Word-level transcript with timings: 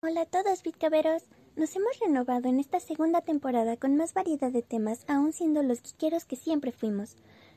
Hola 0.00 0.20
a 0.20 0.26
todos, 0.26 0.62
Bitcaberos. 0.62 1.24
Nos 1.56 1.74
hemos 1.74 1.98
renovado 1.98 2.48
en 2.48 2.60
esta 2.60 2.78
segunda 2.78 3.20
temporada 3.20 3.76
con 3.76 3.96
más 3.96 4.14
variedad 4.14 4.52
de 4.52 4.62
temas, 4.62 5.04
aún 5.08 5.32
siendo 5.32 5.60
los 5.64 5.80
quiqueros 5.80 6.24
que 6.24 6.36
siempre 6.36 6.70
fuimos. 6.70 7.16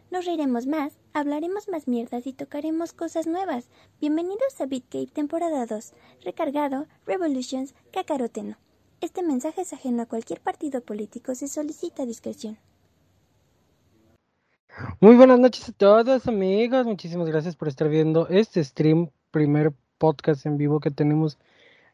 Nos 0.09 0.25
reiremos 0.25 0.65
más, 0.65 0.97
hablaremos 1.13 1.69
más 1.69 1.87
mierdas 1.87 2.25
y 2.25 2.33
tocaremos 2.33 2.93
cosas 2.93 3.27
nuevas. 3.27 3.69
Bienvenidos 3.99 4.59
a 4.59 4.65
Bitcave 4.65 5.05
temporada 5.05 5.67
2, 5.67 5.93
recargado, 6.23 6.87
Revolutions, 7.05 7.75
Cacaroteno. 7.93 8.57
Este 9.01 9.21
mensaje 9.21 9.61
es 9.61 9.71
ajeno 9.71 10.01
a 10.01 10.07
cualquier 10.07 10.41
partido 10.41 10.81
político, 10.81 11.35
se 11.35 11.47
solicita 11.47 12.07
discreción. 12.07 12.57
Muy 14.99 15.15
buenas 15.15 15.39
noches 15.39 15.69
a 15.69 15.73
todos 15.73 16.27
amigos, 16.27 16.87
muchísimas 16.87 17.27
gracias 17.27 17.55
por 17.55 17.67
estar 17.67 17.87
viendo 17.87 18.27
este 18.29 18.63
stream, 18.63 19.11
primer 19.29 19.73
podcast 19.99 20.47
en 20.47 20.57
vivo 20.57 20.79
que 20.79 20.89
tenemos 20.89 21.37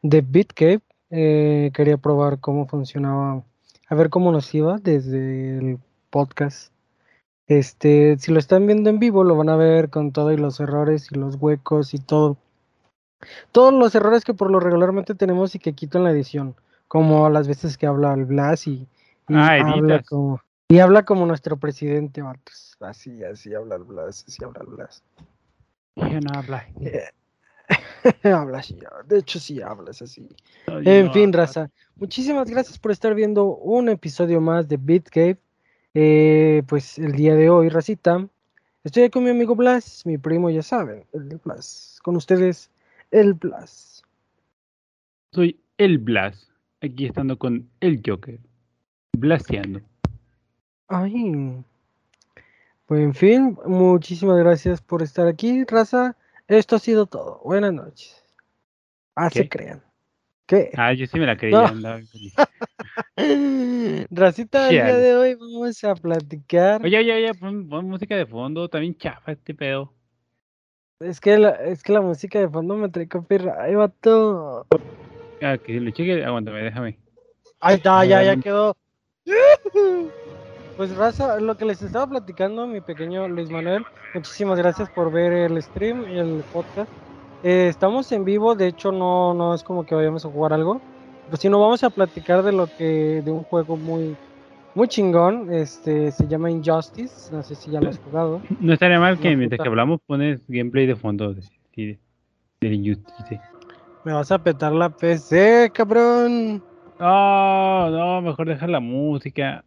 de 0.02 0.20
BitCave. 0.20 0.80
Eh, 1.10 1.70
quería 1.74 1.96
probar 1.96 2.38
cómo 2.38 2.66
funcionaba, 2.66 3.42
a 3.88 3.94
ver 3.94 4.10
cómo 4.10 4.30
nos 4.32 4.54
iba 4.54 4.78
desde 4.78 5.58
el 5.58 5.78
podcast. 6.10 6.72
Este, 7.46 8.18
si 8.18 8.30
lo 8.30 8.38
están 8.38 8.66
viendo 8.66 8.90
en 8.90 8.98
vivo, 8.98 9.24
lo 9.24 9.36
van 9.36 9.48
a 9.48 9.56
ver 9.56 9.88
con 9.88 10.12
todos 10.12 10.38
los 10.38 10.60
errores 10.60 11.10
y 11.10 11.14
los 11.14 11.36
huecos 11.36 11.94
y 11.94 11.98
todo. 11.98 12.36
Todos 13.52 13.72
los 13.72 13.94
errores 13.94 14.24
que 14.24 14.34
por 14.34 14.50
lo 14.50 14.60
regularmente 14.60 15.14
tenemos 15.14 15.54
y 15.54 15.58
que 15.58 15.72
quito 15.72 15.98
en 15.98 16.04
la 16.04 16.10
edición, 16.10 16.54
como 16.88 17.28
las 17.30 17.48
veces 17.48 17.78
que 17.78 17.86
habla 17.86 18.12
el 18.12 18.26
Blas 18.26 18.66
y, 18.66 18.86
y 19.28 19.34
Ah, 19.34 19.58
habla 19.60 20.02
como 20.02 20.40
y 20.70 20.80
habla 20.80 21.06
como 21.06 21.24
nuestro 21.24 21.56
presidente, 21.56 22.20
vatos. 22.20 22.76
Así, 22.80 23.24
así 23.24 23.54
habla 23.54 23.76
el 23.76 23.84
Blas, 23.84 24.26
así 24.28 24.44
habla 24.44 24.60
el 24.60 24.66
Blas. 24.66 25.02
Yo 25.96 26.20
no 26.20 26.38
habla. 26.38 26.68
habla 28.24 28.58
así, 28.58 28.78
de 29.06 29.18
hecho 29.18 29.38
sí 29.38 29.60
hablas 29.60 30.02
así. 30.02 30.28
No, 30.66 30.78
En 30.80 31.06
no 31.06 31.12
fin, 31.12 31.32
raza, 31.32 31.70
muchísimas 31.96 32.50
gracias 32.50 32.78
por 32.78 32.92
estar 32.92 33.14
viendo 33.14 33.44
un 33.44 33.88
episodio 33.88 34.40
más 34.40 34.68
de 34.68 34.76
BitCave. 34.76 35.38
Eh, 35.94 36.62
pues 36.66 36.98
el 36.98 37.12
día 37.12 37.34
de 37.34 37.50
hoy, 37.50 37.68
racita, 37.68 38.28
estoy 38.84 39.04
aquí 39.04 39.12
con 39.12 39.24
mi 39.24 39.30
amigo 39.30 39.56
Blas, 39.56 40.04
mi 40.06 40.18
primo, 40.18 40.50
ya 40.50 40.62
saben, 40.62 41.04
el 41.12 41.40
Blas. 41.44 41.98
Con 42.02 42.16
ustedes, 42.16 42.70
el 43.10 43.34
Blas. 43.34 44.04
Soy 45.32 45.60
el 45.76 45.98
Blas. 45.98 46.50
Aquí 46.80 47.06
estando 47.06 47.38
con 47.38 47.68
el 47.80 48.00
Joker. 48.04 48.38
Blaseando. 49.16 49.80
Ay. 50.86 51.64
Pues 52.86 53.02
en 53.02 53.14
fin, 53.14 53.58
muchísimas 53.66 54.38
gracias 54.38 54.80
por 54.80 55.02
estar 55.02 55.26
aquí, 55.26 55.64
raza. 55.64 56.16
Esto 56.48 56.76
ha 56.76 56.78
sido 56.78 57.04
todo. 57.04 57.42
Buenas 57.44 57.74
noches. 57.74 58.24
Ah, 59.14 59.28
se 59.28 59.50
crean. 59.50 59.82
¿Qué? 60.46 60.70
Ah, 60.78 60.94
yo 60.94 61.06
sí 61.06 61.18
me 61.18 61.26
la 61.26 61.36
creí. 61.36 61.52
No. 61.52 61.66
Racita, 64.10 64.70
el 64.70 64.74
día 64.74 64.96
de 64.96 65.14
hoy 65.14 65.34
vamos 65.34 65.84
a 65.84 65.94
platicar. 65.94 66.82
Oye, 66.82 66.98
oye, 66.98 67.12
oye, 67.12 67.34
pon, 67.34 67.68
pon 67.68 67.86
música 67.86 68.16
de 68.16 68.24
fondo. 68.24 68.66
También 68.70 68.96
chafa 68.96 69.32
este 69.32 69.54
pedo. 69.54 69.92
Es 71.00 71.20
que 71.20 71.36
la, 71.36 71.50
es 71.50 71.82
que 71.82 71.92
la 71.92 72.00
música 72.00 72.40
de 72.40 72.48
fondo 72.48 72.76
me 72.76 72.88
trae 72.88 73.06
copyright, 73.06 73.76
vato. 73.76 74.66
Ah, 75.42 75.58
que 75.58 75.78
lo 75.78 75.90
cheque. 75.90 76.24
Aguántame, 76.24 76.62
déjame. 76.62 76.98
Ahí 77.60 77.76
está, 77.76 78.06
ya, 78.06 78.22
ya 78.22 78.38
quedó. 78.38 78.74
Pues 80.78 80.96
raza, 80.96 81.40
lo 81.40 81.56
que 81.56 81.64
les 81.64 81.82
estaba 81.82 82.06
platicando, 82.06 82.64
mi 82.68 82.80
pequeño 82.80 83.26
Luis 83.26 83.50
Manuel, 83.50 83.84
muchísimas 84.14 84.56
gracias 84.58 84.88
por 84.90 85.10
ver 85.10 85.32
el 85.32 85.60
stream 85.60 86.04
y 86.08 86.20
el 86.20 86.44
podcast. 86.52 86.88
Eh, 87.42 87.66
estamos 87.68 88.12
en 88.12 88.24
vivo, 88.24 88.54
de 88.54 88.68
hecho 88.68 88.92
no, 88.92 89.34
no 89.34 89.54
es 89.54 89.64
como 89.64 89.84
que 89.84 89.96
vayamos 89.96 90.24
a 90.24 90.30
jugar 90.30 90.52
algo, 90.52 90.80
pues 91.30 91.40
sino 91.40 91.58
vamos 91.58 91.82
a 91.82 91.90
platicar 91.90 92.44
de 92.44 92.52
lo 92.52 92.68
que, 92.68 93.22
de 93.24 93.30
un 93.32 93.42
juego 93.42 93.76
muy, 93.76 94.14
muy 94.76 94.86
chingón, 94.86 95.52
este, 95.52 96.12
se 96.12 96.28
llama 96.28 96.48
Injustice, 96.48 97.34
no 97.34 97.42
sé 97.42 97.56
si 97.56 97.72
ya 97.72 97.80
lo 97.80 97.90
has 97.90 97.98
jugado. 97.98 98.40
No 98.60 98.72
estaría 98.72 99.00
mal 99.00 99.18
que 99.18 99.34
mientras 99.34 99.60
que 99.60 99.68
hablamos 99.68 99.98
pones 100.06 100.38
gameplay 100.46 100.86
de 100.86 100.94
fondo. 100.94 101.34
De, 101.34 101.98
de, 102.60 102.68
Injustice. 102.72 103.40
Me 104.04 104.12
vas 104.12 104.30
a 104.30 104.38
petar 104.38 104.70
la 104.70 104.90
PC, 104.90 105.72
cabrón. 105.74 106.62
No, 107.00 107.90
no, 107.90 108.22
mejor 108.22 108.46
dejar 108.46 108.68
la 108.68 108.78
música. 108.78 109.64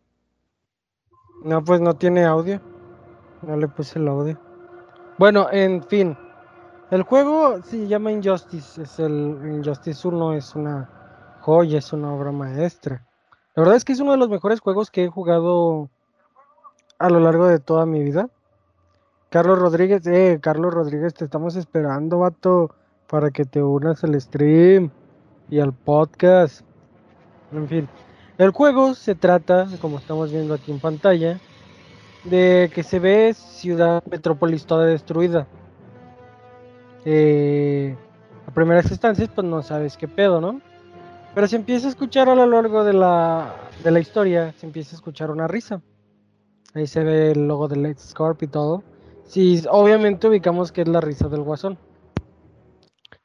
No, 1.43 1.63
pues 1.63 1.81
no 1.81 1.95
tiene 1.95 2.25
audio. 2.25 2.61
No 3.41 3.57
le 3.57 3.67
puse 3.67 3.99
el 3.99 4.07
audio. 4.07 4.37
Bueno, 5.17 5.47
en 5.51 5.83
fin. 5.83 6.17
El 6.91 7.03
juego 7.03 7.61
se 7.63 7.87
llama 7.87 8.11
Injustice. 8.11 8.83
Es 8.83 8.99
el 8.99 9.39
Injustice 9.43 10.07
1 10.07 10.33
es 10.33 10.55
una 10.55 10.89
joya, 11.41 11.79
es 11.79 11.93
una 11.93 12.13
obra 12.13 12.31
maestra. 12.31 13.05
La 13.55 13.63
verdad 13.63 13.75
es 13.75 13.85
que 13.85 13.93
es 13.93 13.99
uno 13.99 14.11
de 14.11 14.17
los 14.17 14.29
mejores 14.29 14.59
juegos 14.59 14.91
que 14.91 15.05
he 15.05 15.07
jugado 15.09 15.89
a 16.99 17.09
lo 17.09 17.19
largo 17.19 17.47
de 17.47 17.59
toda 17.59 17.85
mi 17.85 18.03
vida. 18.03 18.29
Carlos 19.29 19.59
Rodríguez, 19.59 20.05
eh, 20.07 20.39
Carlos 20.41 20.73
Rodríguez, 20.73 21.13
te 21.13 21.25
estamos 21.25 21.55
esperando, 21.55 22.19
vato, 22.19 22.75
para 23.07 23.31
que 23.31 23.45
te 23.45 23.63
unas 23.63 24.03
al 24.03 24.19
stream 24.19 24.91
y 25.49 25.59
al 25.59 25.73
podcast. 25.73 26.61
En 27.51 27.67
fin, 27.67 27.89
el 28.41 28.49
juego 28.49 28.95
se 28.95 29.13
trata, 29.13 29.67
como 29.79 29.99
estamos 29.99 30.31
viendo 30.31 30.55
aquí 30.55 30.71
en 30.71 30.79
pantalla, 30.79 31.39
de 32.23 32.71
que 32.73 32.81
se 32.81 32.97
ve 32.97 33.35
ciudad, 33.35 34.03
metrópolis 34.09 34.65
toda 34.65 34.87
destruida. 34.87 35.45
Eh, 37.05 37.95
a 38.47 38.51
primeras 38.51 38.89
instancias, 38.89 39.29
pues 39.29 39.45
no 39.45 39.61
sabes 39.61 39.95
qué 39.95 40.07
pedo, 40.07 40.41
¿no? 40.41 40.59
Pero 41.35 41.47
se 41.47 41.55
empieza 41.55 41.85
a 41.85 41.91
escuchar 41.91 42.29
a 42.29 42.35
lo 42.35 42.47
largo 42.47 42.83
de 42.83 42.93
la, 42.93 43.99
historia, 43.99 44.55
se 44.57 44.65
empieza 44.65 44.95
a 44.95 44.97
escuchar 44.97 45.29
una 45.29 45.47
risa. 45.47 45.79
Ahí 46.73 46.87
se 46.87 47.03
ve 47.03 47.33
el 47.33 47.47
logo 47.47 47.67
del 47.67 47.83
Let's 47.83 48.11
Corp 48.15 48.41
y 48.41 48.47
todo. 48.47 48.81
Sí, 49.25 49.63
obviamente 49.69 50.27
ubicamos 50.27 50.71
que 50.71 50.81
es 50.81 50.87
la 50.87 50.99
risa 50.99 51.27
del 51.27 51.43
guasón. 51.43 51.77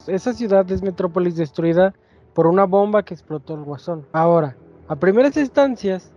Esa 0.06 0.34
ciudad 0.34 0.70
es 0.70 0.82
metrópolis 0.82 1.36
destruida 1.36 1.94
por 2.34 2.46
una 2.46 2.64
bomba 2.64 3.02
que 3.02 3.14
explotó 3.14 3.54
el 3.54 3.62
guasón. 3.62 4.06
Ahora, 4.12 4.56
a 4.88 4.96
primeras 4.96 5.36
instancias, 5.36 6.12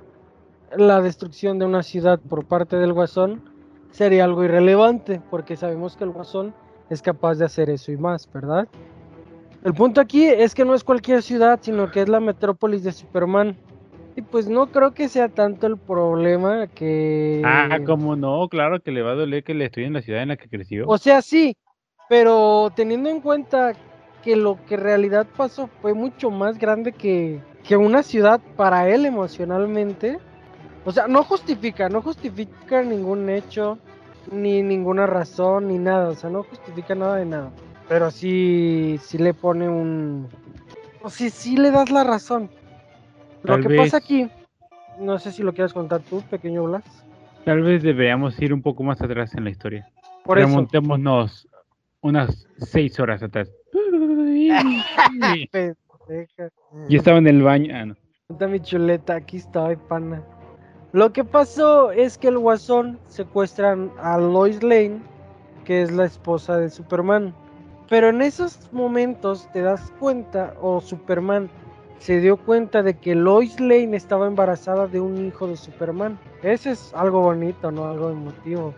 la 0.78 1.02
destrucción 1.02 1.58
de 1.60 1.66
una 1.66 1.84
ciudad 1.84 2.20
por 2.20 2.46
parte 2.46 2.76
del 2.76 2.94
guasón 2.94 3.42
sería 3.92 4.26
algo 4.26 4.44
irrelevante, 4.44 5.22
porque 5.32 5.56
sabemos 5.56 5.98
que 5.98 6.04
el 6.04 6.12
guasón 6.12 6.54
es 6.90 7.02
capaz 7.02 7.36
de 7.36 7.46
hacer 7.46 7.70
eso 7.70 7.92
y 7.92 7.98
más, 7.98 8.32
¿verdad? 8.32 8.68
El 9.64 9.74
punto 9.74 10.00
aquí 10.00 10.26
es 10.26 10.54
que 10.54 10.66
no 10.66 10.76
es 10.76 10.84
cualquier 10.84 11.22
ciudad, 11.22 11.60
sino 11.62 11.90
que 11.92 12.02
es 12.02 12.10
la 12.10 12.20
metrópolis 12.20 12.84
de 12.84 12.92
Superman. 12.92 13.58
Y 14.16 14.22
pues 14.22 14.48
no 14.48 14.68
creo 14.68 14.94
que 14.94 15.10
sea 15.10 15.30
tanto 15.30 15.68
el 15.68 15.78
problema 15.78 16.68
que... 16.68 17.42
Ah, 17.46 17.80
como 17.86 18.16
no, 18.16 18.48
claro 18.50 18.82
que 18.82 18.92
le 18.92 19.02
va 19.02 19.12
a 19.12 19.16
doler 19.16 19.44
que 19.44 19.54
le 19.54 19.66
estoy 19.66 19.86
en 19.86 19.94
la 19.94 20.02
ciudad 20.02 20.22
en 20.22 20.30
la 20.30 20.38
que 20.38 20.50
creció. 20.50 20.86
O 20.88 20.98
sea, 20.98 21.22
sí, 21.22 21.56
pero 22.08 22.72
teniendo 22.76 23.10
en 23.10 23.22
cuenta 23.22 23.74
que 24.24 24.36
lo 24.36 24.58
que 24.66 24.76
en 24.76 24.82
realidad 24.82 25.28
pasó 25.38 25.68
fue 25.82 25.94
mucho 25.94 26.32
más 26.32 26.58
grande 26.58 26.92
que, 26.92 27.42
que 27.68 27.78
una 27.78 28.04
ciudad 28.04 28.40
para 28.56 28.90
él 28.90 29.06
emocionalmente. 29.06 30.20
O 30.86 30.92
sea, 30.92 31.08
no 31.08 31.24
justifica, 31.24 31.90
no 31.90 32.02
justifica 32.02 32.82
ningún 32.82 33.30
hecho, 33.30 33.78
ni 34.32 34.64
ninguna 34.64 35.06
razón, 35.06 35.68
ni 35.68 35.78
nada. 35.78 36.10
O 36.10 36.16
sea, 36.16 36.30
no 36.30 36.44
justifica 36.44 36.96
nada 36.96 37.18
de 37.18 37.26
nada. 37.26 37.52
Pero 37.88 38.12
sí, 38.12 39.00
sí 39.04 39.18
le 39.18 39.34
pone 39.34 39.68
un... 39.68 40.28
O 41.02 41.10
sea, 41.10 41.30
sí 41.30 41.58
le 41.58 41.72
das 41.72 41.92
la 41.92 42.04
razón. 42.04 42.50
Lo 43.44 43.54
Tal 43.54 43.62
que 43.62 43.68
vez- 43.70 43.82
pasa 43.82 43.98
aquí, 43.98 44.30
no 45.00 45.18
sé 45.20 45.32
si 45.32 45.44
lo 45.44 45.54
quieres 45.54 45.74
contar 45.74 46.02
tú, 46.02 46.22
pequeño 46.30 46.64
Blas. 46.66 46.84
Tal 47.46 47.62
vez 47.62 47.82
deberíamos 47.84 48.40
ir 48.42 48.54
un 48.54 48.62
poco 48.62 48.84
más 48.84 49.02
atrás 49.02 49.34
en 49.36 49.44
la 49.46 49.50
historia. 49.50 49.88
Por 50.24 50.38
eso. 50.38 50.48
Remontémonos 50.48 51.48
unas 52.02 52.48
seis 52.58 53.00
horas 53.00 53.24
atrás. 53.24 53.50
Yo 56.90 56.98
estaba 56.98 57.18
en 57.18 57.28
el 57.28 57.44
baño. 57.44 57.74
Ah, 57.76 57.86
no. 57.86 57.96
Puta 58.28 58.48
mi 58.48 58.60
chuleta, 58.60 59.16
aquí 59.16 59.38
estoy, 59.38 59.76
pana. 59.76 60.24
Lo 60.92 61.14
que 61.14 61.24
pasó 61.24 61.92
es 61.92 62.18
que 62.18 62.30
el 62.30 62.40
guasón 62.40 63.00
secuestran 63.08 63.92
a 64.00 64.18
Lois 64.18 64.62
Lane, 64.64 65.02
que 65.66 65.84
es 65.84 65.92
la 65.92 66.06
esposa 66.06 66.58
de 66.58 66.70
Superman. 66.70 67.34
Pero 67.90 68.10
en 68.10 68.22
esos 68.22 68.72
momentos 68.72 69.48
te 69.52 69.62
das 69.62 69.92
cuenta, 70.00 70.56
o 70.62 70.82
Superman 70.82 71.50
se 72.00 72.20
dio 72.20 72.38
cuenta 72.38 72.82
de 72.82 72.96
que 72.96 73.14
Lois 73.14 73.60
Lane 73.60 73.96
estaba 73.96 74.28
embarazada 74.28 74.88
de 74.88 75.00
un 75.00 75.26
hijo 75.26 75.48
de 75.48 75.58
Superman. 75.58 76.18
Ese 76.42 76.72
es 76.72 76.94
algo 76.94 77.22
bonito, 77.22 77.72
¿no? 77.72 77.86
Algo 77.86 78.10
emotivo. 78.10 78.74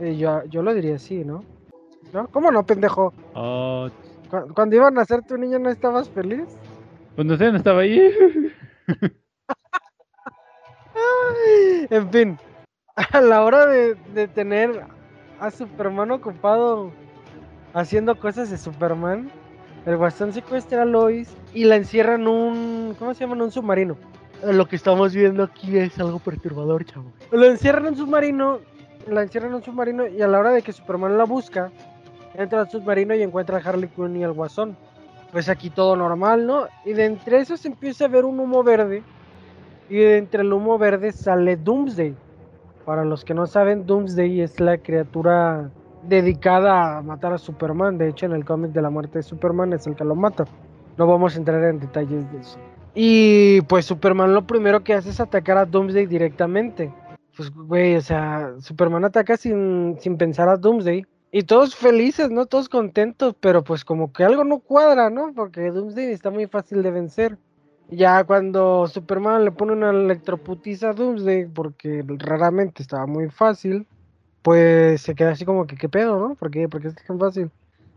Eh, 0.00 0.16
yo, 0.16 0.44
yo 0.46 0.62
lo 0.62 0.74
diría 0.74 0.96
así, 0.96 1.24
¿no? 1.24 1.44
¿No? 2.12 2.26
¿Cómo 2.28 2.50
no, 2.50 2.64
pendejo? 2.64 3.12
Oh, 3.34 3.88
Cu- 4.30 4.52
Cuando 4.54 4.76
iban 4.76 4.96
a 4.96 5.00
nacer 5.00 5.22
tu 5.22 5.36
niño, 5.36 5.58
¿no 5.58 5.70
estabas 5.70 6.08
feliz? 6.08 6.44
no 7.16 7.36
sé, 7.36 7.50
no 7.50 7.56
estaba 7.58 7.80
ahí. 7.80 8.00
En 11.90 12.10
fin, 12.10 12.38
a 12.96 13.20
la 13.20 13.42
hora 13.44 13.66
de, 13.66 13.94
de 14.14 14.28
tener 14.28 14.82
a 15.40 15.50
Superman 15.50 16.10
ocupado 16.10 16.90
haciendo 17.74 18.18
cosas 18.18 18.50
de 18.50 18.58
Superman, 18.58 19.30
el 19.86 19.96
Guasón 19.96 20.32
secuestra 20.32 20.82
a 20.82 20.84
Lois 20.84 21.34
y 21.54 21.64
la 21.64 21.76
encierra 21.76 22.16
en 22.16 22.26
un, 22.28 22.94
¿cómo 22.98 23.14
se 23.14 23.20
llama? 23.20 23.36
En 23.36 23.42
un 23.42 23.50
submarino. 23.52 23.96
Lo 24.44 24.66
que 24.66 24.76
estamos 24.76 25.14
viendo 25.14 25.42
aquí 25.44 25.76
es 25.78 25.98
algo 25.98 26.18
perturbador, 26.18 26.84
chavo. 26.84 27.12
Lo 27.32 27.44
encierran 27.46 27.86
en 27.86 27.92
un 27.92 27.96
submarino, 27.96 28.58
la 29.08 29.22
encierran 29.22 29.50
en 29.50 29.56
un 29.56 29.62
submarino 29.64 30.06
y 30.06 30.20
a 30.22 30.28
la 30.28 30.38
hora 30.38 30.52
de 30.52 30.62
que 30.62 30.72
Superman 30.72 31.16
la 31.18 31.24
busca, 31.24 31.70
entra 32.38 32.60
al 32.60 32.70
submarino 32.70 33.14
y 33.14 33.22
encuentra 33.22 33.58
a 33.58 33.60
Harley 33.60 33.88
Quinn 33.88 34.16
y 34.16 34.24
al 34.24 34.32
Guasón. 34.32 34.76
Pues 35.32 35.48
aquí 35.48 35.68
todo 35.68 35.96
normal, 35.96 36.46
¿no? 36.46 36.68
Y 36.86 36.94
de 36.94 37.04
entre 37.04 37.40
eso 37.40 37.56
se 37.56 37.68
empieza 37.68 38.06
a 38.06 38.08
ver 38.08 38.24
un 38.24 38.40
humo 38.40 38.62
verde 38.62 39.02
y 39.90 39.96
de 39.96 40.18
entre 40.18 40.42
el 40.42 40.52
humo 40.52 40.78
verde 40.78 41.12
sale 41.12 41.56
Doomsday. 41.56 42.14
Para 42.86 43.04
los 43.04 43.24
que 43.24 43.34
no 43.34 43.46
saben, 43.46 43.84
Doomsday 43.84 44.40
es 44.40 44.60
la 44.60 44.78
criatura 44.78 45.70
dedicada 46.04 46.98
a 46.98 47.02
matar 47.02 47.34
a 47.34 47.38
Superman. 47.38 47.98
De 47.98 48.08
hecho, 48.08 48.24
en 48.24 48.32
el 48.32 48.44
cómic 48.44 48.72
de 48.72 48.80
la 48.80 48.88
muerte 48.88 49.18
de 49.18 49.22
Superman 49.22 49.74
es 49.74 49.86
el 49.86 49.96
que 49.96 50.04
lo 50.04 50.14
mata. 50.14 50.46
No 50.96 51.06
vamos 51.06 51.34
a 51.34 51.38
entrar 51.38 51.62
en 51.64 51.80
detalles 51.80 52.32
de 52.32 52.38
eso. 52.38 52.58
Y 52.94 53.60
pues 53.62 53.84
Superman 53.84 54.32
lo 54.32 54.46
primero 54.46 54.82
que 54.82 54.94
hace 54.94 55.10
es 55.10 55.20
atacar 55.20 55.58
a 55.58 55.66
Doomsday 55.66 56.06
directamente. 56.06 56.92
Pues, 57.36 57.50
güey, 57.50 57.96
o 57.96 58.00
sea, 58.00 58.54
Superman 58.58 59.04
ataca 59.04 59.36
sin, 59.36 59.96
sin 60.00 60.16
pensar 60.16 60.48
a 60.48 60.56
Doomsday. 60.56 61.04
Y 61.30 61.42
todos 61.42 61.76
felices, 61.76 62.30
¿no? 62.30 62.46
Todos 62.46 62.68
contentos, 62.68 63.34
pero 63.38 63.62
pues 63.62 63.84
como 63.84 64.12
que 64.12 64.24
algo 64.24 64.44
no 64.44 64.60
cuadra, 64.60 65.10
¿no? 65.10 65.32
Porque 65.34 65.70
Doomsday 65.70 66.10
está 66.12 66.30
muy 66.30 66.46
fácil 66.46 66.82
de 66.82 66.90
vencer. 66.90 67.38
Ya 67.90 68.24
cuando 68.24 68.86
Superman 68.86 69.44
le 69.44 69.52
pone 69.52 69.72
una 69.72 69.90
electroputiza 69.90 70.90
a 70.90 70.92
Doomsday, 70.94 71.46
porque 71.46 72.02
raramente 72.06 72.82
estaba 72.82 73.06
muy 73.06 73.28
fácil, 73.30 73.86
pues 74.42 75.02
se 75.02 75.14
queda 75.14 75.32
así 75.32 75.44
como 75.44 75.66
que, 75.66 75.76
¿qué 75.76 75.88
pedo, 75.88 76.18
no? 76.18 76.34
¿Por 76.34 76.50
qué, 76.50 76.68
¿Por 76.68 76.80
qué 76.80 76.88
es 76.88 76.94
tan 76.94 77.18
fácil? 77.18 77.50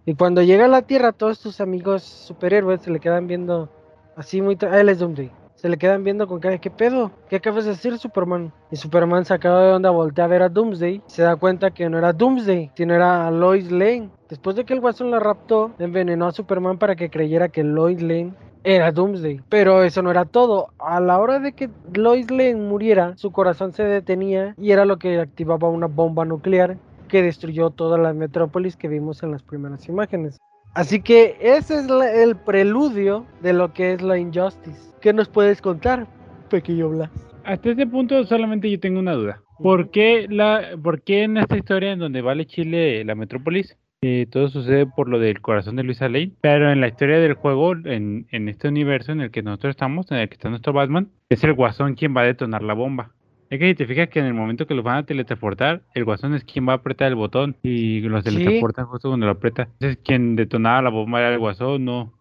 Y 0.06 0.16
cuando 0.16 0.42
llega 0.42 0.66
a 0.66 0.70
la 0.70 0.82
Tierra, 0.82 1.14
todos 1.14 1.40
tus 1.40 1.62
amigos 1.62 2.04
superhéroes 2.04 2.82
se 2.82 2.92
le 2.92 3.00
quedan 3.00 3.28
viendo 3.28 3.70
así 4.16 4.42
muy... 4.42 4.58
Ah, 4.62 4.80
él 4.80 4.90
es 4.90 5.00
Doomsday. 5.00 5.41
Se 5.62 5.70
le 5.70 5.78
quedan 5.78 6.04
viendo 6.04 6.26
con 6.26 6.40
cara, 6.40 6.58
¿qué 6.58 6.72
pedo? 6.72 7.12
¿Qué 7.30 7.36
acabas 7.36 7.66
de 7.66 7.72
decir, 7.72 7.96
Superman? 8.00 8.52
Y 8.72 8.78
Superman 8.78 9.26
sacado 9.26 9.62
de 9.62 9.74
onda 9.74 9.92
voltea 9.92 10.26
a 10.26 10.28
ver 10.28 10.42
a 10.42 10.50
Doomsday. 10.50 11.04
Se 11.06 11.22
da 11.22 11.36
cuenta 11.36 11.70
que 11.70 11.88
no 11.88 12.00
era 12.00 12.14
Doomsday, 12.14 12.72
sino 12.74 12.96
era 12.96 13.30
Lois 13.30 13.72
Lane. 13.72 14.10
Después 14.28 14.56
de 14.56 14.66
que 14.66 14.74
el 14.74 14.80
Guasón 14.80 15.12
la 15.12 15.20
raptó, 15.20 15.70
envenenó 15.78 16.26
a 16.26 16.32
Superman 16.32 16.80
para 16.80 16.96
que 16.96 17.12
creyera 17.12 17.50
que 17.50 17.64
Lois 17.64 18.02
Lane 18.02 18.34
era 18.64 18.92
Doomsday. 18.92 19.42
Pero 19.50 19.84
eso 19.84 20.02
no 20.02 20.10
era 20.10 20.26
todo. 20.26 20.70
A 20.80 21.00
la 21.00 21.20
hora 21.20 21.38
de 21.38 21.52
que 21.52 21.70
Lois 21.94 22.32
Lane 22.32 22.56
muriera, 22.56 23.16
su 23.18 23.32
corazón 23.32 23.72
se 23.72 23.84
detenía 23.84 24.56
y 24.58 24.72
era 24.72 24.86
lo 24.86 24.98
que 24.98 25.20
activaba 25.20 25.70
una 25.70 25.86
bomba 25.86 26.26
nuclear 26.26 26.78
que 27.08 27.22
destruyó 27.22 27.70
toda 27.70 28.00
la 28.00 28.14
metrópolis 28.14 28.76
que 28.76 28.88
vimos 28.88 29.22
en 29.22 29.30
las 29.30 29.44
primeras 29.44 29.88
imágenes. 29.88 30.40
Así 30.74 31.04
que 31.04 31.38
ese 31.40 31.76
es 31.76 31.88
el 31.88 32.36
preludio 32.36 33.26
de 33.44 33.54
lo 33.54 33.74
que 33.74 33.94
es 33.94 34.02
la 34.02 34.18
Injustice. 34.18 34.91
¿Qué 35.02 35.14
nos 35.14 35.30
puedes 35.30 35.62
contar, 35.62 36.08
pequeño 36.50 36.90
Blas? 36.90 37.10
Hasta 37.44 37.72
este 37.72 37.88
punto 37.88 38.24
solamente 38.26 38.70
yo 38.70 38.80
tengo 38.80 39.00
una 39.00 39.14
duda. 39.14 39.42
¿Por 39.62 39.90
qué, 39.90 40.28
la, 40.30 40.62
por 40.82 41.02
qué 41.02 41.24
en 41.24 41.38
esta 41.38 41.58
historia 41.58 41.92
en 41.92 42.00
donde 42.00 42.22
vale 42.22 42.46
Chile 42.46 43.04
la 43.04 43.16
metrópolis 43.16 43.78
eh, 44.04 44.26
todo 44.32 44.48
sucede 44.50 44.88
por 44.88 45.08
lo 45.08 45.20
del 45.20 45.42
corazón 45.42 45.76
de 45.76 45.84
Luisa 45.84 46.08
Lane? 46.10 46.32
Pero 46.42 46.72
en 46.72 46.82
la 46.82 46.88
historia 46.88 47.20
del 47.20 47.34
juego, 47.34 47.74
en, 47.74 48.26
en 48.32 48.50
este 48.50 48.68
universo 48.68 49.12
en 49.12 49.22
el 49.22 49.32
que 49.32 49.44
nosotros 49.44 49.72
estamos, 49.72 50.12
en 50.12 50.18
el 50.18 50.28
que 50.30 50.34
está 50.36 50.50
nuestro 50.50 50.74
Batman, 50.74 51.10
es 51.30 51.44
el 51.44 51.54
guasón 51.54 51.94
quien 51.96 52.16
va 52.16 52.22
a 52.22 52.26
detonar 52.26 52.64
la 52.64 52.74
bomba. 52.74 53.12
Es 53.52 53.60
que 53.60 53.68
si 53.68 53.76
te 53.76 53.86
fijas 53.86 54.08
que 54.10 54.20
en 54.20 54.26
el 54.26 54.34
momento 54.34 54.66
que 54.66 54.74
los 54.76 54.84
van 54.84 54.98
a 54.98 55.06
teletransportar, 55.06 55.82
el 55.94 56.06
guasón 56.06 56.34
es 56.36 56.44
quien 56.46 56.68
va 56.68 56.74
a 56.74 56.76
apretar 56.78 57.10
el 57.10 57.16
botón 57.16 57.58
y 57.64 58.00
los 58.02 58.24
Sí. 58.24 58.30
teletransportan 58.32 58.86
justo 58.86 59.10
cuando 59.10 59.26
lo 59.26 59.34
aprieta. 59.34 59.64
Entonces 59.74 60.00
quien 60.04 60.36
detonaba 60.36 60.82
la 60.84 60.90
bomba 60.90 61.20
era 61.20 61.34
el 61.34 61.40
guasón, 61.40 61.86
no. 61.86 62.14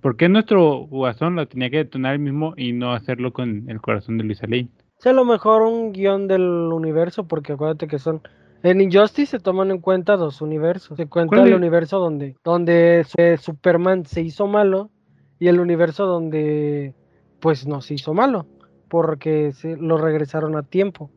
¿Por 0.00 0.16
qué 0.16 0.28
nuestro 0.28 0.86
guasón 0.86 1.36
lo 1.36 1.46
tenía 1.46 1.70
que 1.70 1.78
detonar 1.78 2.14
él 2.14 2.20
mismo 2.20 2.54
y 2.56 2.72
no 2.72 2.92
hacerlo 2.92 3.32
con 3.32 3.68
el 3.68 3.80
corazón 3.80 4.16
de 4.16 4.24
Luisa 4.24 4.46
Lane? 4.46 4.70
Es 4.98 5.06
a 5.06 5.12
lo 5.12 5.24
mejor 5.24 5.62
un 5.62 5.92
guion 5.92 6.28
del 6.28 6.42
universo, 6.42 7.26
porque 7.26 7.52
acuérdate 7.52 7.86
que 7.86 7.98
son. 7.98 8.22
En 8.62 8.80
Injustice 8.80 9.30
se 9.30 9.38
toman 9.38 9.70
en 9.70 9.80
cuenta 9.80 10.16
dos 10.16 10.42
universos. 10.42 10.96
Se 10.96 11.06
cuenta 11.06 11.36
¿Cuál 11.36 11.48
el 11.48 11.54
universo 11.54 11.98
donde, 11.98 12.36
donde 12.44 13.06
eh, 13.16 13.36
Superman 13.38 14.04
se 14.04 14.20
hizo 14.20 14.46
malo 14.46 14.90
y 15.38 15.48
el 15.48 15.60
universo 15.60 16.06
donde 16.06 16.94
pues 17.40 17.66
no 17.66 17.80
se 17.80 17.94
hizo 17.94 18.14
malo, 18.14 18.46
porque 18.88 19.52
se 19.52 19.76
lo 19.76 19.96
regresaron 19.96 20.56
a 20.56 20.62
tiempo. 20.62 21.10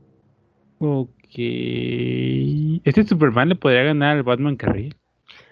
Ok. 0.79 1.11
¿Este 2.85 3.03
Superman 3.03 3.49
le 3.49 3.55
podría 3.55 3.83
ganar 3.83 4.17
al 4.17 4.23
Batman 4.23 4.57
ríe? 4.57 4.93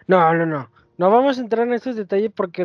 No, 0.07 0.33
no, 0.33 0.45
no. 0.45 0.69
No 1.01 1.09
vamos 1.09 1.39
a 1.39 1.41
entrar 1.41 1.65
en 1.65 1.73
esos 1.73 1.95
detalles 1.95 2.29
porque 2.31 2.63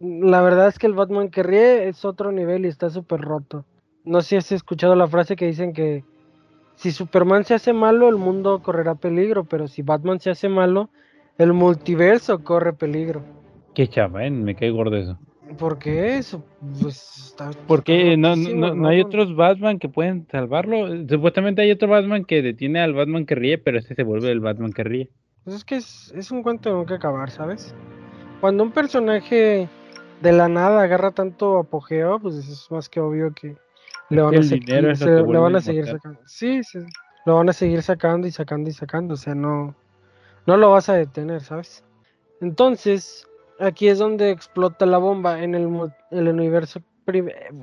la 0.00 0.42
verdad 0.42 0.66
es 0.66 0.80
que 0.80 0.88
el 0.88 0.94
Batman 0.94 1.28
que 1.28 1.44
ríe 1.44 1.86
es 1.86 2.04
otro 2.04 2.32
nivel 2.32 2.64
y 2.64 2.68
está 2.68 2.90
súper 2.90 3.20
roto. 3.20 3.64
No 4.04 4.20
sé 4.20 4.30
si 4.30 4.36
has 4.36 4.50
escuchado 4.50 4.96
la 4.96 5.06
frase 5.06 5.36
que 5.36 5.46
dicen 5.46 5.72
que 5.72 6.02
si 6.74 6.90
Superman 6.90 7.44
se 7.44 7.54
hace 7.54 7.72
malo, 7.72 8.08
el 8.08 8.16
mundo 8.16 8.60
correrá 8.64 8.96
peligro, 8.96 9.44
pero 9.44 9.68
si 9.68 9.82
Batman 9.82 10.18
se 10.18 10.30
hace 10.30 10.48
malo, 10.48 10.90
el 11.38 11.52
multiverso 11.52 12.42
corre 12.42 12.72
peligro. 12.72 13.22
Qué 13.76 13.86
chava, 13.86 14.26
¿eh? 14.26 14.30
Me 14.32 14.56
cae 14.56 14.70
gordo 14.70 14.96
eso. 14.96 15.16
¿Por 15.56 15.78
qué 15.78 16.16
eso? 16.16 16.44
Pues 16.82 17.28
está. 17.28 17.52
Porque 17.68 18.16
no, 18.16 18.34
no, 18.34 18.50
no, 18.56 18.74
no 18.74 18.88
hay 18.88 19.02
otros 19.02 19.36
Batman 19.36 19.78
que 19.78 19.88
pueden 19.88 20.26
salvarlo. 20.32 21.06
Supuestamente 21.08 21.62
hay 21.62 21.70
otro 21.70 21.86
Batman 21.86 22.24
que 22.24 22.42
detiene 22.42 22.80
al 22.80 22.92
Batman 22.92 23.24
que 23.24 23.36
ríe, 23.36 23.56
pero 23.58 23.78
este 23.78 23.94
se 23.94 24.02
vuelve 24.02 24.32
el 24.32 24.40
Batman 24.40 24.72
que 24.72 24.82
ríe. 24.82 25.10
Pues 25.44 25.56
es 25.56 25.64
que 25.64 25.76
es, 25.76 26.12
es 26.14 26.30
un 26.30 26.42
cuento 26.42 26.68
de 26.68 26.74
nunca 26.76 26.94
acabar, 26.96 27.30
¿sabes? 27.30 27.74
Cuando 28.40 28.62
un 28.62 28.72
personaje 28.72 29.68
de 30.20 30.32
la 30.32 30.48
nada 30.48 30.82
agarra 30.82 31.10
tanto 31.12 31.58
apogeo, 31.58 32.18
pues 32.20 32.36
es 32.36 32.70
más 32.70 32.88
que 32.88 33.00
obvio 33.00 33.32
que 33.34 33.56
le 34.10 34.22
van, 34.22 34.34
a, 34.34 34.42
seguir- 34.42 34.64
se- 34.96 35.10
le 35.32 35.38
van 35.38 35.56
a 35.56 35.60
seguir 35.60 35.84
sacando. 36.02 36.20
Sí, 36.26 36.64
sí, 36.64 36.78
lo 37.24 37.36
van 37.36 37.48
a 37.48 37.52
seguir 37.52 37.82
sacando 37.82 38.26
y 38.26 38.30
sacando 38.32 38.68
y 38.70 38.72
sacando, 38.72 39.14
o 39.14 39.16
sea, 39.16 39.34
no, 39.34 39.74
no 40.46 40.56
lo 40.56 40.70
vas 40.70 40.88
a 40.88 40.94
detener, 40.94 41.42
¿sabes? 41.42 41.84
Entonces, 42.40 43.26
aquí 43.58 43.88
es 43.88 43.98
donde 43.98 44.30
explota 44.30 44.86
la 44.86 44.98
bomba 44.98 45.42
en 45.42 45.54
el, 45.54 45.68
el 46.10 46.28
universo. 46.28 46.80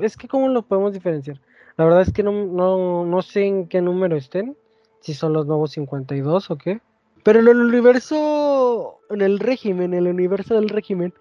Es 0.02 0.18
que, 0.18 0.28
¿cómo 0.28 0.50
lo 0.50 0.62
podemos 0.64 0.94
diferenciar? 0.94 1.40
La 1.78 1.86
verdad 1.86 2.02
es 2.02 2.12
que 2.12 2.24
no, 2.24 2.32
no, 2.32 3.06
no 3.06 3.22
sé 3.22 3.46
en 3.46 3.68
qué 3.68 3.82
número 3.82 4.16
estén, 4.16 4.58
si 5.00 5.14
son 5.14 5.34
los 5.34 5.46
nuevos 5.46 5.72
52 5.72 6.50
o 6.52 6.58
qué. 6.58 6.82
Pero 7.28 7.42
en 7.42 7.50
el 7.50 7.58
universo, 7.58 9.02
en 9.10 9.20
el 9.20 9.40
régimen, 9.40 9.94
el 9.94 10.08
universo 10.08 10.56
del 10.56 10.70
régimen, 10.70 11.14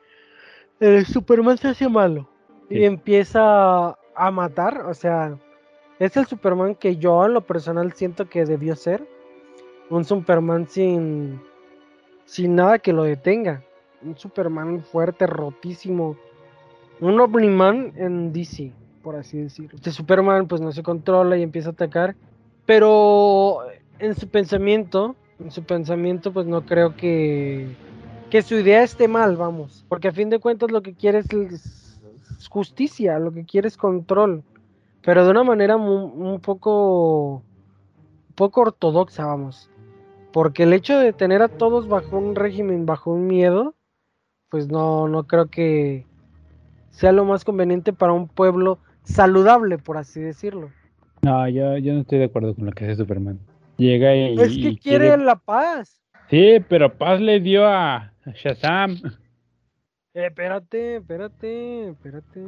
el 0.79 1.05
Superman 1.05 1.59
se 1.59 1.67
hace 1.67 1.89
malo 1.89 2.29
y 2.71 2.85
empieza 2.85 3.89
a 4.15 4.31
matar. 4.31 4.87
O 4.87 4.95
sea, 4.95 5.37
es 5.99 6.17
el 6.17 6.27
Superman 6.27 6.77
que 6.77 6.97
yo 6.99 7.27
en 7.27 7.35
lo 7.35 7.41
personal 7.41 7.93
siento 7.95 8.29
que 8.29 8.45
debió 8.45 8.77
ser. 8.77 9.05
Un 9.91 10.05
Superman 10.05 10.69
sin, 10.69 11.41
sin 12.25 12.55
nada 12.55 12.79
que 12.79 12.93
lo 12.93 13.03
detenga. 13.03 13.65
Un 14.01 14.17
Superman 14.17 14.85
fuerte, 14.85 15.27
rotísimo. 15.27 16.17
Un 17.01 17.19
Omniman 17.19 17.95
en 17.97 18.33
DC, 18.33 18.71
por 19.03 19.17
así 19.17 19.39
decirlo. 19.39 19.75
Este 19.75 19.91
Superman 19.91 20.47
pues 20.47 20.61
no 20.61 20.71
se 20.71 20.85
controla 20.85 21.37
y 21.37 21.43
empieza 21.43 21.71
a 21.71 21.73
atacar. 21.73 22.15
Pero 22.65 23.59
en 23.99 24.15
su 24.15 24.29
pensamiento, 24.29 25.17
en 25.41 25.51
su 25.51 25.65
pensamiento 25.65 26.33
pues 26.33 26.47
no 26.47 26.65
creo 26.65 26.97
que, 26.97 27.69
que 28.31 28.43
su 28.43 28.55
idea 28.57 28.83
esté 28.83 29.09
mal, 29.09 29.37
vamos. 29.37 29.85
Porque 29.89 30.09
a 30.09 30.13
fin 30.13 30.31
de 30.31 30.39
cuentas 30.39 30.71
lo 30.71 30.83
que 30.83 30.95
quiere 30.95 31.19
es, 31.19 32.01
justicia, 32.49 33.19
lo 33.19 33.33
que 33.33 33.45
quiere 33.45 33.69
es 33.69 33.77
control. 33.77 34.43
Pero 35.03 35.25
de 35.25 35.31
una 35.31 35.45
manera 35.45 35.77
un 35.77 36.41
poco, 36.41 37.43
poco 38.35 38.61
ortodoxa, 38.63 39.27
vamos. 39.27 39.71
Porque 40.33 40.65
el 40.65 40.73
hecho 40.73 40.99
de 40.99 41.13
tener 41.13 41.43
a 41.43 41.49
todos 41.49 41.89
bajo 41.89 42.19
un 42.19 42.35
régimen, 42.35 42.87
bajo 42.87 43.13
un 43.13 43.27
miedo, 43.27 43.75
pues 44.51 44.69
no, 44.69 45.09
no 45.09 45.25
creo 45.25 45.47
que 45.47 46.07
sea 46.91 47.13
lo 47.13 47.25
más 47.25 47.45
conveniente 47.45 47.93
para 47.93 48.13
un 48.13 48.29
pueblo 48.29 48.79
saludable, 49.05 49.79
por 49.79 49.97
así 49.97 50.21
decirlo. 50.21 50.71
No, 51.23 51.49
yo, 51.49 51.77
yo 51.79 51.95
no 51.95 52.01
estoy 52.01 52.19
de 52.19 52.25
acuerdo 52.25 52.55
con 52.55 52.67
lo 52.67 52.73
que 52.73 52.85
hace 52.85 52.97
Superman. 52.97 53.39
Llega 53.77 54.15
y. 54.15 54.35
Es 54.41 54.49
que 54.55 54.55
y 54.71 54.77
quiere 54.79 55.17
la 55.17 55.37
paz. 55.37 56.01
Sí, 56.31 56.59
pero 56.69 56.93
Paz 56.97 57.21
le 57.21 57.39
dio 57.41 57.67
a 57.67 58.13
Shazam. 58.35 58.97
Eh, 60.15 60.27
espérate, 60.27 60.97
espérate, 60.97 61.89
espérate. 61.91 62.41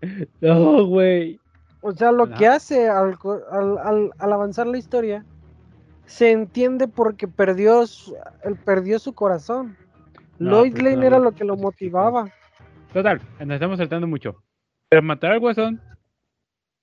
No, 0.40 0.86
güey. 0.86 1.40
O 1.80 1.92
sea, 1.92 2.12
lo 2.12 2.28
que 2.30 2.46
hace 2.46 2.88
al, 2.88 3.16
al, 3.50 3.78
al- 3.78 4.10
al 4.18 4.32
avanzar 4.32 4.66
la 4.66 4.78
historia 4.78 5.24
se 6.04 6.30
entiende 6.30 6.86
porque 6.88 7.26
perdió 7.28 7.82
él 8.44 8.56
perdió 8.64 8.98
su 8.98 9.12
corazón. 9.14 9.76
No, 10.38 10.50
Lois 10.50 10.72
pero 10.74 10.84
Lane 10.84 10.96
no 10.96 11.02
era 11.02 11.18
lo 11.18 11.32
que 11.32 11.44
lo 11.44 11.56
motivaba. 11.56 12.30
Total, 12.92 13.20
nos 13.40 13.50
estamos 13.54 13.78
saltando 13.78 14.06
mucho. 14.06 14.42
Pero 14.88 15.02
matar 15.02 15.32
al 15.32 15.40
guasón, 15.40 15.80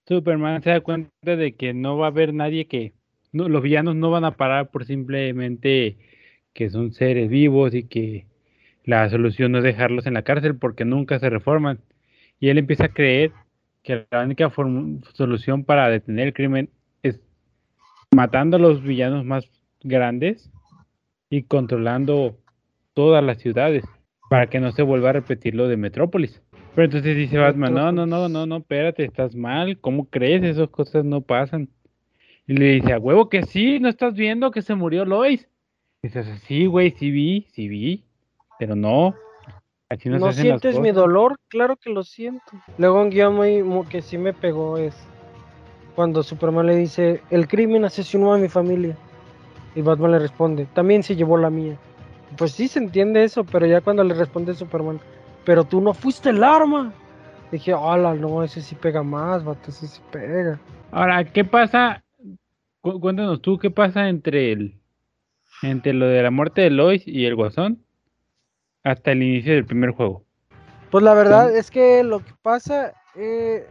Superman 0.08 0.62
se 0.62 0.72
da 0.72 0.82
cuenta 0.82 1.10
de 1.24 1.55
que 1.55 1.74
no 1.74 1.98
va 1.98 2.08
a 2.08 2.10
haber 2.10 2.34
nadie 2.34 2.67
que. 2.67 2.93
No, 3.33 3.49
los 3.49 3.61
villanos 3.61 3.95
no 3.95 4.11
van 4.11 4.23
a 4.23 4.37
parar 4.37 4.69
por 4.69 4.85
simplemente 4.85 5.97
que 6.53 6.69
son 6.69 6.93
seres 6.93 7.29
vivos 7.29 7.73
y 7.73 7.83
que 7.83 8.27
la 8.85 9.09
solución 9.09 9.51
no 9.51 9.57
es 9.57 9.63
dejarlos 9.63 10.05
en 10.05 10.13
la 10.13 10.21
cárcel 10.21 10.55
porque 10.55 10.85
nunca 10.85 11.19
se 11.19 11.29
reforman. 11.29 11.79
Y 12.39 12.49
él 12.49 12.57
empieza 12.57 12.85
a 12.85 12.93
creer 12.93 13.31
que 13.81 14.05
la 14.11 14.23
única 14.23 14.51
solución 15.13 15.63
para 15.65 15.89
detener 15.89 16.27
el 16.27 16.33
crimen 16.33 16.69
es 17.01 17.19
matando 18.15 18.57
a 18.57 18.59
los 18.59 18.81
villanos 18.81 19.25
más 19.25 19.49
grandes 19.81 20.49
y 21.29 21.43
controlando 21.43 22.37
todas 22.93 23.23
las 23.23 23.39
ciudades 23.39 23.83
para 24.29 24.47
que 24.47 24.59
no 24.59 24.71
se 24.71 24.83
vuelva 24.83 25.09
a 25.09 25.13
repetir 25.13 25.55
lo 25.55 25.67
de 25.67 25.77
Metrópolis. 25.77 26.41
Pero 26.75 26.85
entonces 26.85 27.15
dice 27.15 27.37
Batman, 27.37 27.73
no, 27.73 27.91
no, 27.91 28.05
no, 28.05 28.29
no, 28.29 28.45
no, 28.45 28.57
espérate, 28.57 29.03
estás 29.03 29.35
mal, 29.35 29.77
¿cómo 29.79 30.09
crees? 30.09 30.43
Esas 30.43 30.69
cosas 30.69 31.05
no 31.05 31.21
pasan. 31.21 31.69
Y 32.45 32.53
le 32.53 32.65
dice, 32.73 32.93
a 32.93 33.00
huevo 33.00 33.29
que 33.29 33.43
sí, 33.43 33.79
¿no 33.79 33.88
estás 33.88 34.15
viendo 34.15 34.51
que 34.51 34.62
se 34.62 34.75
murió 34.75 35.05
Lois? 35.05 35.47
Y 36.01 36.07
dice, 36.07 36.23
sí, 36.39 36.65
güey, 36.65 36.91
sí 36.91 37.09
vi, 37.09 37.47
sí 37.53 37.69
vi, 37.69 38.03
pero 38.59 38.75
no. 38.75 39.15
Así 39.89 40.09
no, 40.09 40.19
¿No 40.19 40.33
sientes 40.33 40.77
mi 40.79 40.91
dolor? 40.91 41.39
Claro 41.47 41.77
que 41.77 41.89
lo 41.89 42.03
siento. 42.03 42.51
Luego 42.77 43.01
un 43.01 43.09
guion 43.09 43.35
muy, 43.35 43.85
que 43.88 44.01
sí 44.01 44.17
me 44.17 44.33
pegó 44.33 44.77
es 44.77 44.95
cuando 45.95 46.23
Superman 46.23 46.67
le 46.67 46.75
dice, 46.75 47.21
el 47.29 47.47
crimen 47.47 47.85
asesinó 47.85 48.33
a 48.33 48.38
mi 48.38 48.50
familia. 48.50 48.97
Y 49.75 49.81
Batman 49.81 50.12
le 50.12 50.19
responde, 50.19 50.65
también 50.73 51.01
se 51.01 51.15
llevó 51.15 51.38
la 51.38 51.50
mía. 51.50 51.77
Pues 52.38 52.51
sí 52.51 52.67
se 52.67 52.79
entiende 52.79 53.23
eso, 53.23 53.43
pero 53.43 53.65
ya 53.65 53.81
cuando 53.81 54.03
le 54.03 54.13
responde 54.13 54.53
Superman, 54.53 55.00
pero 55.45 55.63
tú 55.63 55.79
no 55.79 55.93
fuiste 55.93 56.29
el 56.29 56.43
arma. 56.43 56.91
Dije, 57.51 57.73
hola, 57.73 58.13
no, 58.13 58.43
ese 58.43 58.62
sí 58.62 58.75
pega 58.75 59.03
más, 59.03 59.43
vato, 59.43 59.69
ese 59.69 59.88
sí 59.88 60.01
pega. 60.12 60.59
Ahora, 60.91 61.23
¿qué 61.23 61.45
pasa? 61.45 62.02
Cuéntanos 62.83 63.41
tú, 63.41 63.57
¿qué 63.57 63.71
pasa 63.71 64.09
entre 64.09 64.51
el 64.51 64.79
entre 65.61 65.93
lo 65.93 66.07
de 66.07 66.21
la 66.21 66.31
muerte 66.31 66.61
de 66.61 66.69
Lois 66.69 67.03
y 67.07 67.25
el 67.25 67.35
Guasón 67.35 67.83
hasta 68.83 69.13
el 69.13 69.23
inicio 69.23 69.53
del 69.53 69.65
primer 69.65 69.91
juego? 69.91 70.25
Pues 70.91 71.03
la 71.03 71.13
verdad 71.13 71.55
es 71.55 71.71
que 71.71 72.03
lo 72.03 72.19
que 72.19 72.33
pasa 72.41 72.93
eh, 73.15 73.65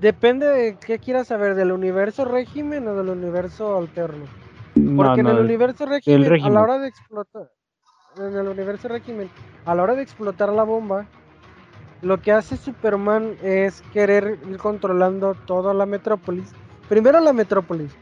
depende 0.00 0.46
de 0.46 0.76
qué 0.78 0.98
quieras 0.98 1.26
saber, 1.26 1.54
del 1.54 1.72
universo 1.72 2.24
régimen 2.24 2.86
o 2.88 2.94
del 2.94 3.08
universo 3.08 3.76
alterno. 3.76 4.24
Porque 4.96 5.20
en 5.20 5.26
el 5.26 5.38
universo 5.38 5.84
régimen, 5.84 6.44
a 6.44 6.48
la 6.48 6.62
hora 6.62 6.78
de 6.78 6.88
explotar, 6.88 7.50
en 8.16 8.36
el 8.36 8.48
universo 8.48 8.88
régimen, 8.88 9.28
a 9.66 9.74
la 9.74 9.82
hora 9.82 9.94
de 9.94 10.02
explotar 10.02 10.48
la 10.50 10.62
bomba, 10.62 11.06
lo 12.00 12.20
que 12.20 12.32
hace 12.32 12.56
Superman 12.56 13.36
es 13.42 13.82
querer 13.92 14.38
ir 14.48 14.56
controlando 14.56 15.34
toda 15.46 15.74
la 15.74 15.84
metrópolis. 15.84 16.52
Primero 16.88 17.20
la 17.20 17.32
metrópolis, 17.32 17.94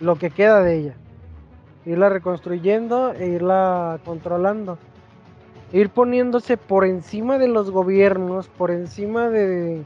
lo 0.00 0.16
que 0.16 0.30
queda 0.30 0.62
de 0.62 0.78
ella. 0.78 0.94
Irla 1.86 2.08
reconstruyendo 2.08 3.12
e 3.12 3.26
irla 3.28 3.98
controlando. 4.04 4.78
Ir 5.72 5.90
poniéndose 5.90 6.56
por 6.56 6.84
encima 6.84 7.38
de 7.38 7.48
los 7.48 7.70
gobiernos, 7.70 8.48
por 8.48 8.70
encima 8.70 9.28
de 9.28 9.82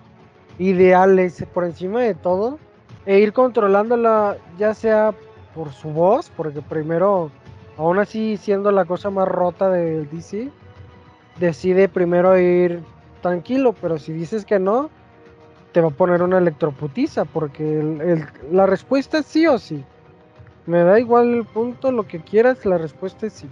ideales, 0.59 1.45
por 1.53 1.65
encima 1.65 2.03
de 2.03 2.15
todo. 2.15 2.59
E 3.07 3.21
ir 3.21 3.33
controlándola 3.33 4.37
ya 4.59 4.75
sea 4.75 5.15
por 5.55 5.73
su 5.73 5.89
voz, 5.91 6.31
porque 6.37 6.63
primero, 6.63 7.31
aún 7.77 7.99
así 7.99 8.37
siendo 8.37 8.71
la 8.71 8.85
cosa 8.85 9.11
más 9.11 9.27
rota 9.27 9.71
del 9.71 10.09
DC, 10.11 10.51
decide 11.41 11.89
primero 11.89 12.39
ir 12.39 12.83
tranquilo, 13.23 13.75
pero 13.81 13.99
si 13.99 14.13
dices 14.13 14.45
que 14.45 14.59
no, 14.59 14.91
te 15.73 15.81
va 15.81 15.89
a 15.89 15.93
poner 15.93 16.23
una 16.23 16.39
electroputiza, 16.39 17.25
porque 17.25 18.27
la 18.51 18.67
respuesta 18.67 19.19
es 19.19 19.27
sí 19.27 19.47
o 19.47 19.59
sí. 19.59 19.85
Me 20.69 20.85
da 20.85 21.01
igual 21.01 21.33
el 21.33 21.47
punto, 21.47 21.91
lo 21.93 22.07
que 22.07 22.21
quieras, 22.21 22.67
la 22.67 22.77
respuesta 22.77 23.27
es 23.27 23.33
sí. 23.33 23.49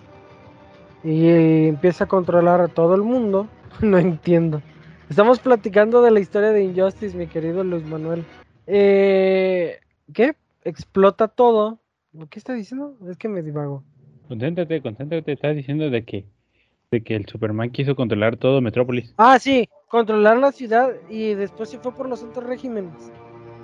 Y 1.02 1.66
empieza 1.68 2.04
a 2.04 2.08
controlar 2.08 2.61
a 2.61 2.68
todo 2.68 2.94
el 2.94 3.00
mundo. 3.00 3.49
no 3.80 3.96
entiendo. 3.96 4.61
Estamos 5.08 5.38
platicando 5.38 6.02
de 6.02 6.11
la 6.11 6.20
historia 6.20 6.50
de 6.50 6.62
Injustice, 6.62 7.16
mi 7.16 7.26
querido 7.26 7.64
Luis 7.64 7.87
Manuel. 7.87 8.23
Eh, 8.66 9.78
¿Qué? 10.12 10.37
Explota 10.62 11.28
todo. 11.28 11.78
¿Qué 12.28 12.38
está 12.38 12.52
diciendo? 12.52 12.99
Es 13.08 13.16
que 13.16 13.28
me 13.28 13.40
divago. 13.40 13.82
Concéntrate, 14.28 14.82
concéntrate. 14.82 15.32
Estás 15.32 15.56
diciendo 15.56 15.88
de 15.88 16.04
que 16.04 16.26
de 16.90 17.02
que 17.02 17.16
el 17.16 17.26
Superman 17.26 17.70
quiso 17.70 17.96
controlar 17.96 18.37
todo 18.37 18.61
Metrópolis. 18.61 19.14
Ah, 19.16 19.38
sí, 19.38 19.70
controlar 19.88 20.37
la 20.37 20.52
ciudad 20.52 20.90
y 21.08 21.32
después 21.32 21.70
se 21.70 21.78
fue 21.78 21.94
por 21.94 22.11
los 22.11 22.23
otros 22.23 22.44
regímenes, 22.44 23.11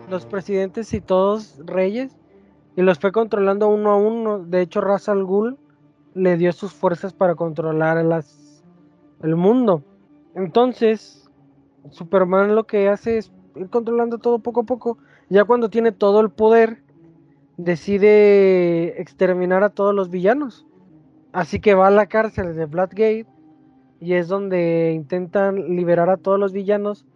los 0.09 0.25
presidentes 0.25 0.93
y 0.95 1.03
todos 1.03 1.61
reyes, 1.67 2.17
y 2.77 2.83
los 2.83 2.99
fue 2.99 3.13
controlando 3.13 3.69
uno 3.69 3.91
a 3.91 3.97
uno. 3.97 4.39
De 4.39 4.63
hecho, 4.63 4.81
Ra's 4.81 5.09
al 5.09 5.25
Ghul 5.25 5.59
le 6.15 6.37
dio 6.37 6.53
sus 6.53 6.73
fuerzas 6.73 7.13
para 7.13 7.35
controlar 7.35 7.99
el 9.23 9.37
mundo. 9.37 9.83
Entonces, 10.35 11.31
Superman 11.91 12.55
lo 12.55 12.65
que 12.65 12.89
hace 12.89 13.19
es 13.19 13.33
ir 13.57 13.69
controlando 13.69 14.19
todo 14.19 14.39
poco 14.39 14.61
a 14.61 14.65
poco. 14.65 14.99
Ya 15.29 15.45
cuando 15.45 15.71
tiene 15.71 15.93
todo 15.93 16.21
el 16.21 16.31
poder, 16.31 16.83
decide 17.57 19.01
exterminar 19.01 19.63
a 19.63 19.71
todos 19.71 19.95
los 19.95 20.11
villanos. 20.11 20.67
Así 21.33 21.61
que 21.61 21.75
va 21.75 21.87
a 21.87 21.91
la 21.91 22.07
cárcel 22.07 22.55
de 22.55 22.67
Bloodgate 22.67 23.27
y 24.01 24.15
es 24.15 24.29
donde 24.29 24.93
intentan 24.95 25.77
liberar 25.77 26.11
a 26.11 26.17
todos 26.17 26.39
los 26.39 26.53
villanos 26.53 27.07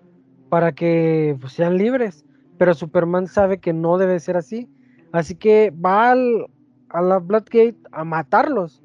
para 0.49 0.73
que 0.73 1.37
pues, 1.41 1.53
sean 1.53 1.77
libres. 1.77 2.25
Pero 2.59 2.73
Superman 2.75 3.27
sabe 3.27 3.59
que 3.59 3.73
no 3.73 3.99
debe 3.99 4.19
ser 4.21 4.37
así. 4.37 4.69
Así 5.17 5.35
que 5.35 5.71
va 5.71 6.13
a 6.13 7.03
la 7.03 7.19
Bloodgate 7.19 7.77
a 7.91 8.05
matarlos. 8.05 8.83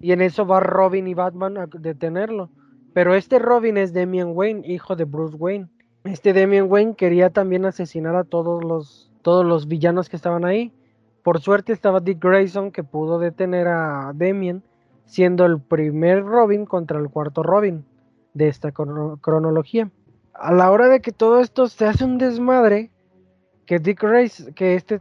Y 0.00 0.12
en 0.12 0.22
eso 0.22 0.46
va 0.46 0.60
Robin 0.60 1.06
y 1.06 1.14
Batman 1.14 1.58
a 1.58 1.66
detenerlo. 1.66 2.48
Pero 2.94 3.14
este 3.14 3.38
Robin 3.38 3.76
es 3.76 3.92
Damian 3.92 4.32
Wayne, 4.34 4.66
hijo 4.66 4.96
de 4.96 5.04
Bruce 5.04 5.36
Wayne. 5.36 5.68
Este 6.04 6.32
Damian 6.32 6.70
Wayne 6.70 6.94
quería 6.94 7.28
también 7.28 7.66
asesinar 7.66 8.16
a 8.16 8.24
todos 8.24 8.64
los, 8.64 9.10
todos 9.20 9.44
los 9.44 9.68
villanos 9.68 10.08
que 10.08 10.16
estaban 10.16 10.46
ahí. 10.46 10.72
Por 11.22 11.40
suerte 11.40 11.74
estaba 11.74 12.00
Dick 12.00 12.22
Grayson 12.22 12.72
que 12.72 12.82
pudo 12.82 13.18
detener 13.18 13.68
a 13.68 14.12
Demian, 14.14 14.62
siendo 15.04 15.44
el 15.44 15.60
primer 15.60 16.24
Robin 16.24 16.64
contra 16.64 16.98
el 16.98 17.10
cuarto 17.10 17.42
Robin 17.42 17.84
de 18.32 18.48
esta 18.48 18.72
cronología. 18.72 19.90
A 20.32 20.50
la 20.52 20.70
hora 20.70 20.88
de 20.88 21.00
que 21.00 21.12
todo 21.12 21.40
esto 21.40 21.66
se 21.68 21.84
hace 21.84 22.06
un 22.06 22.16
desmadre, 22.16 22.90
que 23.66 23.78
Dick 23.78 24.02
Grayson, 24.02 24.54
que 24.54 24.74
este, 24.74 25.00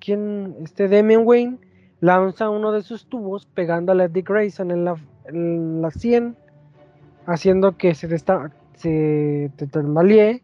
quien, 0.00 0.56
este 0.62 0.88
Demian 0.88 1.22
Wayne 1.24 1.58
lanza 2.00 2.50
uno 2.50 2.72
de 2.72 2.82
sus 2.82 3.06
tubos 3.06 3.46
pegándole 3.46 4.04
a 4.04 4.08
Dick 4.08 4.28
Grayson 4.28 4.70
en 4.70 4.84
la, 4.84 4.96
en 5.26 5.82
la 5.82 5.90
100, 5.90 6.36
haciendo 7.26 7.76
que 7.76 7.94
se, 7.94 8.08
se 8.74 9.50
tambalee 9.70 10.42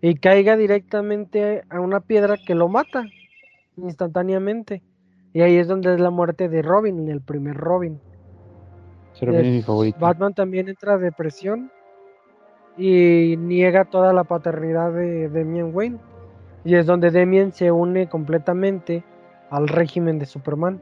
y 0.00 0.16
caiga 0.16 0.56
directamente 0.56 1.62
a 1.70 1.80
una 1.80 2.00
piedra 2.00 2.36
que 2.36 2.54
lo 2.54 2.68
mata 2.68 3.04
instantáneamente. 3.76 4.82
Y 5.32 5.40
ahí 5.40 5.56
es 5.56 5.68
donde 5.68 5.94
es 5.94 6.00
la 6.00 6.10
muerte 6.10 6.48
de 6.48 6.60
Robin, 6.60 7.08
el 7.08 7.22
primer 7.22 7.56
Robin. 7.56 8.00
Batman 9.98 10.34
también 10.34 10.68
entra 10.68 10.94
a 10.94 10.98
depresión 10.98 11.70
y 12.76 13.36
niega 13.38 13.84
toda 13.84 14.12
la 14.12 14.24
paternidad 14.24 14.92
de 14.92 15.28
Damian 15.28 15.74
Wayne. 15.74 15.98
Y 16.64 16.76
es 16.76 16.86
donde 16.86 17.10
Damian 17.10 17.52
se 17.52 17.70
une 17.70 18.08
completamente 18.08 19.02
al 19.50 19.68
régimen 19.68 20.18
de 20.18 20.26
Superman. 20.26 20.80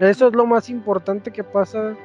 Eso 0.00 0.28
es 0.28 0.34
lo 0.34 0.46
más 0.46 0.70
importante 0.70 1.32
que 1.32 1.44
pasa 1.44 1.96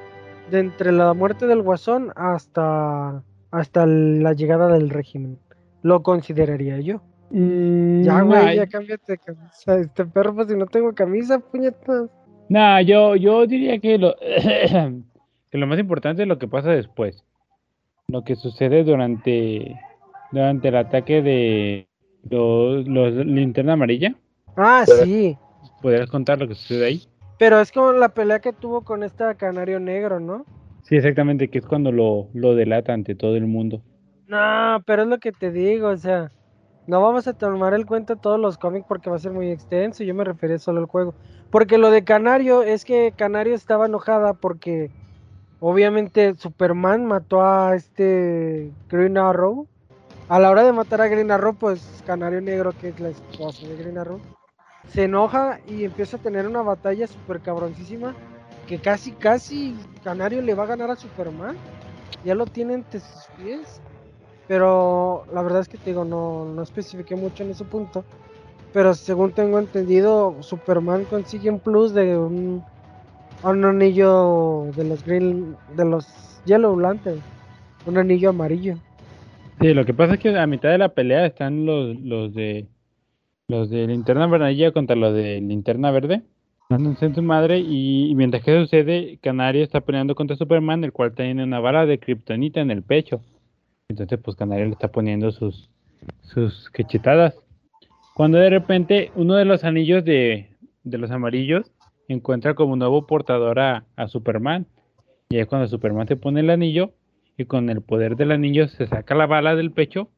de 0.49 0.59
entre 0.59 0.91
la 0.91 1.13
muerte 1.13 1.47
del 1.47 1.61
Guasón 1.61 2.11
hasta, 2.15 3.23
hasta 3.51 3.85
la 3.85 4.33
llegada 4.33 4.67
del 4.67 4.89
régimen. 4.89 5.37
Lo 5.83 6.01
consideraría 6.01 6.79
yo. 6.79 7.01
Mm, 7.29 8.03
ya, 8.03 8.21
güey, 8.21 8.55
ya 8.57 8.67
cámbiate 8.67 9.13
de 9.13 9.17
camisa. 9.17 9.77
Este 9.77 10.05
perro, 10.05 10.35
pues 10.35 10.47
si 10.47 10.55
no 10.55 10.65
tengo 10.65 10.93
camisa, 10.93 11.39
puñetas. 11.39 12.09
Nah, 12.49 12.81
yo, 12.81 13.15
yo 13.15 13.47
diría 13.47 13.79
que 13.79 13.97
lo, 13.97 14.15
que 15.51 15.57
lo 15.57 15.67
más 15.67 15.79
importante 15.79 16.23
es 16.23 16.27
lo 16.27 16.37
que 16.37 16.47
pasa 16.47 16.71
después. 16.71 17.23
Lo 18.07 18.23
que 18.23 18.35
sucede 18.35 18.83
durante, 18.83 19.79
durante 20.31 20.67
el 20.67 20.75
ataque 20.75 21.21
de 21.21 21.87
los, 22.29 22.87
los 22.87 23.13
linterna 23.25 23.73
amarilla. 23.73 24.15
Ah, 24.55 24.85
sí. 24.85 25.37
¿Podrías 25.81 26.09
contar 26.09 26.39
lo 26.39 26.47
que 26.47 26.55
sucede 26.55 26.85
ahí? 26.85 27.03
Pero 27.39 27.59
es 27.59 27.71
como 27.71 27.91
la 27.91 28.09
pelea 28.09 28.39
que 28.39 28.53
tuvo 28.53 28.81
con 28.81 29.03
esta 29.03 29.35
canario 29.35 29.79
negro, 29.79 30.19
¿no? 30.19 30.45
Sí, 30.83 30.95
exactamente, 30.95 31.49
que 31.49 31.59
es 31.59 31.65
cuando 31.65 31.91
lo, 31.91 32.27
lo 32.33 32.55
delata 32.55 32.93
ante 32.93 33.15
todo 33.15 33.35
el 33.35 33.47
mundo. 33.47 33.81
No, 34.27 34.81
pero 34.85 35.03
es 35.03 35.07
lo 35.07 35.19
que 35.19 35.31
te 35.31 35.51
digo, 35.51 35.89
o 35.89 35.97
sea, 35.97 36.31
no 36.85 37.01
vamos 37.01 37.27
a 37.27 37.33
tomar 37.33 37.73
el 37.73 37.85
cuenta 37.85 38.15
todos 38.15 38.39
los 38.39 38.57
cómics 38.57 38.85
porque 38.87 39.09
va 39.09 39.15
a 39.15 39.19
ser 39.19 39.31
muy 39.31 39.49
extenso. 39.49 40.03
Yo 40.03 40.13
me 40.13 40.23
refería 40.23 40.57
solo 40.59 40.81
al 40.81 40.85
juego. 40.85 41.13
Porque 41.49 41.77
lo 41.77 41.91
de 41.91 42.03
Canario 42.03 42.63
es 42.63 42.83
que 42.83 43.13
Canario 43.15 43.55
estaba 43.55 43.85
enojada 43.85 44.33
porque 44.33 44.91
obviamente 45.59 46.35
Superman 46.35 47.05
mató 47.05 47.41
a 47.41 47.75
este 47.75 48.71
Green 48.89 49.17
Arrow. 49.17 49.67
A 50.29 50.39
la 50.39 50.49
hora 50.49 50.63
de 50.63 50.71
matar 50.71 51.01
a 51.01 51.07
Green 51.07 51.31
Arrow, 51.31 51.53
pues 51.53 52.01
Canario 52.05 52.41
Negro, 52.41 52.71
que 52.79 52.89
es 52.89 52.99
la 52.99 53.09
esposa 53.09 53.67
de 53.67 53.75
Green 53.75 53.97
Arrow, 53.97 54.19
se 54.87 55.03
enoja 55.03 55.59
y 55.67 55.83
empieza 55.83 56.17
a 56.17 56.21
tener 56.21 56.47
una 56.47 56.61
batalla 56.61 57.07
súper 57.07 57.41
cabroncísima 57.41 58.13
que 58.67 58.79
casi, 58.79 59.11
casi 59.11 59.75
Canario 60.03 60.41
le 60.41 60.53
va 60.53 60.63
a 60.63 60.67
ganar 60.67 60.91
a 60.91 60.95
Superman. 60.95 61.57
Ya 62.23 62.35
lo 62.35 62.45
tiene 62.45 62.75
entre 62.75 62.99
sus 62.99 63.27
pies. 63.37 63.81
Pero 64.47 65.25
la 65.33 65.41
verdad 65.41 65.61
es 65.61 65.69
que 65.69 65.77
te 65.77 65.91
digo, 65.91 66.05
no, 66.05 66.45
no 66.45 66.61
especifiqué 66.61 67.15
mucho 67.15 67.43
en 67.43 67.51
ese 67.51 67.63
punto. 67.63 68.03
Pero 68.71 68.93
según 68.93 69.31
tengo 69.33 69.59
entendido, 69.59 70.35
Superman 70.41 71.05
consigue 71.05 71.49
un 71.49 71.59
plus 71.59 71.93
de 71.93 72.17
un, 72.17 72.63
anillo 73.43 74.65
de 74.75 74.83
los 74.83 75.03
Green, 75.05 75.57
de 75.75 75.85
los 75.85 76.07
Yellow 76.45 76.77
Lantern. 76.77 77.21
Un 77.85 77.97
anillo 77.97 78.29
amarillo. 78.29 78.77
Sí, 79.63 79.73
lo 79.73 79.85
que 79.85 79.93
pasa 79.93 80.15
es 80.15 80.19
que 80.19 80.37
a 80.37 80.45
mitad 80.45 80.71
de 80.71 80.77
la 80.77 80.89
pelea 80.89 81.25
están 81.25 81.65
los, 81.65 81.97
los 82.01 82.33
de 82.33 82.67
los 83.47 83.69
de 83.69 83.87
linterna 83.87 84.25
amarilla 84.25 84.73
contra 84.73 84.93
los 84.97 85.13
de 85.13 85.39
linterna 85.39 85.89
verde. 85.89 86.21
Dándose 86.69 87.05
en 87.05 87.15
su 87.15 87.23
madre 87.23 87.59
y, 87.59 88.13
mientras 88.13 88.43
que 88.43 88.59
sucede, 88.59 89.19
Canario 89.21 89.63
está 89.63 89.79
peleando 89.79 90.15
contra 90.15 90.35
Superman, 90.35 90.83
el 90.83 90.91
cual 90.91 91.13
tiene 91.13 91.45
una 91.45 91.61
vara 91.61 91.85
de 91.85 91.97
kriptonita 91.97 92.59
en 92.59 92.71
el 92.71 92.83
pecho. 92.83 93.21
Entonces, 93.87 94.19
pues 94.21 94.35
Canario 94.35 94.65
le 94.65 94.73
está 94.73 94.89
poniendo 94.89 95.31
sus, 95.31 95.69
sus 96.23 96.69
quechetadas. 96.71 97.33
Cuando 98.15 98.39
de 98.39 98.49
repente 98.49 99.13
uno 99.15 99.35
de 99.35 99.45
los 99.45 99.63
anillos 99.63 100.03
de, 100.03 100.49
de 100.83 100.97
los 100.97 101.09
amarillos 101.09 101.71
encuentra 102.09 102.53
como 102.53 102.75
nuevo 102.75 103.07
portador 103.07 103.59
a, 103.59 103.85
a 103.95 104.09
Superman. 104.09 104.65
Y 105.29 105.37
es 105.37 105.47
cuando 105.47 105.69
Superman 105.69 106.09
se 106.09 106.17
pone 106.17 106.41
el 106.41 106.49
anillo 106.49 106.91
y 107.37 107.45
con 107.45 107.69
el 107.69 107.81
poder 107.81 108.15
del 108.15 108.31
anillo 108.31 108.67
se 108.67 108.87
saca 108.87 109.15
la 109.15 109.25
bala 109.25 109.55
del 109.55 109.71
pecho 109.71 110.09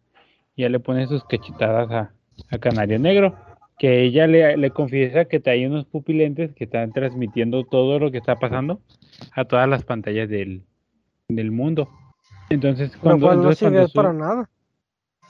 y 0.55 0.63
ya 0.63 0.69
le 0.69 0.79
pone 0.79 1.07
sus 1.07 1.24
cachetadas 1.25 1.91
a, 1.91 2.12
a 2.50 2.57
Canario 2.57 3.00
Negro. 3.00 3.36
Que 3.77 4.03
ella 4.03 4.25
le, 4.25 4.55
le 4.55 4.69
confiesa 4.69 5.25
que 5.25 5.41
hay 5.48 5.65
unos 5.65 5.86
pupilentes 5.86 6.53
que 6.53 6.63
están 6.63 6.93
transmitiendo 6.93 7.65
todo 7.65 8.00
lo 8.00 8.10
que 8.10 8.19
está 8.19 8.38
pasando 8.38 8.79
a 9.34 9.43
todas 9.43 9.67
las 9.67 9.84
pantallas 9.84 10.29
del, 10.29 10.63
del 11.27 11.51
mundo. 11.51 11.89
Entonces, 12.50 12.95
cuando, 12.95 13.36
no 13.36 13.51
sirve 13.51 13.88
para 13.89 14.13
nada. 14.13 14.50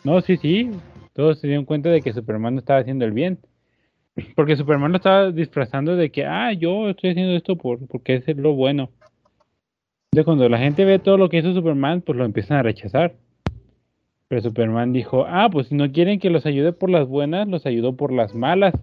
no, 0.03 0.21
sí, 0.21 0.37
sí. 0.37 0.69
Todos 1.13 1.39
se 1.39 1.47
dieron 1.47 1.65
cuenta 1.65 1.89
de 1.89 2.01
que 2.01 2.13
Superman 2.13 2.53
no 2.53 2.59
estaba 2.59 2.81
haciendo 2.81 3.05
el 3.05 3.13
bien. 3.13 3.39
Porque 4.35 4.55
Superman 4.55 4.91
lo 4.91 4.97
estaba 4.97 5.31
disfrazando 5.31 5.95
de 5.95 6.11
que, 6.11 6.25
ah, 6.25 6.53
yo 6.53 6.89
estoy 6.89 7.11
haciendo 7.11 7.35
esto 7.35 7.55
por, 7.55 7.85
porque 7.87 8.23
es 8.25 8.37
lo 8.37 8.53
bueno. 8.53 8.89
Entonces, 10.15 10.27
cuando 10.27 10.47
la 10.47 10.59
gente 10.59 10.85
ve 10.85 10.97
todo 10.97 11.17
lo 11.17 11.27
que 11.27 11.39
hizo 11.39 11.53
Superman, 11.53 11.99
pues 11.99 12.17
lo 12.17 12.23
empiezan 12.23 12.55
a 12.55 12.63
rechazar. 12.63 13.15
Pero 14.29 14.41
Superman 14.41 14.93
dijo, 14.93 15.25
ah, 15.27 15.49
pues 15.51 15.67
si 15.67 15.75
no 15.75 15.91
quieren 15.91 16.21
que 16.21 16.29
los 16.29 16.45
ayude 16.45 16.71
por 16.71 16.89
las 16.89 17.05
buenas, 17.05 17.49
los 17.49 17.65
ayudo 17.65 17.97
por 17.97 18.13
las 18.13 18.33
malas. 18.33 18.73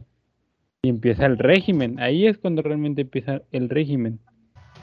Y 0.83 0.91
empieza 0.91 1.25
el 1.25 1.39
régimen. 1.39 1.99
Ahí 2.01 2.27
es 2.27 2.37
cuando 2.37 2.61
realmente 2.61 3.01
empieza 3.01 3.41
el 3.51 3.71
régimen. 3.71 4.19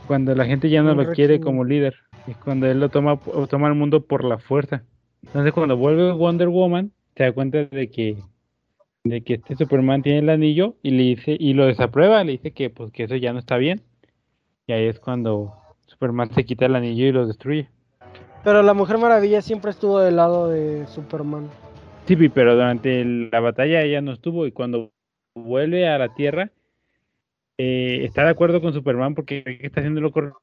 Cuando 0.08 0.34
la 0.34 0.46
gente 0.46 0.72
ya 0.72 0.82
no 0.82 0.96
lo 0.96 1.12
quiere 1.12 1.40
como 1.40 1.66
líder. 1.66 1.94
Es 2.26 2.36
cuando 2.38 2.66
él 2.66 2.80
lo 2.80 2.90
toma, 2.90 3.20
o 3.28 3.46
toma 3.46 3.68
el 3.68 3.76
mundo 3.76 4.08
por 4.08 4.24
la 4.24 4.40
fuerza. 4.40 4.82
Entonces 5.28 5.54
cuando 5.54 5.78
vuelve 5.78 6.14
Wonder 6.14 6.48
Woman, 6.48 6.92
se 7.16 7.26
da 7.26 7.32
cuenta 7.32 7.66
de 7.66 7.92
que 7.92 8.18
de 9.04 9.22
que 9.22 9.36
este 9.36 9.56
Superman 9.56 10.02
tiene 10.02 10.18
el 10.18 10.30
anillo 10.30 10.78
y 10.82 10.90
le 10.90 11.04
dice 11.04 11.38
y 11.40 11.54
lo 11.54 11.68
desaprueba, 11.68 12.24
le 12.24 12.32
dice 12.32 12.54
que 12.54 12.72
pues 12.72 12.92
que 12.92 13.04
eso 13.04 13.18
ya 13.18 13.34
no 13.34 13.38
está 13.38 13.58
bien. 13.58 13.82
Y 14.66 14.72
ahí 14.74 14.86
es 14.86 15.00
cuando 15.00 15.59
Superman 16.00 16.32
se 16.34 16.46
quita 16.46 16.66
el 16.66 16.76
anillo 16.78 17.08
y 17.08 17.12
lo 17.12 17.28
destruye. 17.28 17.68
Pero 18.46 18.64
la 18.64 18.74
Mujer 18.74 18.98
Maravilla 18.98 19.42
siempre 19.42 19.72
estuvo 19.72 20.00
del 20.00 20.16
lado 20.16 20.48
de 20.48 20.88
Superman. 20.88 21.50
Sí, 22.06 22.16
pero 22.30 22.54
durante 22.54 23.04
la 23.04 23.42
batalla 23.42 23.82
ella 23.82 24.00
no 24.00 24.14
estuvo 24.14 24.48
y 24.48 24.54
cuando 24.54 24.94
vuelve 25.36 25.90
a 25.90 25.98
la 25.98 26.14
Tierra 26.14 26.52
eh, 27.58 28.06
está 28.06 28.24
de 28.24 28.30
acuerdo 28.30 28.62
con 28.62 28.72
Superman 28.74 29.14
porque 29.14 29.44
está 29.62 29.82
haciendo 29.82 30.00
lo 30.00 30.12
correcto, 30.14 30.40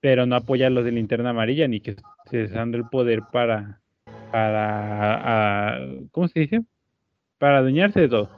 pero 0.00 0.24
no 0.24 0.36
apoya 0.36 0.68
a 0.68 0.70
los 0.70 0.84
de 0.84 0.92
Linterna 0.92 1.30
Amarilla 1.30 1.66
ni 1.66 1.80
que 1.80 1.96
se 2.30 2.44
está 2.44 2.58
dando 2.60 2.76
el 2.78 2.84
poder 2.88 3.22
para 3.32 3.80
para 4.30 5.74
a- 5.74 5.78
¿cómo 6.12 6.28
se 6.28 6.38
dice? 6.38 6.62
Para 7.38 7.58
adueñarse 7.58 7.98
de 8.02 8.08
todo. 8.08 8.30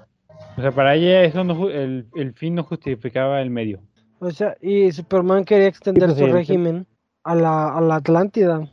O 0.57 0.62
sea, 0.62 0.73
para 0.73 0.95
ella 0.95 1.25
eso 1.25 1.45
no 1.45 1.68
el, 1.68 2.07
el 2.16 2.33
fin 2.33 2.55
no 2.55 2.62
justificaba 2.64 3.42
el 3.42 3.51
medio. 3.51 3.81
O 4.23 4.31
sea, 4.31 4.57
y 4.61 4.93
Superman 4.93 5.45
quería 5.45 5.67
extender 5.67 6.11
su 6.11 6.27
sí, 6.27 6.27
régimen 6.27 6.87
a 7.25 7.35
la, 7.35 7.77
a 7.77 7.81
la 7.81 7.97
Atlántida. 7.97 8.69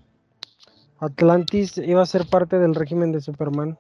Atlantis 1.00 1.80
iba 1.80 2.04
a 2.04 2.06
ser 2.06 2.28
parte 2.30 2.60
del 2.60 2.76
régimen 2.76 3.12
de 3.12 3.20
Superman. 3.20 3.80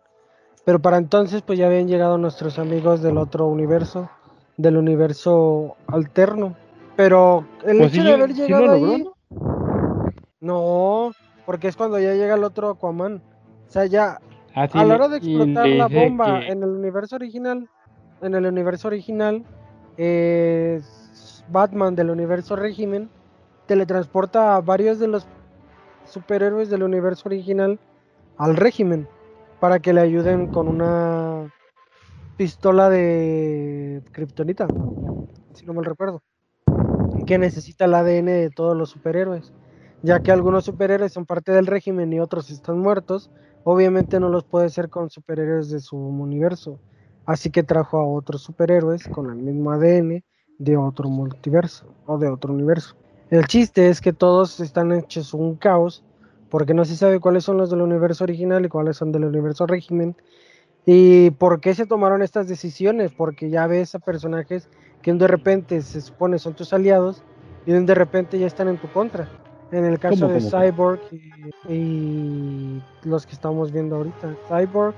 Pero 0.65 0.79
para 0.79 0.97
entonces 0.97 1.43
pues 1.43 1.59
ya 1.59 1.67
habían 1.67 1.87
llegado 1.87 2.17
nuestros 2.17 2.57
amigos 2.57 3.03
del 3.03 3.19
otro 3.19 3.45
universo, 3.45 4.09
del 4.57 4.77
universo 4.77 5.75
alterno. 5.85 6.55
Pero 6.95 7.45
el 7.63 7.77
Pues 7.77 7.93
hecho 7.93 8.03
de 8.03 8.13
haber 8.13 8.33
llegado 8.33 8.71
ahí... 8.71 9.05
No, 10.39 11.11
porque 11.45 11.67
es 11.67 11.75
cuando 11.75 11.99
ya 11.99 12.13
llega 12.13 12.33
el 12.33 12.43
otro 12.43 12.69
Aquaman. 12.69 13.21
O 13.67 13.71
sea, 13.71 13.85
ya 13.85 14.17
Ah, 14.55 14.67
sí, 14.67 14.79
a 14.79 14.83
la 14.83 14.95
hora 14.95 15.07
de 15.07 15.17
explotar 15.17 15.67
la 15.67 15.87
bomba 15.87 16.39
que- 16.39 16.51
en 16.51 16.63
el 16.63 16.69
universo 16.69 17.15
original, 17.15 17.69
en 18.21 18.33
el 18.33 18.47
universo 18.47 18.87
original, 18.87 19.45
eh, 19.97 20.81
Batman 21.51 21.95
del 21.95 22.09
universo 22.09 22.55
régimen 22.55 23.09
teletransporta 23.65 24.55
a 24.55 24.61
varios 24.61 24.99
de 24.99 25.07
los 25.07 25.27
superhéroes 26.05 26.69
del 26.69 26.83
universo 26.83 27.29
original 27.29 27.79
al 28.37 28.55
régimen 28.55 29.07
para 29.59 29.79
que 29.79 29.93
le 29.93 30.01
ayuden 30.01 30.47
con 30.47 30.67
una 30.67 31.53
pistola 32.37 32.89
de 32.89 34.01
kriptonita, 34.11 34.67
si 35.53 35.65
no 35.65 35.73
mal 35.73 35.85
recuerdo, 35.85 36.23
que 37.25 37.37
necesita 37.37 37.85
el 37.85 37.93
ADN 37.93 38.25
de 38.25 38.49
todos 38.49 38.77
los 38.77 38.89
superhéroes, 38.89 39.51
ya 40.01 40.21
que 40.21 40.31
algunos 40.31 40.65
superhéroes 40.65 41.11
son 41.11 41.25
parte 41.25 41.51
del 41.51 41.67
régimen 41.67 42.13
y 42.13 42.19
otros 42.19 42.49
están 42.49 42.79
muertos, 42.79 43.29
obviamente 43.63 44.19
no 44.19 44.29
los 44.29 44.45
puede 44.45 44.67
hacer 44.67 44.89
con 44.89 45.09
superhéroes 45.09 45.69
de 45.69 45.81
su 45.81 45.97
universo, 45.97 46.79
así 47.25 47.51
que 47.51 47.63
trajo 47.63 47.97
a 47.97 48.07
otros 48.07 48.41
superhéroes 48.41 49.07
con 49.09 49.29
el 49.29 49.37
mismo 49.37 49.71
ADN 49.71 50.23
de 50.59 50.77
otro 50.77 51.09
multiverso 51.09 51.85
o 52.05 52.17
de 52.17 52.29
otro 52.29 52.53
universo. 52.53 52.95
El 53.31 53.47
chiste 53.47 53.89
es 53.89 54.01
que 54.01 54.13
todos 54.13 54.59
están 54.59 54.91
hechos 54.91 55.33
un 55.33 55.55
caos 55.55 56.03
porque 56.49 56.73
no 56.73 56.85
se 56.85 56.95
sabe 56.95 57.19
cuáles 57.19 57.43
son 57.43 57.57
los 57.57 57.69
del 57.69 57.81
universo 57.81 58.23
original 58.23 58.65
y 58.65 58.69
cuáles 58.69 58.97
son 58.97 59.11
del 59.11 59.25
universo 59.25 59.65
régimen. 59.65 60.15
¿Y 60.85 61.31
por 61.31 61.61
qué 61.61 61.75
se 61.75 61.85
tomaron 61.85 62.21
estas 62.21 62.47
decisiones? 62.47 63.11
Porque 63.11 63.49
ya 63.49 63.67
ves 63.67 63.95
a 63.95 63.99
personajes 63.99 64.67
que 65.01 65.13
de 65.13 65.27
repente 65.27 65.81
se 65.81 66.01
supone 66.01 66.39
son 66.39 66.55
tus 66.55 66.73
aliados 66.73 67.23
y 67.65 67.71
de 67.71 67.95
repente 67.95 68.39
ya 68.39 68.47
están 68.47 68.67
en 68.67 68.77
tu 68.77 68.87
contra. 68.91 69.29
En 69.71 69.85
el 69.85 69.99
caso 69.99 70.21
¿Cómo, 70.21 70.33
de 70.33 70.39
cómo, 70.39 70.63
Cyborg 70.63 70.99
y, 71.67 71.73
y 71.73 72.83
los 73.03 73.27
que 73.27 73.33
estamos 73.33 73.71
viendo 73.71 73.97
ahorita. 73.97 74.35
Cyborg. 74.47 74.95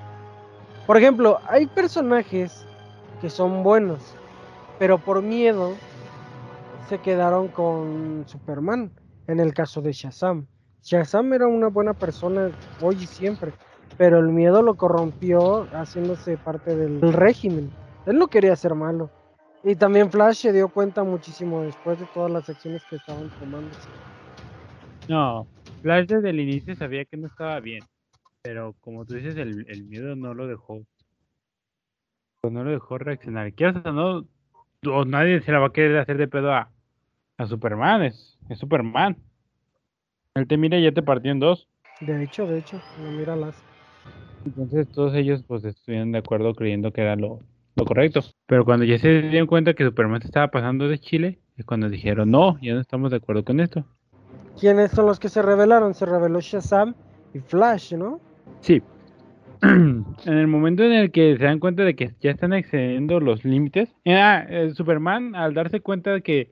Por 0.88 0.98
ejemplo, 0.98 1.40
hay 1.48 1.68
personajes 1.68 2.66
que 3.20 3.30
son 3.30 3.64
buenos, 3.64 4.16
pero 4.82 4.98
por 4.98 5.22
miedo 5.22 5.76
se 6.90 6.98
quedaron 6.98 7.50
con 7.50 8.24
Superman. 8.28 8.90
En 9.28 9.40
el 9.40 9.54
caso 9.54 9.80
de 9.80 9.94
Shazam. 9.94 10.48
Shazam 10.82 11.32
era 11.34 11.46
una 11.46 11.68
buena 11.68 11.94
persona 11.94 12.50
hoy 12.82 12.96
y 12.96 13.06
siempre, 13.06 13.54
pero 13.96 14.18
el 14.18 14.30
miedo 14.30 14.64
lo 14.64 14.74
corrompió 14.74 15.68
haciéndose 15.72 16.36
parte 16.36 16.76
del 16.76 17.14
régimen. 17.14 17.70
Él 18.08 18.18
no 18.18 18.28
quería 18.28 18.56
ser 18.56 18.74
malo. 18.74 19.12
Y 19.64 19.76
también 19.76 20.10
Flash 20.10 20.38
se 20.38 20.52
dio 20.52 20.68
cuenta 20.68 21.04
muchísimo 21.04 21.62
después 21.62 22.00
de 22.00 22.08
todas 22.08 22.32
las 22.32 22.50
acciones 22.50 22.84
que 22.90 22.96
estaban 22.96 23.30
tomando. 23.40 23.70
No, 25.08 25.46
Flash 25.84 26.08
desde 26.08 26.32
el 26.32 26.40
inicio 26.40 26.76
sabía 26.76 27.06
que 27.06 27.18
no 27.18 27.28
estaba 27.28 27.60
bien, 27.60 27.84
pero 28.42 28.74
como 28.82 29.06
tú 29.06 29.14
dices, 29.14 29.38
el, 29.38 29.84
miedo 29.84 30.16
no 30.16 30.34
lo 30.34 30.48
dejó. 30.48 30.82
No 32.50 32.64
lo 32.64 32.72
dejó 32.72 32.98
reaccionar. 32.98 33.54
Quieras 33.54 33.86
o 33.86 33.92
no, 33.92 34.26
o 34.88 35.06
nadie 35.06 35.42
se 35.42 35.52
la 35.52 35.60
va 35.60 35.68
a 35.68 35.74
querer 35.74 35.98
hacer 35.98 36.18
de 36.18 36.28
pedo 36.28 36.54
a, 36.54 36.70
a 37.38 37.46
Superman, 37.46 38.04
es, 38.04 38.38
es 38.50 38.60
Superman. 38.60 39.16
Él 40.36 40.48
te 40.48 40.58
mira 40.58 40.78
y 40.78 40.84
ya 40.84 40.92
te 40.92 41.04
partió 41.04 41.32
en 41.32 41.40
dos. 41.40 41.68
De 42.00 42.24
hecho, 42.24 42.48
de 42.48 42.60
hecho, 42.60 42.82
no, 43.00 43.12
míralas. 43.12 43.56
Entonces 44.46 44.88
todos 44.90 45.14
ellos 45.14 45.44
pues 45.48 45.64
estuvieron 45.66 46.12
de 46.12 46.18
acuerdo 46.18 46.56
creyendo 46.56 46.92
que 46.92 47.02
era 47.02 47.16
lo, 47.16 47.42
lo 47.76 47.86
correcto. 47.86 48.22
Pero 48.48 48.66
cuando 48.66 48.86
ya 48.86 48.98
se 48.98 49.22
dieron 49.22 49.48
cuenta 49.48 49.76
que 49.76 49.84
Superman 49.84 50.22
se 50.22 50.28
estaba 50.28 50.48
pasando 50.48 50.88
de 50.88 50.98
Chile, 50.98 51.40
es 51.58 51.66
cuando 51.66 51.88
dijeron, 51.90 52.32
no, 52.32 52.60
ya 52.60 52.74
no 52.74 52.80
estamos 52.80 53.12
de 53.12 53.18
acuerdo 53.18 53.44
con 53.44 53.60
esto. 53.60 53.86
¿Quiénes 54.60 54.92
son 54.92 55.06
los 55.06 55.20
que 55.20 55.30
se 55.30 55.44
revelaron? 55.44 55.94
Se 55.94 56.08
reveló 56.08 56.40
Shazam 56.40 56.96
y 57.34 57.40
Flash, 57.40 57.94
¿no? 57.94 58.20
Sí. 58.62 58.82
en 59.64 60.06
el 60.26 60.48
momento 60.48 60.84
en 60.84 60.94
el 60.94 61.12
que 61.12 61.38
se 61.38 61.44
dan 61.44 61.60
cuenta 61.60 61.84
de 61.84 61.96
que 61.96 62.16
ya 62.20 62.32
están 62.32 62.54
excediendo 62.54 63.20
los 63.20 63.46
límites, 63.46 63.90
eh, 64.06 64.16
ah, 64.16 64.48
Superman 64.74 65.36
al 65.36 65.54
darse 65.54 65.82
cuenta 65.82 66.14
de 66.14 66.22
que, 66.24 66.52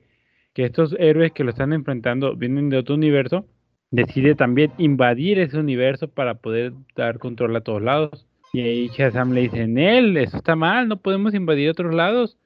que 0.54 0.66
estos 0.66 0.94
héroes 0.98 1.32
que 1.32 1.42
lo 1.42 1.50
están 1.50 1.72
enfrentando 1.72 2.36
vienen 2.36 2.68
de 2.68 2.78
otro 2.78 2.94
universo, 2.94 3.46
decide 3.90 4.36
también 4.36 4.72
invadir 4.78 5.40
ese 5.40 5.58
universo 5.58 6.08
para 6.08 6.34
poder 6.34 6.72
dar 6.94 7.18
control 7.18 7.56
a 7.56 7.62
todos 7.62 7.82
lados. 7.82 8.26
Y 8.52 8.60
ahí 8.60 8.88
Shazam 8.88 9.32
le 9.32 9.42
dice, 9.42 9.62
él, 9.62 10.16
eso 10.16 10.36
está 10.36 10.56
mal, 10.56 10.88
no 10.88 11.00
podemos 11.00 11.34
invadir 11.34 11.70
otros 11.70 11.94
lados, 11.94 12.36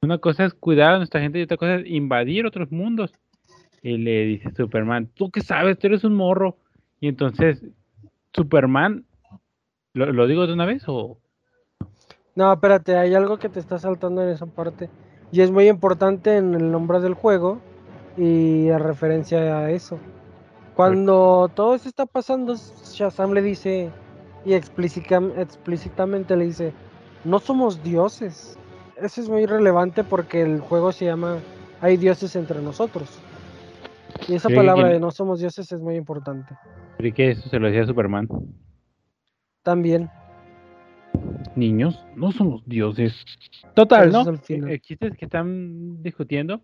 Una 0.00 0.18
cosa 0.18 0.44
es 0.44 0.54
cuidar 0.54 0.94
a 0.94 0.98
nuestra 0.98 1.20
gente 1.20 1.40
y 1.40 1.42
otra 1.42 1.56
cosa 1.56 1.76
es 1.76 1.86
invadir 1.86 2.46
otros 2.46 2.70
mundos. 2.70 3.12
Y 3.82 3.98
le 3.98 4.26
dice 4.26 4.50
Superman, 4.56 5.08
¿tú 5.14 5.30
qué 5.30 5.40
sabes? 5.40 5.78
Tú 5.78 5.88
eres 5.88 6.04
un 6.04 6.14
morro. 6.14 6.58
Y 7.00 7.08
entonces 7.08 7.64
Superman, 8.32 9.04
¿lo, 9.94 10.12
lo 10.12 10.26
digo 10.26 10.46
de 10.46 10.52
una 10.52 10.66
vez 10.66 10.84
o...? 10.86 11.18
No, 12.34 12.52
espérate, 12.52 12.96
hay 12.96 13.14
algo 13.14 13.38
que 13.38 13.48
te 13.48 13.58
está 13.58 13.78
saltando 13.78 14.22
en 14.22 14.28
esa 14.28 14.46
parte. 14.46 14.88
Y 15.32 15.40
es 15.40 15.50
muy 15.50 15.68
importante 15.68 16.36
en 16.36 16.54
el 16.54 16.70
nombre 16.70 17.00
del 17.00 17.14
juego 17.14 17.58
y 18.16 18.68
a 18.70 18.78
referencia 18.78 19.58
a 19.58 19.70
eso. 19.70 19.98
Cuando 20.74 21.50
todo 21.54 21.74
eso 21.74 21.88
está 21.88 22.06
pasando, 22.06 22.54
Shazam 22.54 23.32
le 23.32 23.42
dice, 23.42 23.90
y 24.44 24.52
explícita- 24.54 25.32
explícitamente 25.36 26.36
le 26.36 26.44
dice, 26.46 26.72
no 27.24 27.40
somos 27.40 27.82
dioses. 27.82 28.56
Eso 28.96 29.20
es 29.20 29.28
muy 29.28 29.44
relevante 29.46 30.04
porque 30.04 30.42
el 30.42 30.60
juego 30.60 30.92
se 30.92 31.06
llama 31.06 31.38
Hay 31.80 31.96
dioses 31.96 32.36
entre 32.36 32.62
nosotros. 32.62 33.18
Y 34.28 34.34
esa 34.34 34.48
palabra 34.48 34.86
que- 34.88 34.94
de 34.94 35.00
no 35.00 35.10
somos 35.10 35.40
dioses 35.40 35.70
es 35.72 35.80
muy 35.80 35.96
importante. 35.96 36.56
Creí 36.96 37.12
que 37.12 37.30
eso 37.32 37.48
se 37.48 37.58
lo 37.58 37.66
decía 37.66 37.84
Superman. 37.86 38.28
También. 39.68 40.08
Niños, 41.54 42.02
no 42.16 42.32
somos 42.32 42.62
dioses. 42.64 43.22
Total, 43.74 44.08
Pero 44.10 44.24
¿no? 44.24 44.30
es 44.32 44.40
final. 44.40 44.68
El, 44.70 44.74
el 44.76 44.80
chiste 44.80 45.08
es 45.08 45.16
que 45.18 45.26
están 45.26 46.02
discutiendo. 46.02 46.62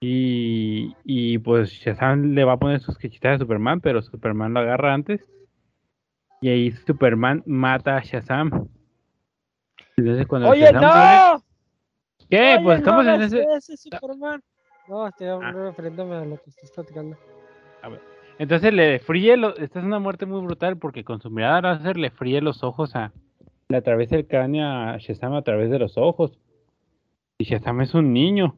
Y, 0.00 0.94
y 1.02 1.38
pues 1.38 1.70
Shazam 1.70 2.34
le 2.34 2.44
va 2.44 2.52
a 2.52 2.58
poner 2.58 2.80
sus 2.80 2.98
quechitas 2.98 3.36
a 3.36 3.38
Superman, 3.38 3.80
pero 3.80 4.02
Superman 4.02 4.52
lo 4.52 4.60
agarra 4.60 4.92
antes. 4.92 5.26
Y 6.42 6.50
ahí 6.50 6.72
Superman 6.72 7.42
mata 7.46 7.96
a 7.96 8.02
Shazam. 8.02 8.68
Entonces 9.96 10.26
cuando 10.26 10.50
¡Oye, 10.50 10.60
Shazam 10.66 10.82
muere- 10.84 11.32
no! 11.32 11.44
¿Qué? 12.28 12.54
Oye, 12.56 12.64
pues 12.64 12.78
estamos 12.80 13.04
no 13.06 13.14
en 13.14 13.22
ese. 13.22 13.46
ese, 13.56 13.76
Superman. 13.78 14.42
No, 14.88 15.06
estoy 15.08 15.28
hablando 15.28 15.62
refiriéndome 15.70 16.16
a 16.16 16.24
lo 16.26 16.36
que 16.36 16.50
estás 16.50 16.70
platicando. 16.72 17.16
Entonces 18.40 18.72
le 18.72 19.00
fríe, 19.00 19.36
lo... 19.36 19.54
esta 19.58 19.80
es 19.80 19.84
una 19.84 19.98
muerte 19.98 20.24
muy 20.24 20.40
brutal 20.40 20.78
porque 20.78 21.04
con 21.04 21.20
su 21.20 21.28
mirada 21.28 21.60
láser 21.60 21.98
le 21.98 22.10
fríe 22.10 22.40
los 22.40 22.64
ojos 22.64 22.96
a, 22.96 23.12
le 23.68 23.76
atraviesa 23.76 24.16
el 24.16 24.26
cráneo 24.26 24.66
a 24.66 24.96
Shazam 24.96 25.34
a 25.34 25.42
través 25.42 25.70
de 25.70 25.78
los 25.78 25.98
ojos. 25.98 26.38
Y 27.36 27.44
Shazam 27.44 27.82
es 27.82 27.92
un 27.92 28.14
niño. 28.14 28.56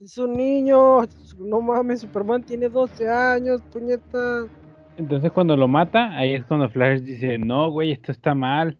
Es 0.00 0.16
un 0.16 0.32
niño. 0.32 1.02
No 1.38 1.60
mames, 1.60 2.00
Superman 2.00 2.42
tiene 2.42 2.70
12 2.70 3.06
años, 3.10 3.60
puñeta. 3.70 4.46
Entonces 4.96 5.30
cuando 5.30 5.54
lo 5.54 5.68
mata, 5.68 6.16
ahí 6.16 6.32
es 6.32 6.46
cuando 6.46 6.70
Flash 6.70 7.00
dice, 7.00 7.36
no, 7.36 7.70
güey, 7.70 7.92
esto 7.92 8.12
está 8.12 8.34
mal. 8.34 8.78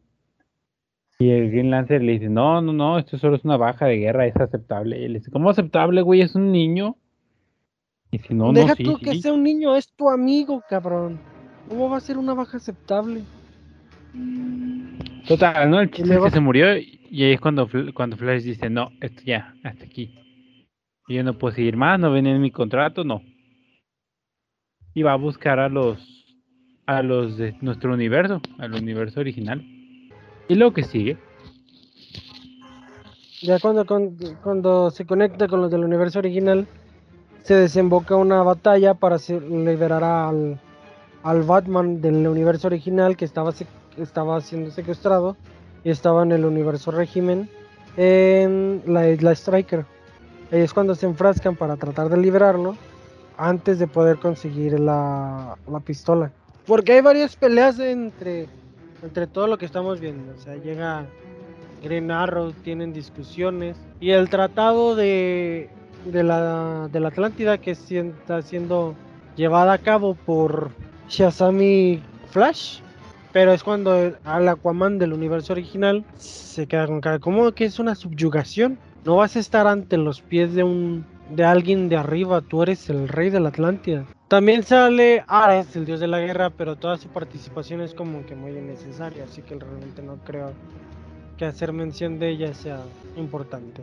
Y 1.19 1.29
el 1.29 1.51
Green 1.51 1.71
Lantern 1.71 2.07
le 2.07 2.13
dice, 2.13 2.31
no, 2.31 2.63
no, 2.63 2.73
no, 2.73 2.99
esto 2.99 3.19
solo 3.19 3.37
es 3.37 3.45
una 3.45 3.59
baja 3.59 3.85
de 3.85 3.99
guerra, 3.99 4.25
es 4.25 4.37
aceptable. 4.37 4.99
Y 4.99 5.05
él 5.05 5.13
dice, 5.13 5.31
¿cómo 5.31 5.51
aceptable, 5.51 6.01
güey? 6.01 6.23
Es 6.23 6.35
un 6.35 6.53
niño. 6.53 6.97
Y 8.11 8.21
no, 8.35 8.53
Deja 8.53 8.69
no, 8.69 8.75
sí, 8.77 8.85
tú 8.85 8.99
que 8.99 9.13
sí". 9.13 9.23
sea 9.23 9.33
un 9.33 9.43
niño, 9.43 9.77
es 9.77 9.93
tu 9.95 10.09
amigo, 10.09 10.63
cabrón. 10.69 11.19
¿Cómo 11.69 11.91
va 11.91 11.99
a 11.99 12.01
ser 12.01 12.17
una 12.17 12.35
baja 12.35 12.57
aceptable? 12.57 13.23
Total, 15.27 15.71
¿no? 15.71 15.81
El 15.81 15.91
chiste 15.91 16.15
es 16.15 16.23
que 16.23 16.31
se 16.31 16.41
murió 16.41 16.77
y 16.77 17.23
ahí 17.25 17.33
es 17.33 17.41
cuando, 17.41 17.69
cuando 17.95 18.17
Flash 18.17 18.43
dice, 18.43 18.71
no, 18.71 18.91
esto 19.01 19.23
ya, 19.25 19.55
hasta 19.63 19.85
aquí. 19.85 20.15
Y 21.07 21.15
yo 21.17 21.25
no 21.25 21.37
puedo 21.37 21.55
seguir 21.55 21.77
más, 21.77 22.01
no 22.01 22.11
venía 22.11 22.35
en 22.35 22.41
mi 22.41 22.51
contrato, 22.51 23.05
no. 23.05 23.23
Y 24.95 25.03
va 25.03 25.13
a 25.13 25.17
buscar 25.17 25.59
a 25.59 25.69
los 25.69 26.15
a 26.87 27.03
los 27.03 27.37
de 27.37 27.55
nuestro 27.61 27.93
universo, 27.93 28.41
al 28.59 28.73
universo 28.73 29.21
original. 29.21 29.63
Y 30.49 30.55
lo 30.55 30.73
que 30.73 30.83
sigue, 30.83 31.19
Ya 33.43 33.61
cuando, 33.61 33.85
cuando 34.43 34.91
se 34.91 35.05
conecta 35.05 35.47
con 35.49 35.61
los 35.61 35.71
del 35.71 35.85
universo 35.85 36.19
original, 36.19 36.67
se 37.49 37.55
desemboca 37.55 38.15
una 38.15 38.43
batalla 38.43 38.93
para 38.93 39.17
liberar 39.49 40.05
al, 40.05 40.61
al 41.23 41.43
Batman 41.45 42.03
del 42.03 42.27
universo 42.27 42.67
original 42.67 43.17
que 43.17 43.25
estaba, 43.25 43.55
estaba 43.97 44.39
siendo 44.43 44.71
secuestrado 44.71 45.35
y 45.83 45.89
estaba 45.89 46.25
en 46.25 46.33
el 46.33 46.45
universo 46.45 46.91
régimen 46.91 47.49
en 47.97 48.83
la 48.85 49.09
isla 49.09 49.33
Striker. 49.33 49.87
Ahí 50.53 50.61
es 50.61 50.75
cuando 50.75 50.95
se 50.95 51.07
enfrascan 51.07 51.57
para 51.57 51.77
tratar 51.77 52.11
de 52.11 52.19
liberarlo 52.19 52.77
antes 53.39 53.79
de 53.79 53.87
poder 53.87 54.19
conseguir 54.19 54.79
la, 54.79 55.57
la 55.67 55.81
pistola. 55.81 56.31
Porque 56.67 56.93
hay 56.93 57.01
varias 57.01 57.35
peleas 57.35 57.79
entre, 57.79 58.47
entre 59.03 59.27
todo 59.27 59.47
lo 59.47 59.57
que 59.57 59.65
estamos 59.65 60.01
viendo. 60.01 60.35
O 60.35 60.39
sea, 60.39 60.57
llega 60.57 61.07
Green 61.83 62.11
Arrow, 62.11 62.53
tienen 62.63 62.93
discusiones. 62.93 63.79
Y 64.01 64.11
el 64.11 64.29
tratado 64.29 64.95
de, 64.97 65.71
de, 66.05 66.23
la, 66.23 66.89
de 66.91 67.01
la 67.01 67.09
Atlántida 67.09 67.59
que 67.59 67.73
está 67.73 68.43
siendo 68.43 68.95
llevada 69.37 69.73
a 69.73 69.79
cabo 69.79 70.15
por 70.15 70.71
Shazam 71.09 71.61
y 71.63 72.03
Flash. 72.31 72.81
Pero 73.33 73.53
es 73.53 73.63
cuando 73.63 74.15
al 74.25 74.49
Aquaman 74.49 74.99
del 74.99 75.13
universo 75.13 75.53
original 75.53 76.05
se 76.17 76.67
queda 76.67 76.87
con 76.87 77.01
cara. 77.01 77.19
¿Cómo 77.19 77.53
que 77.53 77.67
es 77.67 77.79
una 77.79 77.95
subyugación? 77.95 78.79
No 79.05 79.17
vas 79.17 79.37
a 79.37 79.41
estar 79.41 79.67
ante 79.67 79.97
los 79.97 80.23
pies 80.23 80.55
de 80.55 80.65
un 80.65 81.05
de 81.31 81.45
alguien 81.45 81.89
de 81.89 81.97
arriba, 81.97 82.41
tú 82.41 82.63
eres 82.63 82.89
el 82.91 83.09
rey 83.09 83.31
de 83.31 83.41
la 83.41 83.51
Atlántida. 83.51 84.07
También 84.29 84.63
sale 84.63 85.25
Ares, 85.27 85.75
el 85.77 85.85
dios 85.85 86.01
de 86.01 86.07
la 86.07 86.21
guerra, 86.21 86.51
pero 86.51 86.77
toda 86.77 86.97
su 86.97 87.09
participación 87.09 87.81
es 87.81 87.95
como 87.95 88.25
que 88.27 88.35
muy 88.35 88.53
innecesaria, 88.53 89.25
así 89.25 89.43
que 89.43 89.55
realmente 89.55 90.03
no 90.03 90.17
creo 90.25 90.53
que 91.37 91.45
hacer 91.45 91.73
mención 91.73 92.19
de 92.19 92.31
ella 92.31 92.55
sea 92.55 92.81
importante. 93.17 93.83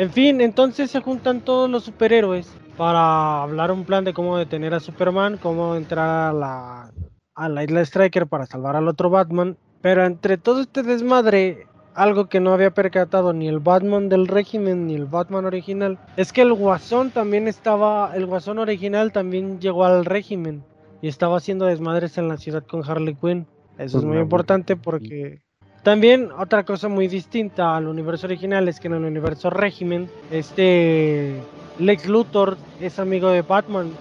En 0.00 0.10
fin, 0.10 0.40
entonces 0.40 0.90
se 0.90 1.02
juntan 1.02 1.42
todos 1.42 1.68
los 1.68 1.84
superhéroes 1.84 2.50
para 2.78 3.42
hablar 3.42 3.70
un 3.70 3.84
plan 3.84 4.02
de 4.02 4.14
cómo 4.14 4.38
detener 4.38 4.72
a 4.72 4.80
Superman, 4.80 5.36
cómo 5.36 5.76
entrar 5.76 6.30
a 6.30 6.32
la, 6.32 6.90
a 7.34 7.48
la 7.50 7.64
isla 7.64 7.82
Striker 7.82 8.26
para 8.26 8.46
salvar 8.46 8.76
al 8.76 8.88
otro 8.88 9.10
Batman. 9.10 9.58
Pero 9.82 10.06
entre 10.06 10.38
todo 10.38 10.62
este 10.62 10.82
desmadre, 10.82 11.66
algo 11.92 12.30
que 12.30 12.40
no 12.40 12.54
había 12.54 12.70
percatado 12.70 13.34
ni 13.34 13.46
el 13.46 13.58
Batman 13.58 14.08
del 14.08 14.26
régimen 14.26 14.86
ni 14.86 14.94
el 14.94 15.04
Batman 15.04 15.44
original, 15.44 15.98
es 16.16 16.32
que 16.32 16.40
el 16.40 16.54
Guasón 16.54 17.10
también 17.10 17.46
estaba, 17.46 18.16
el 18.16 18.24
Guasón 18.24 18.58
original 18.58 19.12
también 19.12 19.60
llegó 19.60 19.84
al 19.84 20.06
régimen 20.06 20.64
y 21.02 21.08
estaba 21.08 21.36
haciendo 21.36 21.66
desmadres 21.66 22.16
en 22.16 22.28
la 22.28 22.38
ciudad 22.38 22.64
con 22.64 22.88
Harley 22.88 23.16
Quinn. 23.16 23.46
Eso 23.76 23.98
es 23.98 24.04
Con 24.04 24.12
muy 24.12 24.22
importante 24.22 24.76
porque 24.76 25.42
también 25.82 26.30
otra 26.38 26.64
cosa 26.64 26.88
muy 26.88 27.08
distinta 27.08 27.76
al 27.76 27.88
universo 27.88 28.26
original 28.26 28.68
es 28.68 28.80
que 28.80 28.88
en 28.88 28.94
el 28.94 29.04
universo 29.04 29.50
régimen, 29.50 30.10
este 30.30 31.40
Lex 31.78 32.06
Luthor 32.06 32.58
es 32.80 32.98
amigo 32.98 33.30
de 33.30 33.42
Batman 33.42 33.92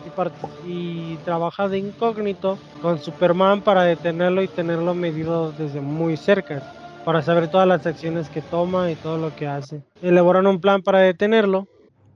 y, 0.67 1.15
trabaja 1.23 1.69
de 1.69 1.77
incógnito 1.77 2.57
con 2.81 2.99
Superman 2.99 3.61
para 3.61 3.83
detenerlo 3.83 4.41
y 4.43 4.47
tenerlo 4.47 4.93
medido 4.93 5.53
desde 5.53 5.79
muy 5.79 6.17
cerca, 6.17 6.61
para 7.05 7.21
saber 7.21 7.49
todas 7.49 7.67
las 7.67 7.85
acciones 7.85 8.29
que 8.29 8.41
toma 8.41 8.91
y 8.91 8.95
todo 8.95 9.17
lo 9.17 9.33
que 9.35 9.47
hace. 9.47 9.81
Elaboran 10.01 10.47
un 10.47 10.59
plan 10.59 10.81
para 10.81 10.99
detenerlo, 10.99 11.67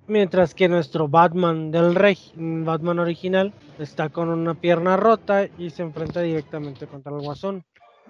mientras 0.07 0.53
que 0.53 0.67
nuestro 0.67 1.07
Batman 1.07 1.71
del 1.71 1.95
reg- 1.95 2.33
Batman 2.35 2.99
original 2.99 3.53
está 3.79 4.09
con 4.09 4.27
una 4.29 4.55
pierna 4.55 4.97
rota 4.97 5.47
y 5.57 5.69
se 5.69 5.83
enfrenta 5.83 6.19
directamente 6.21 6.87
contra 6.87 7.15
el 7.15 7.21
Guasón 7.21 7.63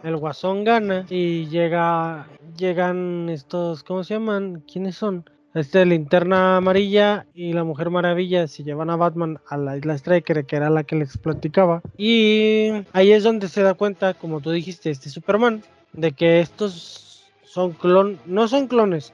el 0.04 0.18
guasón 0.18 0.64
gana 0.64 1.06
y 1.10 1.48
llega 1.48 2.28
llegan 2.58 3.30
estos 3.30 3.84
¿cómo 3.84 4.04
se 4.04 4.16
llaman? 4.16 4.64
¿quiénes 4.72 4.96
son? 4.96 5.30
Este 5.54 5.86
linterna 5.86 6.58
amarilla 6.58 7.26
y 7.34 7.54
la 7.54 7.64
mujer 7.64 7.90
maravilla 7.90 8.48
se 8.48 8.64
llevan 8.64 8.90
a 8.90 8.96
Batman 8.96 9.40
a 9.48 9.58
la 9.58 9.78
isla 9.78 9.96
Striker 9.96 10.46
que 10.46 10.56
era 10.56 10.70
la 10.70 10.84
que 10.84 10.96
les 10.96 11.18
platicaba 11.18 11.82
y 11.98 12.70
ahí 12.92 13.12
es 13.12 13.24
donde 13.24 13.48
se 13.48 13.62
da 13.62 13.74
cuenta 13.74 14.14
como 14.14 14.42
tú 14.42 14.52
dijiste 14.52 14.90
este 14.90 15.10
Superman 15.10 15.64
de 15.94 16.12
que 16.12 16.42
estos 16.42 17.24
son 17.44 17.72
clon 17.72 18.20
no 18.26 18.48
son 18.48 18.68
clones 18.68 19.14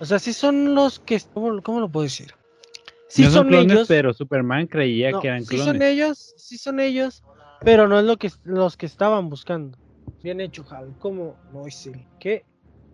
o 0.00 0.04
sea 0.04 0.18
sí 0.18 0.32
son 0.32 0.74
los 0.74 0.98
que 0.98 1.20
¿cómo, 1.32 1.62
cómo 1.62 1.80
lo 1.80 1.88
puedo 1.88 2.04
decir? 2.04 2.34
Sí 3.08 3.22
no 3.22 3.30
son, 3.30 3.48
clones, 3.48 3.72
ellos 3.72 3.88
pero 3.88 4.12
Superman 4.12 4.68
creía 4.68 5.10
no, 5.10 5.20
que 5.20 5.28
eran 5.28 5.42
sí 5.42 5.56
clones. 5.56 5.66
son 5.66 5.82
ellos, 5.82 6.34
sí 6.36 6.58
son 6.58 6.78
ellos, 6.78 7.24
pero 7.60 7.88
no 7.88 7.98
es 7.98 8.04
lo 8.04 8.16
que 8.18 8.30
los 8.44 8.76
que 8.76 8.86
estaban 8.86 9.28
buscando. 9.28 9.76
Bien 10.22 10.40
hecho, 10.40 10.64
Hal. 10.70 10.94
¿Cómo 10.98 11.36
no 11.52 11.66
es 11.66 11.86
él? 11.86 12.04
¿Qué? 12.18 12.44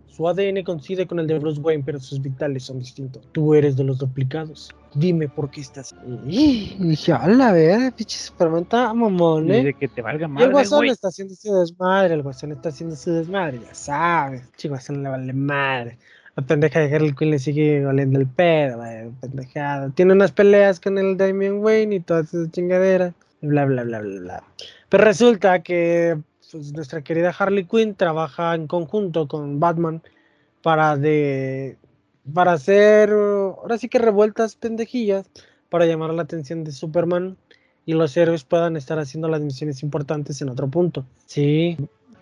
Su 0.06 0.26
ADN 0.28 0.62
coincide 0.64 1.06
con 1.06 1.18
el 1.18 1.26
de 1.26 1.38
Bruce 1.38 1.60
Wayne, 1.60 1.82
pero 1.84 2.00
sus 2.00 2.22
vitales 2.22 2.62
son 2.64 2.78
distintos. 2.78 3.28
Tú 3.32 3.54
eres 3.54 3.76
de 3.76 3.84
los 3.84 3.98
duplicados. 3.98 4.74
Dime 4.94 5.28
por 5.28 5.50
qué 5.50 5.60
estás. 5.60 5.94
Y 6.26 6.74
dije, 6.78 7.12
a 7.12 7.26
la 7.28 7.52
ver, 7.52 7.92
pinche 7.92 8.16
Superman 8.16 8.62
está 8.62 8.94
mamón, 8.94 9.50
¿eh? 9.50 9.58
Dice 9.58 9.74
que 9.74 9.88
te 9.88 10.00
valga 10.00 10.22
Y 10.22 10.24
el 10.24 10.32
madre, 10.32 10.52
Guasón 10.52 10.78
güey. 10.78 10.90
está 10.90 11.08
haciendo 11.08 11.34
su 11.34 11.52
desmadre, 11.52 12.14
el 12.14 12.22
Guasón 12.22 12.52
está 12.52 12.70
haciendo 12.70 12.96
su 12.96 13.10
desmadre, 13.12 13.60
ya 13.60 13.74
sabes. 13.74 14.42
Chico, 14.56 14.72
Guasón 14.72 15.02
le 15.02 15.08
vale 15.10 15.32
madre. 15.34 15.98
La 16.36 16.46
pendeja 16.46 16.80
de 16.80 16.94
Harley 16.94 17.14
Quinn 17.14 17.30
le 17.30 17.38
sigue 17.38 17.84
valiendo 17.84 18.18
el 18.18 18.26
pedo, 18.26 18.78
güey, 18.78 19.10
pendejada. 19.20 19.90
Tiene 19.90 20.12
unas 20.12 20.32
peleas 20.32 20.80
con 20.80 20.96
el 20.96 21.16
Damian 21.18 21.58
Wayne 21.58 21.96
y 21.96 22.00
todas 22.00 22.32
esas 22.32 22.50
chingaderas. 22.52 23.12
Bla, 23.42 23.64
bla, 23.66 23.82
bla, 23.82 24.00
bla, 24.00 24.20
bla. 24.20 24.44
Pero 24.88 25.04
resulta 25.04 25.62
que 25.62 26.16
pues, 26.52 26.72
nuestra 26.72 27.02
querida 27.02 27.34
Harley 27.36 27.64
Quinn 27.64 27.94
trabaja 27.94 28.54
en 28.54 28.66
conjunto 28.66 29.28
con 29.28 29.60
Batman 29.60 30.02
para 30.62 30.96
de 30.96 31.76
para 32.32 32.52
hacer, 32.52 33.10
ahora 33.10 33.78
sí 33.78 33.88
que 33.88 33.98
revueltas 33.98 34.56
pendejillas, 34.56 35.30
para 35.68 35.86
llamar 35.86 36.12
la 36.12 36.22
atención 36.22 36.64
de 36.64 36.72
Superman 36.72 37.36
y 37.84 37.94
los 37.94 38.16
héroes 38.16 38.44
puedan 38.44 38.76
estar 38.76 38.98
haciendo 38.98 39.28
las 39.28 39.40
misiones 39.40 39.82
importantes 39.82 40.42
en 40.42 40.48
otro 40.48 40.68
punto. 40.68 41.04
Sí. 41.26 41.76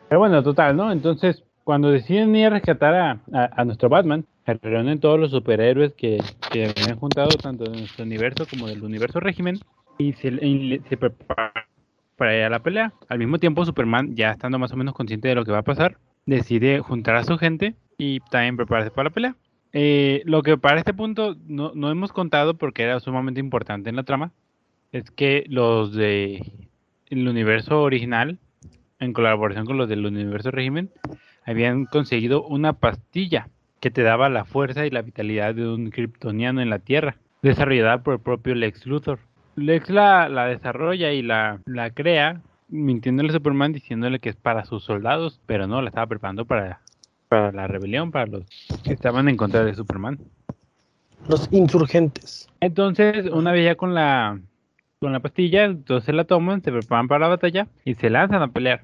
Pero 0.08 0.18
bueno, 0.18 0.42
total, 0.42 0.76
¿no? 0.76 0.92
Entonces, 0.92 1.42
cuando 1.64 1.90
deciden 1.90 2.36
ir 2.36 2.46
a 2.46 2.50
rescatar 2.50 2.94
a, 2.94 3.20
a, 3.32 3.64
nuestro 3.64 3.88
Batman, 3.88 4.26
se 4.44 4.54
reúnen 4.54 5.00
todos 5.00 5.18
los 5.18 5.30
superhéroes 5.30 5.94
que, 5.94 6.22
que 6.52 6.66
habían 6.76 6.98
juntado 6.98 7.30
tanto 7.30 7.64
de 7.64 7.78
nuestro 7.78 8.04
universo 8.04 8.46
como 8.48 8.66
del 8.66 8.82
universo 8.84 9.20
régimen 9.20 9.58
y 9.96 10.12
se, 10.12 10.30
se 10.88 10.96
preparan 10.98 11.63
para 12.16 12.36
ir 12.36 12.42
a 12.44 12.50
la 12.50 12.62
pelea. 12.62 12.92
Al 13.08 13.18
mismo 13.18 13.38
tiempo, 13.38 13.64
Superman, 13.64 14.14
ya 14.14 14.30
estando 14.32 14.58
más 14.58 14.72
o 14.72 14.76
menos 14.76 14.94
consciente 14.94 15.28
de 15.28 15.34
lo 15.34 15.44
que 15.44 15.52
va 15.52 15.58
a 15.58 15.62
pasar, 15.62 15.98
decide 16.26 16.80
juntar 16.80 17.16
a 17.16 17.24
su 17.24 17.38
gente 17.38 17.74
y 17.98 18.20
también 18.30 18.56
prepararse 18.56 18.90
para 18.90 19.08
la 19.08 19.14
pelea. 19.14 19.36
Eh, 19.72 20.22
lo 20.24 20.42
que 20.42 20.56
para 20.56 20.78
este 20.78 20.94
punto 20.94 21.36
no, 21.46 21.72
no, 21.74 21.90
hemos 21.90 22.12
contado 22.12 22.54
porque 22.54 22.84
era 22.84 23.00
sumamente 23.00 23.40
importante 23.40 23.90
en 23.90 23.96
la 23.96 24.04
trama 24.04 24.30
es 24.92 25.10
que 25.10 25.44
los 25.48 25.92
de 25.92 26.68
el 27.10 27.26
universo 27.26 27.82
original, 27.82 28.38
en 29.00 29.12
colaboración 29.12 29.66
con 29.66 29.76
los 29.76 29.88
del 29.88 30.06
universo 30.06 30.52
régimen, 30.52 30.90
habían 31.44 31.86
conseguido 31.86 32.44
una 32.44 32.74
pastilla 32.74 33.48
que 33.80 33.90
te 33.90 34.02
daba 34.02 34.28
la 34.28 34.44
fuerza 34.44 34.86
y 34.86 34.90
la 34.90 35.02
vitalidad 35.02 35.54
de 35.54 35.68
un 35.68 35.90
kryptoniano 35.90 36.62
en 36.62 36.70
la 36.70 36.78
Tierra, 36.78 37.16
desarrollada 37.42 38.02
por 38.02 38.14
el 38.14 38.20
propio 38.20 38.54
Lex 38.54 38.86
Luthor. 38.86 39.18
Lex 39.56 39.90
la, 39.90 40.28
la 40.28 40.46
desarrolla 40.46 41.12
y 41.12 41.22
la, 41.22 41.60
la 41.66 41.90
crea 41.90 42.40
mintiéndole 42.68 43.30
a 43.30 43.32
Superman 43.32 43.72
diciéndole 43.72 44.18
que 44.18 44.30
es 44.30 44.36
para 44.36 44.64
sus 44.64 44.84
soldados, 44.84 45.40
pero 45.46 45.66
no, 45.66 45.80
la 45.80 45.88
estaba 45.88 46.06
preparando 46.06 46.44
para, 46.44 46.80
para 47.28 47.52
la 47.52 47.66
rebelión, 47.66 48.10
para 48.10 48.26
los 48.26 48.44
que 48.82 48.92
estaban 48.92 49.28
en 49.28 49.36
contra 49.36 49.64
de 49.64 49.74
Superman. 49.74 50.18
Los 51.28 51.48
insurgentes. 51.52 52.48
Entonces, 52.60 53.26
una 53.30 53.52
vez 53.52 53.64
ya 53.64 53.76
con 53.76 53.94
la 53.94 54.40
con 55.00 55.12
la 55.12 55.20
pastilla, 55.20 55.64
entonces 55.64 56.14
la 56.14 56.24
toman, 56.24 56.62
se 56.62 56.72
preparan 56.72 57.08
para 57.08 57.20
la 57.20 57.28
batalla 57.28 57.68
y 57.84 57.94
se 57.94 58.08
lanzan 58.08 58.42
a 58.42 58.48
pelear. 58.48 58.82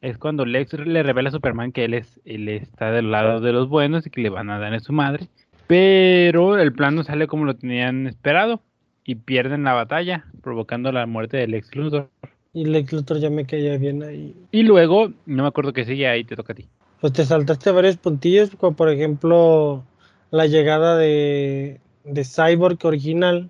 Es 0.00 0.16
cuando 0.16 0.44
Lex 0.44 0.74
le 0.74 1.02
revela 1.02 1.30
a 1.30 1.32
Superman 1.32 1.72
que 1.72 1.84
él 1.84 1.94
es 1.94 2.20
él 2.24 2.48
está 2.48 2.92
del 2.92 3.10
lado 3.10 3.40
de 3.40 3.52
los 3.52 3.68
buenos 3.68 4.06
y 4.06 4.10
que 4.10 4.20
le 4.20 4.30
van 4.30 4.50
a 4.50 4.58
dar 4.58 4.72
a 4.72 4.80
su 4.80 4.92
madre. 4.92 5.28
Pero 5.66 6.58
el 6.58 6.72
plan 6.72 6.94
no 6.94 7.02
sale 7.02 7.26
como 7.26 7.44
lo 7.44 7.56
tenían 7.56 8.06
esperado 8.06 8.62
y 9.08 9.14
pierden 9.14 9.64
la 9.64 9.72
batalla, 9.72 10.26
provocando 10.42 10.92
la 10.92 11.06
muerte 11.06 11.38
de 11.38 11.48
Lex 11.48 11.74
Luthor. 11.74 12.10
Y 12.52 12.66
Lex 12.66 12.92
Luthor 12.92 13.18
ya 13.18 13.30
me 13.30 13.46
caía 13.46 13.78
bien 13.78 14.02
ahí. 14.02 14.36
Y 14.52 14.64
luego, 14.64 15.14
no 15.24 15.44
me 15.44 15.48
acuerdo 15.48 15.72
qué 15.72 15.86
sigue 15.86 16.06
ahí, 16.06 16.24
te 16.24 16.36
toca 16.36 16.52
a 16.52 16.56
ti. 16.56 16.68
Pues 17.00 17.14
te 17.14 17.24
saltaste 17.24 17.70
varios 17.70 17.96
puntillos, 17.96 18.50
como 18.56 18.76
por 18.76 18.90
ejemplo 18.90 19.82
la 20.30 20.44
llegada 20.44 20.98
de, 20.98 21.80
de 22.04 22.22
Cyborg 22.22 22.84
original 22.84 23.48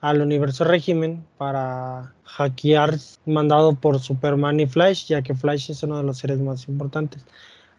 al 0.00 0.22
universo 0.22 0.62
régimen 0.62 1.24
para 1.36 2.14
hackear 2.22 2.94
mandado 3.26 3.74
por 3.74 3.98
Superman 3.98 4.60
y 4.60 4.68
Flash, 4.68 5.06
ya 5.08 5.22
que 5.22 5.34
Flash 5.34 5.72
es 5.72 5.82
uno 5.82 5.96
de 5.96 6.04
los 6.04 6.18
seres 6.18 6.38
más 6.38 6.68
importantes. 6.68 7.24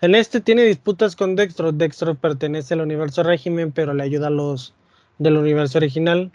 En 0.01 0.13
este 0.13 0.41
tiene 0.41 0.63
disputas 0.63 1.15
con 1.15 1.37
Dextro. 1.37 1.71
Dextro 1.71 2.15
pertenece 2.15 2.73
al 2.73 2.81
universo 2.81 3.23
régimen, 3.23 3.71
pero 3.71 3.93
le 3.93 4.03
ayuda 4.03 4.27
a 4.27 4.29
los 4.29 4.73
del 5.19 5.37
universo 5.37 5.77
original. 5.77 6.33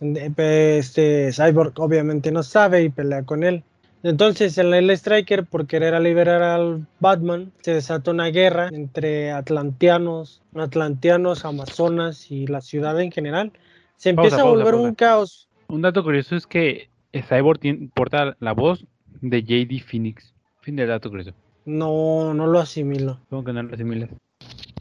Este 0.00 1.32
Cyborg 1.32 1.72
obviamente 1.78 2.30
no 2.30 2.42
sabe 2.42 2.82
y 2.82 2.88
pelea 2.88 3.24
con 3.24 3.42
él. 3.42 3.64
Entonces, 4.04 4.56
en 4.58 4.72
el 4.74 4.90
Striker, 4.90 5.44
por 5.44 5.66
querer 5.66 6.00
liberar 6.00 6.42
al 6.42 6.86
Batman, 7.00 7.50
se 7.62 7.74
desata 7.74 8.12
una 8.12 8.26
guerra 8.26 8.68
entre 8.70 9.32
atlanteanos, 9.32 10.40
atlanteanos, 10.54 11.44
amazonas 11.44 12.30
y 12.30 12.46
la 12.46 12.60
ciudad 12.60 13.00
en 13.00 13.10
general. 13.10 13.52
Se 13.96 14.10
empieza 14.10 14.42
a 14.42 14.44
volver 14.44 14.76
un 14.76 14.94
caos. 14.94 15.48
Un 15.66 15.82
dato 15.82 16.04
curioso 16.04 16.36
es 16.36 16.46
que 16.46 16.88
Cyborg 17.12 17.60
porta 17.92 18.36
la 18.38 18.52
voz 18.52 18.86
de 19.20 19.42
JD 19.42 19.82
Phoenix. 19.84 20.32
Fin 20.60 20.76
de 20.76 20.86
dato 20.86 21.10
curioso. 21.10 21.32
No, 21.64 22.32
no 22.34 22.46
lo 22.46 22.60
asimilo. 22.60 23.18
¿Cómo 23.28 23.44
que 23.44 23.52
no 23.52 23.62
lo 23.62 23.74
asimilas? 23.74 24.10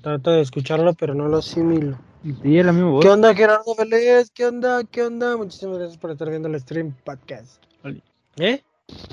Trato 0.02 0.32
de 0.32 0.42
escucharlo, 0.42 0.94
pero 0.94 1.16
no 1.16 1.28
lo 1.28 1.38
asimilo. 1.38 1.98
Sí, 2.42 2.58
es 2.58 2.66
la 2.66 2.74
misma 2.74 2.90
voz. 2.90 3.06
¿Qué 3.06 3.10
onda, 3.10 3.34
Gerardo 3.34 3.74
Vélez? 3.78 4.32
¿Qué 4.32 4.46
onda? 4.46 4.84
¿Qué 4.84 5.02
onda? 5.02 5.38
Muchísimas 5.38 5.78
gracias 5.78 5.98
por 5.98 6.12
estar 6.12 6.30
viendo 6.30 6.50
el 6.50 6.60
stream 6.60 6.94
podcast. 7.06 7.64
Oli. 7.86 8.04
¿Eh? 8.38 8.62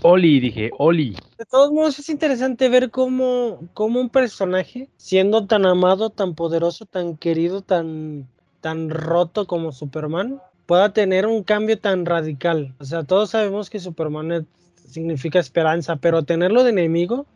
Oli, 0.02 0.40
dije, 0.40 0.70
Oli. 0.78 1.16
De 1.38 1.44
todos 1.44 1.70
modos, 1.70 1.96
es 2.00 2.08
interesante 2.08 2.68
ver 2.68 2.90
cómo, 2.90 3.60
cómo 3.72 4.00
un 4.00 4.10
personaje, 4.10 4.88
siendo 4.96 5.46
tan 5.46 5.64
amado, 5.64 6.10
tan 6.10 6.34
poderoso, 6.34 6.86
tan 6.86 7.16
querido, 7.16 7.62
tan, 7.62 8.28
tan 8.60 8.90
roto 8.90 9.46
como 9.46 9.70
Superman, 9.70 10.40
pueda 10.66 10.92
tener 10.92 11.26
un 11.26 11.44
cambio 11.44 11.78
tan 11.78 12.06
radical. 12.06 12.74
O 12.80 12.84
sea, 12.84 13.04
todos 13.04 13.30
sabemos 13.30 13.70
que 13.70 13.78
Superman 13.78 14.44
significa 14.88 15.38
esperanza, 15.38 15.96
pero 15.96 16.24
tenerlo 16.24 16.64
de 16.64 16.70
enemigo, 16.70 17.26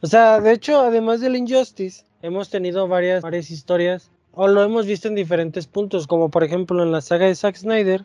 o 0.00 0.06
sea, 0.06 0.40
de 0.40 0.52
hecho, 0.52 0.80
además 0.80 1.20
del 1.20 1.36
Injustice, 1.36 2.04
hemos 2.22 2.48
tenido 2.48 2.88
varias, 2.88 3.22
varias 3.22 3.50
historias, 3.50 4.10
o 4.36 4.46
lo 4.46 4.62
hemos 4.62 4.86
visto 4.86 5.08
en 5.08 5.14
diferentes 5.14 5.66
puntos, 5.66 6.06
como 6.06 6.30
por 6.30 6.44
ejemplo 6.44 6.82
en 6.82 6.92
la 6.92 7.00
saga 7.00 7.26
de 7.26 7.34
Zack 7.34 7.56
Snyder. 7.56 8.04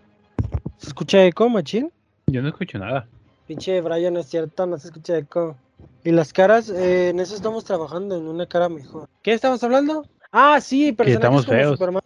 ¿Se 0.78 0.88
escucha 0.88 1.24
eco, 1.26 1.50
machín? 1.50 1.92
Yo 2.28 2.42
no 2.42 2.48
escucho 2.48 2.80
nada. 2.80 3.06
Pinche 3.48 3.82
Brian, 3.82 4.16
es 4.16 4.28
cierto, 4.28 4.66
no 4.66 4.80
se 4.80 4.88
escucha 4.88 5.18
eco. 5.18 5.58
Y 6.06 6.12
las 6.12 6.32
caras, 6.32 6.70
eh, 6.70 7.10
en 7.10 7.20
eso 7.20 7.36
estamos 7.36 7.66
trabajando, 7.66 8.18
en 8.18 8.28
una 8.28 8.46
cara 8.46 8.70
mejor. 8.70 9.10
¿Qué 9.22 9.34
estamos 9.34 9.62
hablando? 9.64 10.06
Ah, 10.32 10.62
sí, 10.62 10.94
personajes 10.94 11.28
como 11.28 11.44
feos. 11.44 11.74
Superman. 11.74 12.02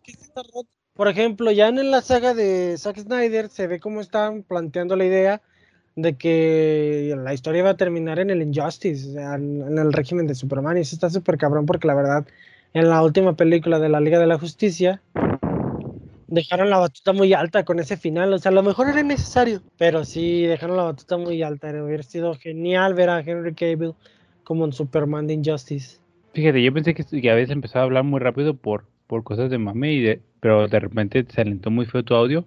Por 0.96 1.08
ejemplo, 1.08 1.52
ya 1.52 1.68
en 1.68 1.92
la 1.92 2.02
saga 2.02 2.34
de 2.34 2.76
Zack 2.80 2.98
Snyder 2.98 3.50
se 3.50 3.68
ve 3.68 3.80
cómo 3.80 4.02
están 4.02 4.42
planteando 4.42 4.96
la 4.96 5.06
idea 5.06 5.42
de 5.96 6.16
que 6.16 7.16
la 7.22 7.34
historia 7.34 7.64
va 7.64 7.72
a 7.72 7.78
terminar 7.78 8.18
en 8.18 8.32
el 8.32 8.42
Injustice, 8.42 9.12
en, 9.22 9.78
el 9.78 9.94
régimen 9.94 10.26
de 10.26 10.34
Superman. 10.34 10.78
Y 10.78 10.82
eso 10.82 10.96
está 10.96 11.12
súper 11.12 11.38
cabrón 11.38 11.68
porque 11.68 11.88
la 11.88 11.94
verdad, 11.94 12.26
en 12.76 12.90
la 12.90 13.02
última 13.02 13.38
película 13.38 13.80
de 13.80 13.88
la 13.88 14.02
Liga 14.02 14.20
de 14.20 14.28
la 14.28 14.38
Justicia, 14.38 15.02
dejaron 16.28 16.70
la 16.70 16.78
batuta 16.78 17.14
muy 17.14 17.34
alta 17.34 17.64
con 17.64 17.80
ese 17.80 17.96
final. 17.96 18.34
O 18.34 18.38
sea, 18.38 18.52
a 18.52 18.54
lo 18.54 18.64
mejor 18.64 18.90
era 18.90 19.02
necesario, 19.02 19.62
pero 19.78 20.04
sí, 20.04 20.42
dejaron 20.42 20.76
la 20.76 20.84
batuta 20.84 21.16
muy 21.18 21.42
alta. 21.42 21.70
Hubiera 21.70 22.04
sido 22.04 22.36
genial 22.36 22.94
ver 22.94 23.10
a 23.10 23.22
Henry 23.22 23.54
Cable 23.56 23.94
como 24.44 24.66
un 24.66 24.74
Superman 24.74 25.26
de 25.26 25.36
Injustice. 25.36 26.00
Fíjate, 26.34 26.62
yo 26.62 26.74
pensé 26.74 26.94
que, 26.94 27.06
que 27.06 27.32
a 27.32 27.36
veces 27.36 27.76
a 27.76 27.82
hablar 27.82 28.04
muy 28.04 28.20
rápido 28.20 28.58
por, 28.58 28.84
por 29.08 29.24
cosas 29.24 29.50
de 29.50 29.58
mame, 29.58 29.94
y 29.94 30.02
de, 30.02 30.22
pero 30.42 30.68
de 30.68 30.80
repente 30.82 31.26
se 31.30 31.40
alentó 31.40 31.72
muy 31.72 31.86
feo 31.86 32.04
tu 32.04 32.14
audio 32.14 32.46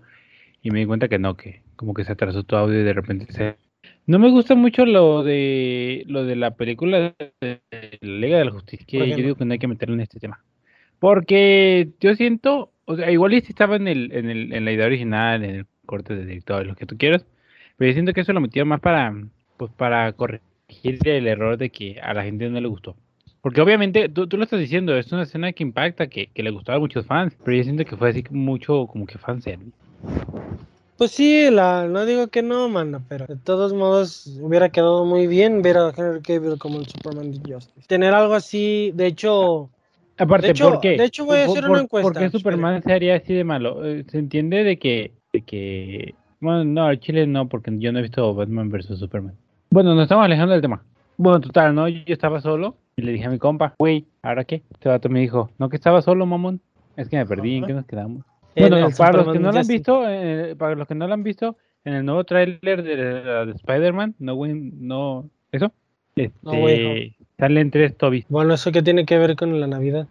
y 0.63 0.71
me 0.71 0.81
di 0.81 0.85
cuenta 0.85 1.09
que 1.09 1.19
no, 1.19 1.39
que 1.39 1.63
como 1.75 1.95
que 1.95 2.05
se 2.05 2.13
atrasó 2.13 2.43
tu 2.43 2.55
audio 2.55 2.79
y 2.79 2.85
de 2.85 2.93
repente 2.93 3.33
se... 3.33 3.57
No 4.09 4.19
me 4.19 4.31
gusta 4.31 4.55
mucho 4.55 4.87
lo 4.87 5.23
de 5.23 6.03
lo 6.07 6.25
de 6.25 6.35
la 6.35 6.53
película 6.53 7.15
de 7.43 7.61
la 8.01 8.01
Liga 8.01 8.39
de 8.39 8.47
la 8.47 8.53
Justicia, 8.53 8.87
que 8.87 9.11
yo 9.11 9.17
digo 9.19 9.35
que 9.35 9.45
no 9.45 9.53
hay 9.53 9.59
que 9.59 9.69
meterlo 9.69 9.95
en 9.97 10.01
este 10.01 10.19
tema. 10.19 10.43
Porque 10.99 11.91
yo 12.01 12.15
siento, 12.15 12.73
o 12.87 12.97
sea, 12.97 13.11
igual 13.11 13.33
si 13.33 13.51
estaba 13.51 13.77
en 13.77 13.87
el, 13.87 14.11
en 14.13 14.31
el, 14.31 14.55
en 14.55 14.65
la 14.65 14.73
idea 14.73 14.87
original, 14.87 15.45
en 15.45 15.57
el 15.57 15.67
corte 15.85 16.17
de 16.17 16.25
director, 16.25 16.65
lo 16.65 16.75
que 16.75 16.87
tú 16.87 16.97
quieras, 16.97 17.27
pero 17.77 17.91
yo 17.91 17.93
siento 17.93 18.15
que 18.15 18.23
eso 18.23 18.33
lo 18.33 18.41
metieron 18.41 18.69
más 18.69 18.81
para, 18.81 19.15
pues 19.59 19.71
para 19.73 20.11
corregir 20.15 21.07
el 21.07 21.27
error 21.27 21.59
de 21.59 21.69
que 21.69 22.01
a 22.01 22.15
la 22.15 22.25
gente 22.25 22.49
no 22.49 22.59
le 22.63 22.69
gustó. 22.69 22.97
Porque 23.43 23.61
obviamente, 23.61 24.09
tú, 24.09 24.27
tú 24.27 24.39
lo 24.39 24.45
estás 24.45 24.59
diciendo, 24.59 24.97
es 24.97 25.13
una 25.13 25.25
escena 25.25 25.53
que 25.53 25.65
impacta, 25.65 26.07
que, 26.07 26.29
que 26.29 26.43
le 26.43 26.51
gustó 26.51 26.73
a 26.73 26.79
muchos 26.79 27.05
fans, 27.05 27.37
pero 27.45 27.59
yo 27.59 27.63
siento 27.63 27.85
que 27.85 27.99
fue 27.99 28.09
así 28.09 28.25
mucho 28.31 28.87
como 28.87 29.05
que 29.05 29.19
fanservice. 29.19 29.77
Pues 30.99 31.13
sí, 31.13 31.49
la, 31.53 31.87
no 31.87 32.05
digo 32.05 32.27
que 32.27 32.43
no, 32.43 32.69
mano, 32.69 33.05
pero 33.09 33.25
de 33.27 33.37
todos 33.37 33.73
modos 33.73 34.37
hubiera 34.43 34.69
quedado 34.71 35.05
muy 35.05 35.29
bien 35.29 35.63
ver 35.63 35.79
a 35.79 35.93
Henry 35.97 36.21
Cavill 36.21 36.59
como 36.59 36.81
el 36.81 36.87
Superman 36.89 37.31
de 37.31 37.55
Justice. 37.55 37.87
Tener 37.87 38.13
algo 38.13 38.35
así, 38.35 38.91
de 38.97 39.07
hecho... 39.07 39.71
Aparte, 40.19 40.49
de 40.49 40.51
hecho, 40.51 40.71
¿por 40.71 40.81
qué? 40.81 40.97
De 40.97 41.05
hecho, 41.05 41.25
voy 41.25 41.39
a 41.39 41.45
hacer 41.45 41.71
una 41.71 41.83
encuesta. 41.83 42.13
¿Por 42.13 42.21
qué 42.21 42.29
Superman 42.29 42.83
sería 42.83 43.15
así 43.15 43.33
de 43.33 43.45
malo? 43.45 43.87
Eh, 43.87 44.05
Se 44.11 44.19
entiende 44.19 44.65
de 44.65 44.77
que, 44.77 45.13
de 45.33 45.43
que... 45.43 46.17
Bueno, 46.41 46.65
no, 46.65 46.93
Chile 46.97 47.29
no, 47.29 47.49
porque 47.49 47.73
yo 47.79 47.93
no 47.93 48.01
he 48.01 48.03
visto 48.03 48.35
Batman 48.35 48.69
vs. 48.69 48.99
Superman. 48.99 49.37
Bueno, 49.71 49.95
nos 49.95 50.03
estamos 50.03 50.25
alejando 50.25 50.53
del 50.53 50.63
tema. 50.63 50.83
Bueno, 51.17 51.41
total, 51.41 51.77
¿no? 51.77 51.87
Yo 51.87 52.03
estaba 52.09 52.41
solo 52.41 52.75
y 52.97 53.03
le 53.03 53.13
dije 53.13 53.27
a 53.27 53.31
mi 53.31 53.39
compa, 53.39 53.75
güey, 53.79 54.05
¿ahora 54.23 54.43
qué? 54.43 54.63
Este 54.73 54.89
vato 54.89 55.09
me 55.09 55.21
dijo, 55.21 55.51
¿no 55.59 55.69
que 55.69 55.77
estaba 55.77 56.03
solo, 56.03 56.27
mamón? 56.27 56.61
Es 56.97 57.09
que 57.09 57.17
me 57.19 57.27
perdí, 57.27 57.59
¿en 57.59 57.67
qué 57.67 57.73
nos 57.73 57.87
quedamos? 57.87 58.25
Bueno, 58.59 58.89
para 58.97 59.19
los 59.19 59.33
que 59.33 59.39
no 59.39 59.53
lo 59.53 59.59
han 59.59 59.67
visto, 59.67 60.09
eh, 60.09 60.55
para 60.57 60.75
los 60.75 60.89
que 60.89 60.95
no 60.95 61.07
lo 61.07 61.15
han 61.15 61.23
visto, 61.23 61.57
en 61.85 61.95
el 61.95 62.05
nuevo 62.05 62.25
tráiler 62.25 62.83
de, 62.83 62.97
de, 62.97 63.53
Spider-Man, 63.53 64.15
no, 64.19 64.37
no, 64.47 65.31
eso, 65.53 65.73
este, 66.17 67.17
salen 67.39 67.71
tres 67.71 67.97
Tobis. 67.97 68.27
Bueno, 68.29 68.55
¿eso 68.55 68.73
qué 68.73 68.83
tiene 68.83 69.07
que 69.07 69.19
ver 69.19 69.37
con 69.37 69.59
la 69.61 69.67
Navidad? 69.67 70.09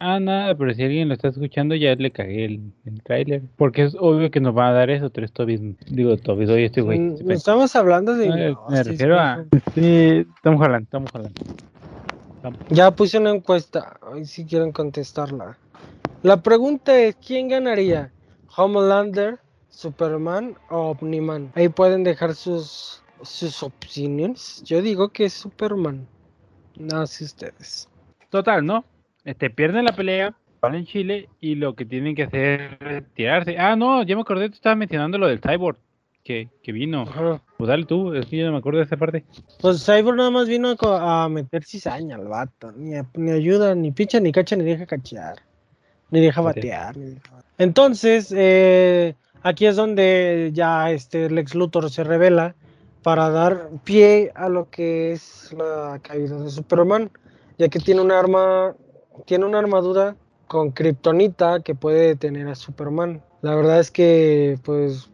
Ah, 0.00 0.20
nada, 0.20 0.54
pero 0.54 0.72
si 0.74 0.84
alguien 0.84 1.08
lo 1.08 1.14
está 1.14 1.28
escuchando, 1.28 1.74
ya 1.74 1.94
le 1.96 2.12
cagué 2.12 2.44
el, 2.44 2.60
el 2.86 3.02
tráiler. 3.02 3.42
Porque 3.56 3.82
es 3.82 3.96
obvio 3.98 4.30
que 4.30 4.40
nos 4.40 4.56
va 4.56 4.68
a 4.68 4.72
dar 4.72 4.90
eso, 4.90 5.10
tres 5.10 5.32
Tobis. 5.32 5.60
Digo, 5.90 6.16
Tobis, 6.16 6.48
oye, 6.50 6.66
este 6.66 6.82
güey. 6.82 7.00
Mm, 7.00 7.30
estamos 7.32 7.74
hablando 7.74 8.14
de... 8.14 8.28
No, 8.28 8.66
me 8.70 8.82
refiero 8.84 9.18
a... 9.18 9.44
Sí, 9.74 10.24
estamos 10.36 10.62
hablando, 10.62 10.84
estamos 10.84 11.10
hablando. 11.12 11.40
Ya 12.70 12.90
puse 12.90 13.18
una 13.18 13.30
encuesta, 13.30 13.98
hoy 14.02 14.24
si 14.24 14.44
quieren 14.44 14.72
contestarla. 14.72 15.58
La 16.22 16.42
pregunta 16.42 16.98
es, 16.98 17.16
¿quién 17.16 17.48
ganaría? 17.48 18.12
¿Homelander, 18.56 19.38
Superman 19.68 20.56
o 20.70 20.90
Omniman? 20.90 21.52
Ahí 21.54 21.68
pueden 21.68 22.04
dejar 22.04 22.34
sus, 22.34 23.02
sus 23.22 23.62
opiniones. 23.62 24.62
Yo 24.64 24.82
digo 24.82 25.08
que 25.10 25.26
es 25.26 25.32
Superman. 25.32 26.06
No 26.76 27.06
sé 27.06 27.24
ustedes. 27.24 27.88
Total, 28.30 28.64
¿no? 28.64 28.84
Este, 29.24 29.50
pierden 29.50 29.84
la 29.84 29.92
pelea, 29.92 30.34
van 30.60 30.74
en 30.74 30.86
Chile 30.86 31.28
y 31.40 31.54
lo 31.54 31.74
que 31.74 31.84
tienen 31.84 32.14
que 32.14 32.24
hacer 32.24 32.60
es 32.60 32.78
retirarse. 32.78 33.58
Ah, 33.58 33.76
no, 33.76 34.02
ya 34.02 34.14
me 34.14 34.22
acordé, 34.22 34.48
tú 34.48 34.54
estabas 34.54 34.78
mencionando 34.78 35.18
lo 35.18 35.28
del 35.28 35.40
cyborg 35.40 35.78
que, 36.28 36.50
que 36.62 36.72
vino. 36.72 37.02
Ajá. 37.04 37.40
Pues 37.56 37.68
dale 37.68 37.86
tú, 37.86 38.12
es 38.12 38.26
que 38.26 38.36
yo 38.36 38.44
no 38.44 38.52
me 38.52 38.58
acuerdo 38.58 38.80
de 38.80 38.84
esa 38.84 38.98
parte. 38.98 39.24
Pues 39.62 39.82
Cyborg 39.82 40.18
nada 40.18 40.30
más 40.30 40.46
vino 40.46 40.76
a, 40.78 41.26
meter 41.30 41.64
cizaña 41.64 42.16
al 42.16 42.28
vato. 42.28 42.70
Ni, 42.72 42.96
a- 42.96 43.06
ni 43.14 43.30
ayuda, 43.30 43.74
ni 43.74 43.92
picha, 43.92 44.20
ni 44.20 44.30
cacha, 44.30 44.54
ni 44.54 44.64
deja 44.64 44.84
cachear. 44.84 45.38
Ni 46.10 46.20
deja 46.20 46.42
Ok. 46.42 46.48
batear. 46.48 46.94
ni 46.98 47.14
deja 47.14 47.30
batear. 47.32 47.44
Entonces, 47.56 48.30
eh, 48.36 49.14
aquí 49.42 49.64
es 49.64 49.76
donde 49.76 50.50
ya 50.52 50.90
este 50.90 51.30
Lex 51.30 51.54
Luthor 51.54 51.88
se 51.90 52.04
revela 52.04 52.54
para 53.02 53.30
dar 53.30 53.70
pie 53.84 54.30
a 54.34 54.50
lo 54.50 54.68
que 54.68 55.12
es 55.12 55.50
la 55.56 55.98
caída 56.02 56.36
de 56.36 56.50
Superman. 56.50 57.10
Ya 57.56 57.70
que 57.70 57.78
tiene 57.78 58.02
un 58.02 58.12
arma, 58.12 58.74
tiene 59.24 59.46
una 59.46 59.60
armadura 59.60 60.14
con 60.46 60.72
kriptonita 60.72 61.60
que 61.60 61.74
puede 61.74 62.08
detener 62.08 62.48
a 62.48 62.54
Superman. 62.54 63.22
La 63.40 63.54
verdad 63.54 63.80
es 63.80 63.90
que, 63.90 64.58
pues, 64.62 65.08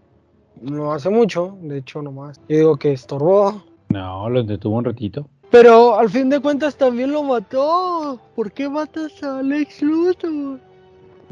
no 0.64 0.92
hace 0.92 1.11
mucho. 1.11 1.57
De 1.62 1.79
hecho, 1.79 2.03
nomás. 2.03 2.40
Yo 2.48 2.57
digo 2.57 2.77
que 2.77 2.92
estorbó. 2.92 3.62
No, 3.88 4.29
lo 4.29 4.42
detuvo 4.42 4.77
un 4.79 4.85
ratito. 4.85 5.29
Pero 5.50 5.96
al 5.96 6.11
fin 6.11 6.29
de 6.29 6.40
cuentas 6.40 6.77
también 6.77 7.12
lo 7.12 7.22
mató. 7.22 8.18
¿Por 8.35 8.50
qué 8.53 8.68
matas 8.68 9.22
a 9.22 9.42
Lex 9.42 9.83
Luthor? 9.83 10.59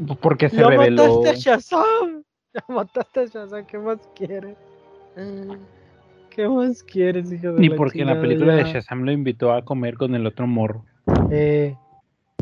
Pues 0.05 0.19
Porque 0.19 0.49
se 0.49 0.57
ya 0.57 0.69
reveló. 0.69 1.19
mataste 1.19 1.29
a 1.29 1.55
Shazam. 1.55 2.23
Ya 2.53 2.63
mataste 2.67 3.19
a 3.21 3.25
Shazam. 3.25 3.65
¿Qué 3.65 3.77
más 3.79 3.97
quieres? 4.15 4.55
¿Qué 6.29 6.47
más 6.47 6.83
quieres, 6.83 7.31
hijo 7.31 7.53
de 7.53 7.59
Ni 7.59 7.69
la 7.69 7.75
porque 7.75 8.01
en 8.01 8.07
la 8.07 8.21
película 8.21 8.55
de. 8.55 8.63
Shazam 8.63 9.03
lo 9.03 9.11
invitó 9.11 9.51
a 9.51 9.63
comer 9.65 9.97
con 9.97 10.13
el 10.15 10.25
otro 10.25 10.45
morro. 10.47 10.85
Eh, 11.31 11.75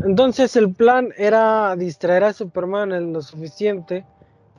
entonces 0.06 0.56
el 0.56 0.73
plan 0.73 1.10
era 1.17 1.75
distraer 1.75 2.25
a 2.25 2.34
Superman 2.34 2.91
en 2.91 3.13
lo 3.13 3.21
suficiente 3.21 4.06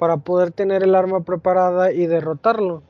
para 0.02 0.16
poder 0.16 0.50
tener 0.50 0.82
el 0.82 0.96
arma 0.96 1.20
preparada 1.20 1.92
y 1.92 2.08
derrotarlo. 2.08 2.82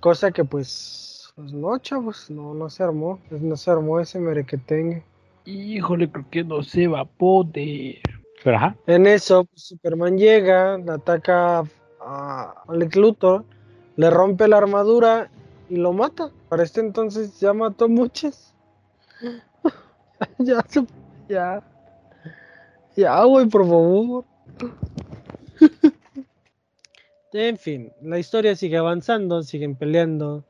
Cosa 0.00 0.32
que 0.32 0.44
pues, 0.44 1.32
pues 1.36 1.52
no, 1.52 1.78
chavos, 1.78 2.28
no, 2.32 2.52
no 2.52 2.68
se 2.68 2.82
armó. 2.82 3.20
No 3.30 3.56
se 3.56 3.70
armó 3.70 4.00
ese 4.00 4.18
merequetengue. 4.18 5.04
Híjole, 5.44 6.10
creo 6.10 6.26
que 6.28 6.42
no 6.42 6.64
se 6.64 6.88
va 6.88 7.02
a 7.02 7.04
poder. 7.04 8.00
Pero 8.42 8.56
ajá, 8.56 8.76
En 8.88 9.06
eso, 9.06 9.44
pues, 9.44 9.68
Superman 9.68 10.18
llega, 10.18 10.74
ataca 10.74 11.62
a 12.00 12.64
Lex 12.72 12.96
Luthor, 12.96 13.44
le 13.94 14.10
rompe 14.10 14.48
la 14.48 14.56
armadura 14.56 15.30
y 15.68 15.76
lo 15.76 15.92
mata. 15.92 16.32
Para 16.48 16.64
este 16.64 16.80
entonces 16.80 17.38
ya 17.38 17.52
mató 17.52 17.84
a 17.84 17.88
muchos. 17.88 18.52
ya, 20.40 20.64
ya. 21.28 21.62
Ya, 22.96 23.22
güey, 23.22 23.46
por 23.46 23.62
favor. 23.62 24.24
En 27.40 27.56
fin, 27.56 27.92
la 28.02 28.18
historia 28.18 28.56
sigue 28.56 28.78
avanzando, 28.78 29.44
siguen 29.44 29.76
peleando, 29.76 30.44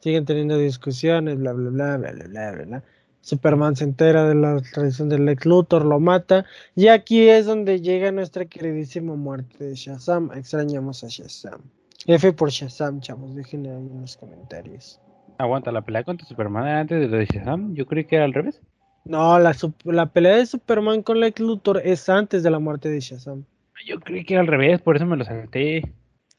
siguen 0.00 0.26
teniendo 0.26 0.58
discusiones, 0.58 1.38
bla, 1.38 1.54
bla, 1.54 1.70
bla, 1.70 1.96
bla, 1.96 2.12
bla, 2.12 2.50
bla, 2.52 2.64
bla. 2.64 2.84
Superman 3.22 3.74
se 3.76 3.84
entera 3.84 4.28
de 4.28 4.34
la 4.34 4.60
traición 4.60 5.08
del 5.08 5.24
Lex 5.24 5.46
Luthor, 5.46 5.86
lo 5.86 5.98
mata. 6.00 6.44
Y 6.76 6.88
aquí 6.88 7.26
es 7.30 7.46
donde 7.46 7.80
llega 7.80 8.12
nuestra 8.12 8.44
queridísima 8.44 9.16
muerte 9.16 9.64
de 9.64 9.74
Shazam. 9.74 10.30
Extrañamos 10.34 11.02
a 11.02 11.08
Shazam. 11.08 11.62
F 12.06 12.32
por 12.34 12.50
Shazam, 12.50 13.00
chavos, 13.00 13.34
déjenle 13.34 13.70
ahí 13.70 13.88
en 13.90 14.02
los 14.02 14.18
comentarios. 14.18 15.00
Aguanta, 15.38 15.72
la 15.72 15.80
pelea 15.80 16.04
contra 16.04 16.26
Superman 16.26 16.68
antes 16.68 17.00
de 17.00 17.08
la 17.08 17.16
de 17.16 17.24
Shazam. 17.24 17.74
Yo 17.74 17.86
creí 17.86 18.04
que 18.04 18.16
era 18.16 18.26
al 18.26 18.34
revés. 18.34 18.60
No, 19.06 19.38
la, 19.38 19.56
la 19.84 20.06
pelea 20.12 20.36
de 20.36 20.44
Superman 20.44 21.02
con 21.02 21.20
Lex 21.20 21.40
Luthor 21.40 21.80
es 21.82 22.06
antes 22.10 22.42
de 22.42 22.50
la 22.50 22.58
muerte 22.58 22.90
de 22.90 23.00
Shazam. 23.00 23.46
Yo 23.86 23.98
creí 24.00 24.24
que 24.24 24.34
era 24.34 24.42
al 24.42 24.46
revés, 24.46 24.82
por 24.82 24.96
eso 24.96 25.06
me 25.06 25.16
lo 25.16 25.24
salté. 25.24 25.82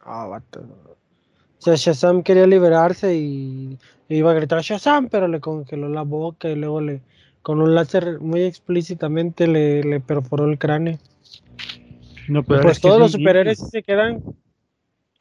Ah, 0.02 0.26
vato. 0.28 0.62
O 0.62 1.62
sea, 1.62 1.76
Shazam 1.76 2.24
quería 2.24 2.48
liberarse 2.48 3.16
y 3.16 3.78
iba 4.08 4.32
a 4.32 4.34
gritar 4.34 4.62
Shazam, 4.62 5.08
pero 5.10 5.28
le 5.28 5.40
congeló 5.40 5.90
la 5.90 6.04
boca 6.04 6.50
y 6.50 6.56
luego 6.56 6.80
le, 6.82 7.02
con 7.42 7.62
un 7.62 7.76
láser 7.76 8.20
muy 8.22 8.44
explícitamente 8.44 9.46
le, 9.48 9.84
le 9.84 10.00
perforó 10.00 10.46
el 10.50 10.58
cráneo. 10.58 10.98
No, 12.30 12.44
pero 12.44 12.62
pues 12.62 12.80
todos 12.80 13.00
los 13.00 13.12
superhéroes 13.12 13.60
se 13.60 13.84
quedan 13.84 14.22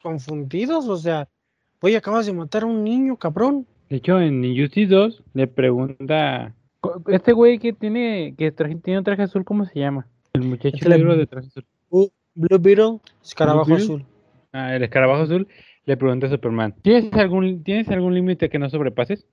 confundidos, 0.01 0.87
o 0.87 0.95
sea, 0.97 1.27
oye, 1.81 1.97
acabas 1.97 2.25
de 2.25 2.33
matar 2.33 2.63
a 2.63 2.67
un 2.67 2.83
niño, 2.83 3.17
cabrón. 3.17 3.65
De 3.89 3.97
hecho, 3.97 4.19
en 4.21 4.43
Injustice 4.45 4.93
2 4.93 5.23
le 5.33 5.47
pregunta. 5.47 6.53
Este 7.07 7.33
güey 7.33 7.59
que 7.59 7.73
tiene 7.73 8.33
que 8.37 8.51
traje- 8.51 8.75
tiene 8.81 8.99
un 8.99 9.03
traje 9.03 9.23
azul, 9.23 9.43
¿cómo 9.43 9.65
se 9.65 9.79
llama? 9.79 10.07
El 10.31 10.43
muchacho 10.43 10.77
Este 10.77 10.87
negro 10.87 11.17
de 11.17 11.27
traje 11.27 11.47
azul. 11.47 11.65
Blue 11.89 12.59
Beetle, 12.59 12.99
escarabajo 13.21 13.65
Blue 13.65 13.75
Beetle. 13.75 13.95
azul. 13.95 14.05
Ah, 14.51 14.75
el 14.75 14.83
escarabajo 14.83 15.23
azul 15.23 15.47
le 15.85 15.97
pregunta 15.97 16.27
a 16.27 16.29
Superman, 16.29 16.75
¿tienes 16.81 17.11
algún, 17.13 17.63
¿tienes 17.63 17.89
algún 17.89 18.13
límite 18.13 18.49
que 18.49 18.59
no 18.59 18.69
sobrepases? 18.69 19.25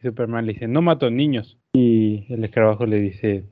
Y 0.00 0.06
Superman 0.06 0.46
le 0.46 0.54
dice, 0.54 0.66
no 0.66 0.82
mato 0.82 1.10
niños. 1.10 1.58
Y 1.74 2.26
el 2.32 2.44
escarabajo 2.44 2.86
le 2.86 3.00
dice, 3.00 3.44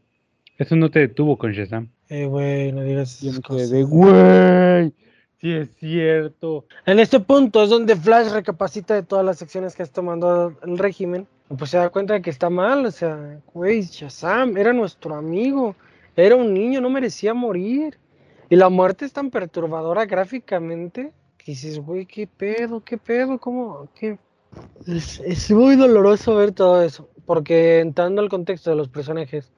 eso 0.58 0.76
no 0.76 0.90
te 0.90 1.00
detuvo 1.00 1.36
con 1.36 1.52
Shazam. 1.52 1.90
Eh, 2.08 2.26
güey, 2.26 2.72
no 2.72 2.82
digas 2.82 3.22
esas 3.22 3.40
cosas. 3.40 3.70
quedé, 3.70 3.84
güey, 3.84 4.92
sí 5.40 5.52
es 5.52 5.68
cierto. 5.78 6.66
En 6.86 6.98
este 6.98 7.20
punto 7.20 7.62
es 7.62 7.70
donde 7.70 7.96
Flash 7.96 8.32
recapacita 8.32 8.94
de 8.94 9.02
todas 9.02 9.24
las 9.24 9.42
acciones 9.42 9.76
que 9.76 9.82
está 9.82 9.96
tomando 9.96 10.54
el 10.62 10.78
régimen. 10.78 11.26
Pues 11.56 11.70
se 11.70 11.78
da 11.78 11.90
cuenta 11.90 12.14
de 12.14 12.22
que 12.22 12.30
está 12.30 12.50
mal, 12.50 12.84
o 12.84 12.90
sea, 12.90 13.40
güey, 13.54 13.82
Shazam 13.82 14.56
era 14.56 14.72
nuestro 14.72 15.14
amigo, 15.14 15.74
era 16.16 16.36
un 16.36 16.52
niño, 16.52 16.80
no 16.80 16.90
merecía 16.90 17.32
morir. 17.32 17.96
Y 18.50 18.56
la 18.56 18.68
muerte 18.68 19.04
es 19.04 19.12
tan 19.12 19.30
perturbadora 19.30 20.06
gráficamente 20.06 21.12
que 21.36 21.52
dices, 21.52 21.78
güey, 21.80 22.06
qué 22.06 22.26
pedo, 22.26 22.82
qué 22.82 22.96
pedo, 22.98 23.38
cómo, 23.38 23.88
qué. 23.94 24.18
Es, 24.86 25.20
es 25.20 25.50
muy 25.50 25.76
doloroso 25.76 26.34
ver 26.36 26.52
todo 26.52 26.82
eso, 26.82 27.08
porque 27.26 27.80
entrando 27.80 28.22
al 28.22 28.28
contexto 28.28 28.70
de 28.70 28.76
los 28.76 28.88
personajes, 28.88 29.50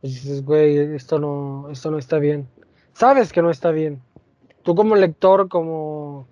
pues 0.00 0.14
dices, 0.14 0.44
güey, 0.44 0.76
esto 0.94 1.18
no, 1.18 1.68
esto 1.70 1.90
no 1.90 1.98
está 1.98 2.18
bien. 2.18 2.46
Sabes 2.94 3.32
que 3.32 3.42
no 3.42 3.50
está 3.50 3.70
bien. 3.70 4.00
Tú 4.62 4.74
como 4.74 4.96
lector, 4.96 5.48
como 5.48 6.26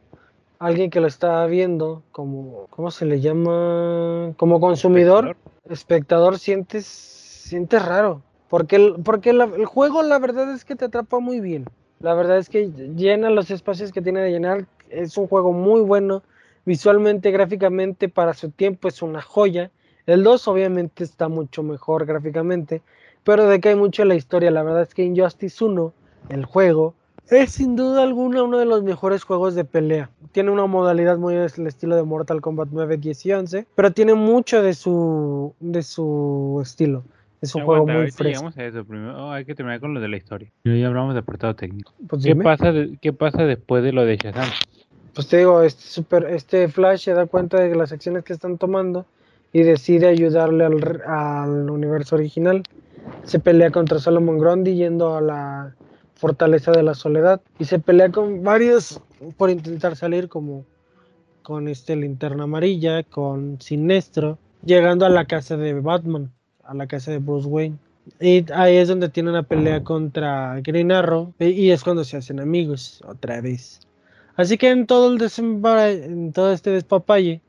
alguien 0.58 0.90
que 0.90 1.00
lo 1.00 1.06
está 1.06 1.44
viendo, 1.46 2.02
como, 2.12 2.66
¿cómo 2.70 2.90
se 2.90 3.06
le 3.06 3.20
llama? 3.20 4.32
Como 4.36 4.60
consumidor, 4.60 5.36
espectador, 5.68 6.38
sientes, 6.38 6.86
sientes 6.86 7.84
raro. 7.84 8.22
Porque, 8.48 8.76
el, 8.76 8.94
porque 9.04 9.32
la- 9.32 9.44
el 9.44 9.66
juego 9.66 10.02
la 10.02 10.18
verdad 10.18 10.52
es 10.54 10.64
que 10.64 10.76
te 10.76 10.84
atrapa 10.86 11.18
muy 11.18 11.40
bien. 11.40 11.64
La 12.04 12.12
verdad 12.12 12.36
es 12.36 12.50
que 12.50 12.70
llena 12.94 13.30
los 13.30 13.50
espacios 13.50 13.90
que 13.90 14.02
tiene 14.02 14.20
de 14.20 14.30
llenar. 14.30 14.66
Es 14.90 15.16
un 15.16 15.26
juego 15.26 15.54
muy 15.54 15.80
bueno. 15.80 16.22
Visualmente, 16.66 17.30
gráficamente, 17.30 18.10
para 18.10 18.34
su 18.34 18.50
tiempo 18.50 18.88
es 18.88 19.00
una 19.00 19.22
joya. 19.22 19.70
El 20.04 20.22
2 20.22 20.46
obviamente 20.48 21.02
está 21.02 21.28
mucho 21.28 21.62
mejor 21.62 22.04
gráficamente. 22.04 22.82
Pero 23.24 23.48
decae 23.48 23.74
mucho 23.74 24.02
en 24.02 24.08
la 24.08 24.16
historia. 24.16 24.50
La 24.50 24.62
verdad 24.62 24.82
es 24.82 24.92
que 24.92 25.02
Injustice 25.02 25.64
1, 25.64 25.94
el 26.28 26.44
juego, 26.44 26.92
es 27.30 27.52
sin 27.52 27.74
duda 27.74 28.02
alguna 28.02 28.42
uno 28.42 28.58
de 28.58 28.66
los 28.66 28.82
mejores 28.82 29.24
juegos 29.24 29.54
de 29.54 29.64
pelea. 29.64 30.10
Tiene 30.32 30.50
una 30.50 30.66
modalidad 30.66 31.16
muy 31.16 31.36
al 31.36 31.66
estilo 31.66 31.96
de 31.96 32.02
Mortal 32.02 32.42
Kombat 32.42 32.68
9, 32.70 32.98
10 32.98 33.24
y 33.24 33.32
11, 33.32 33.66
pero 33.74 33.92
tiene 33.92 34.12
mucho 34.12 34.60
de 34.60 34.74
su, 34.74 35.54
de 35.58 35.82
su 35.82 36.60
estilo. 36.62 37.02
Es 37.44 37.54
un 37.54 37.64
juego 37.64 37.86
muy 37.86 38.10
fresco. 38.10 38.50
a 38.56 38.64
eso. 38.64 38.84
Primero 38.84 39.26
oh, 39.26 39.30
hay 39.30 39.44
que 39.44 39.54
terminar 39.54 39.80
con 39.80 39.94
lo 39.94 40.00
de 40.00 40.08
la 40.08 40.16
historia. 40.16 40.50
Y 40.64 40.80
ya 40.80 40.86
hablamos 40.88 41.14
de 41.14 41.20
apartado 41.20 41.54
técnico. 41.54 41.92
Pues, 42.08 42.22
¿Qué 42.22 42.30
dime. 42.30 42.44
pasa, 42.44 42.72
de- 42.72 42.98
¿Qué 43.00 43.12
pasa 43.12 43.44
después 43.44 43.82
de 43.84 43.92
lo 43.92 44.04
de 44.04 44.16
Shazam? 44.16 44.48
Pues 45.14 45.28
te 45.28 45.38
digo, 45.38 45.62
este, 45.62 45.82
super, 45.82 46.24
este 46.24 46.68
Flash 46.68 47.04
se 47.04 47.12
da 47.12 47.26
cuenta 47.26 47.58
de 47.60 47.74
las 47.74 47.92
acciones 47.92 48.24
que 48.24 48.32
están 48.32 48.58
tomando 48.58 49.06
y 49.52 49.62
decide 49.62 50.06
ayudarle 50.08 50.64
al, 50.64 50.80
re- 50.80 51.04
al 51.06 51.70
universo 51.70 52.16
original. 52.16 52.62
Se 53.24 53.38
pelea 53.38 53.70
contra 53.70 53.98
Solomon 53.98 54.38
Grundy 54.38 54.74
yendo 54.74 55.16
a 55.16 55.20
la 55.20 55.74
fortaleza 56.14 56.72
de 56.72 56.82
la 56.82 56.94
soledad 56.94 57.40
y 57.58 57.64
se 57.66 57.78
pelea 57.78 58.10
con 58.10 58.42
varios 58.42 59.00
por 59.36 59.50
intentar 59.50 59.94
salir 59.96 60.28
como 60.28 60.64
con 61.42 61.68
este 61.68 61.94
linterna 61.94 62.44
amarilla, 62.44 63.02
con 63.02 63.60
Sinestro, 63.60 64.38
llegando 64.64 65.04
a 65.04 65.10
la 65.10 65.26
casa 65.26 65.56
de 65.58 65.78
Batman, 65.78 66.32
a 66.66 66.74
la 66.74 66.86
casa 66.86 67.10
de 67.10 67.18
Bruce 67.18 67.46
Wayne. 67.48 67.76
Y 68.20 68.44
ahí 68.52 68.76
es 68.76 68.88
donde 68.88 69.08
tiene 69.08 69.30
una 69.30 69.42
pelea 69.42 69.82
contra 69.82 70.60
Green 70.60 70.92
Arrow 70.92 71.32
y- 71.38 71.70
es 71.70 71.82
cuando 71.82 72.04
se 72.04 72.18
hacen 72.18 72.38
amigos 72.40 73.02
otra 73.06 73.40
vez. 73.40 73.80
Así 74.36 74.58
que 74.58 74.70
en 74.70 74.86
todo 74.86 75.14
el 75.14 75.22
en 75.22 76.32
todo 76.32 76.52
este 76.52 76.70
despapalle, 76.70 77.40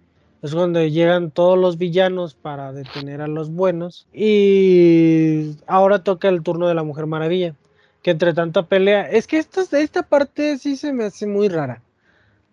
es 0.41 0.51
donde 0.51 0.91
llegan 0.91 1.32
todos 1.32 1.57
los 1.57 1.78
villanos 1.78 2.36
para 2.36 2.72
detener 2.72 3.22
a 3.22 3.28
los 3.28 3.49
buenos. 3.49 4.07
Y 4.13 5.55
ahora 5.66 6.03
toca 6.03 6.30
el 6.30 6.43
turno 6.43 6.68
de 6.68 6.76
la 6.76 6.84
Mujer 6.84 7.07
Maravilla. 7.07 7.55
Que 8.03 8.11
entre 8.11 8.36
tanta 8.36 8.68
pelea. 8.68 9.09
Es 9.09 9.26
que 9.26 9.39
esta, 9.39 9.63
esta 9.80 10.03
parte 10.03 10.59
sí 10.59 10.76
se 10.76 10.93
me 10.93 11.05
hace 11.05 11.26
muy 11.26 11.49
rara. 11.49 11.82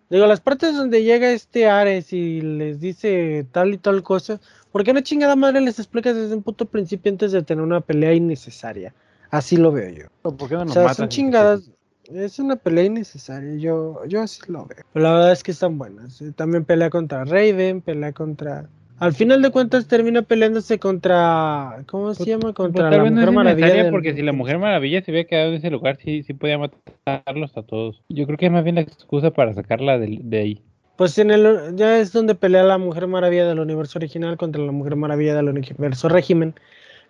Digo, 0.09 0.25
las 0.25 0.41
partes 0.41 0.75
donde 0.75 1.03
llega 1.03 1.31
este 1.31 1.67
Ares 1.67 2.11
y 2.13 2.41
les 2.41 2.79
dice 2.79 3.45
tal 3.51 3.75
y 3.75 3.77
tal 3.77 4.01
cosa. 4.01 4.41
¿Por 4.73 4.83
qué 4.83 4.91
no 4.91 4.99
chingada 4.99 5.37
madre 5.37 5.61
les 5.61 5.79
explicas 5.79 6.15
desde 6.15 6.35
un 6.35 6.43
puto 6.43 6.65
principio 6.65 7.11
antes 7.11 7.31
de 7.31 7.43
tener 7.43 7.63
una 7.63 7.79
pelea 7.79 8.13
innecesaria? 8.13 8.93
Así 9.29 9.55
lo 9.55 9.71
veo 9.71 9.89
yo. 9.89 10.05
¿Por 10.21 10.49
qué 10.49 10.55
no 10.55 10.63
O 10.63 10.67
sea, 10.67 10.81
matan? 10.83 10.95
son 10.95 11.09
chingadas. 11.09 11.71
Es 12.13 12.37
una 12.39 12.57
pelea 12.57 12.83
innecesaria, 12.83 13.55
yo, 13.55 14.03
yo 14.07 14.21
así 14.21 14.41
lo 14.51 14.65
veo. 14.65 14.79
Pero 14.91 15.03
la 15.05 15.13
verdad 15.13 15.31
es 15.31 15.41
que 15.43 15.51
están 15.51 15.77
buenas. 15.77 16.21
eh, 16.21 16.33
También 16.35 16.65
pelea 16.65 16.89
contra 16.89 17.23
Raven, 17.23 17.79
pelea 17.81 18.11
contra... 18.11 18.67
Al 18.99 19.13
final 19.13 19.41
de 19.41 19.49
cuentas 19.51 19.87
termina 19.87 20.21
peleándose 20.21 20.79
contra... 20.79 21.83
¿Cómo 21.87 22.13
se 22.13 22.17
Pues- 22.19 22.29
llama? 22.29 22.41
Pues 22.41 22.55
Contra 22.55 22.89
tal 22.89 22.97
la 22.97 23.03
vez 23.03 23.11
no 23.11 23.15
Mujer 23.21 23.29
es 23.29 23.35
Maravilla. 23.35 23.83
del- 23.83 23.91
porque 23.91 24.13
si 24.13 24.21
la 24.21 24.33
Mujer 24.33 24.59
Maravilla 24.59 25.01
se 25.01 25.11
hubiera 25.11 25.27
quedado 25.27 25.49
en 25.49 25.55
ese 25.55 25.69
lugar, 25.69 25.97
sí, 26.03 26.23
sí 26.23 26.33
podía 26.33 26.57
matarlos 26.57 27.55
a 27.57 27.63
todos. 27.63 28.01
Yo 28.09 28.25
creo 28.25 28.37
que 28.37 28.47
es 28.47 28.51
más 28.51 28.63
bien 28.63 28.75
la 28.75 28.81
excusa 28.81 29.31
para 29.31 29.53
sacarla 29.53 29.97
de, 29.97 30.19
de 30.23 30.39
ahí. 30.39 30.61
Pues 30.95 31.17
en 31.17 31.31
el... 31.31 31.75
Ya 31.75 31.97
es 31.97 32.11
donde 32.11 32.35
pelea 32.35 32.63
la 32.63 32.77
Mujer 32.77 33.07
Maravilla 33.07 33.47
del 33.47 33.59
universo 33.59 33.99
original 33.99 34.37
contra 34.37 34.61
la 34.61 34.71
Mujer 34.71 34.95
Maravilla 34.95 35.35
del 35.35 35.49
universo 35.49 36.09
régimen. 36.09 36.55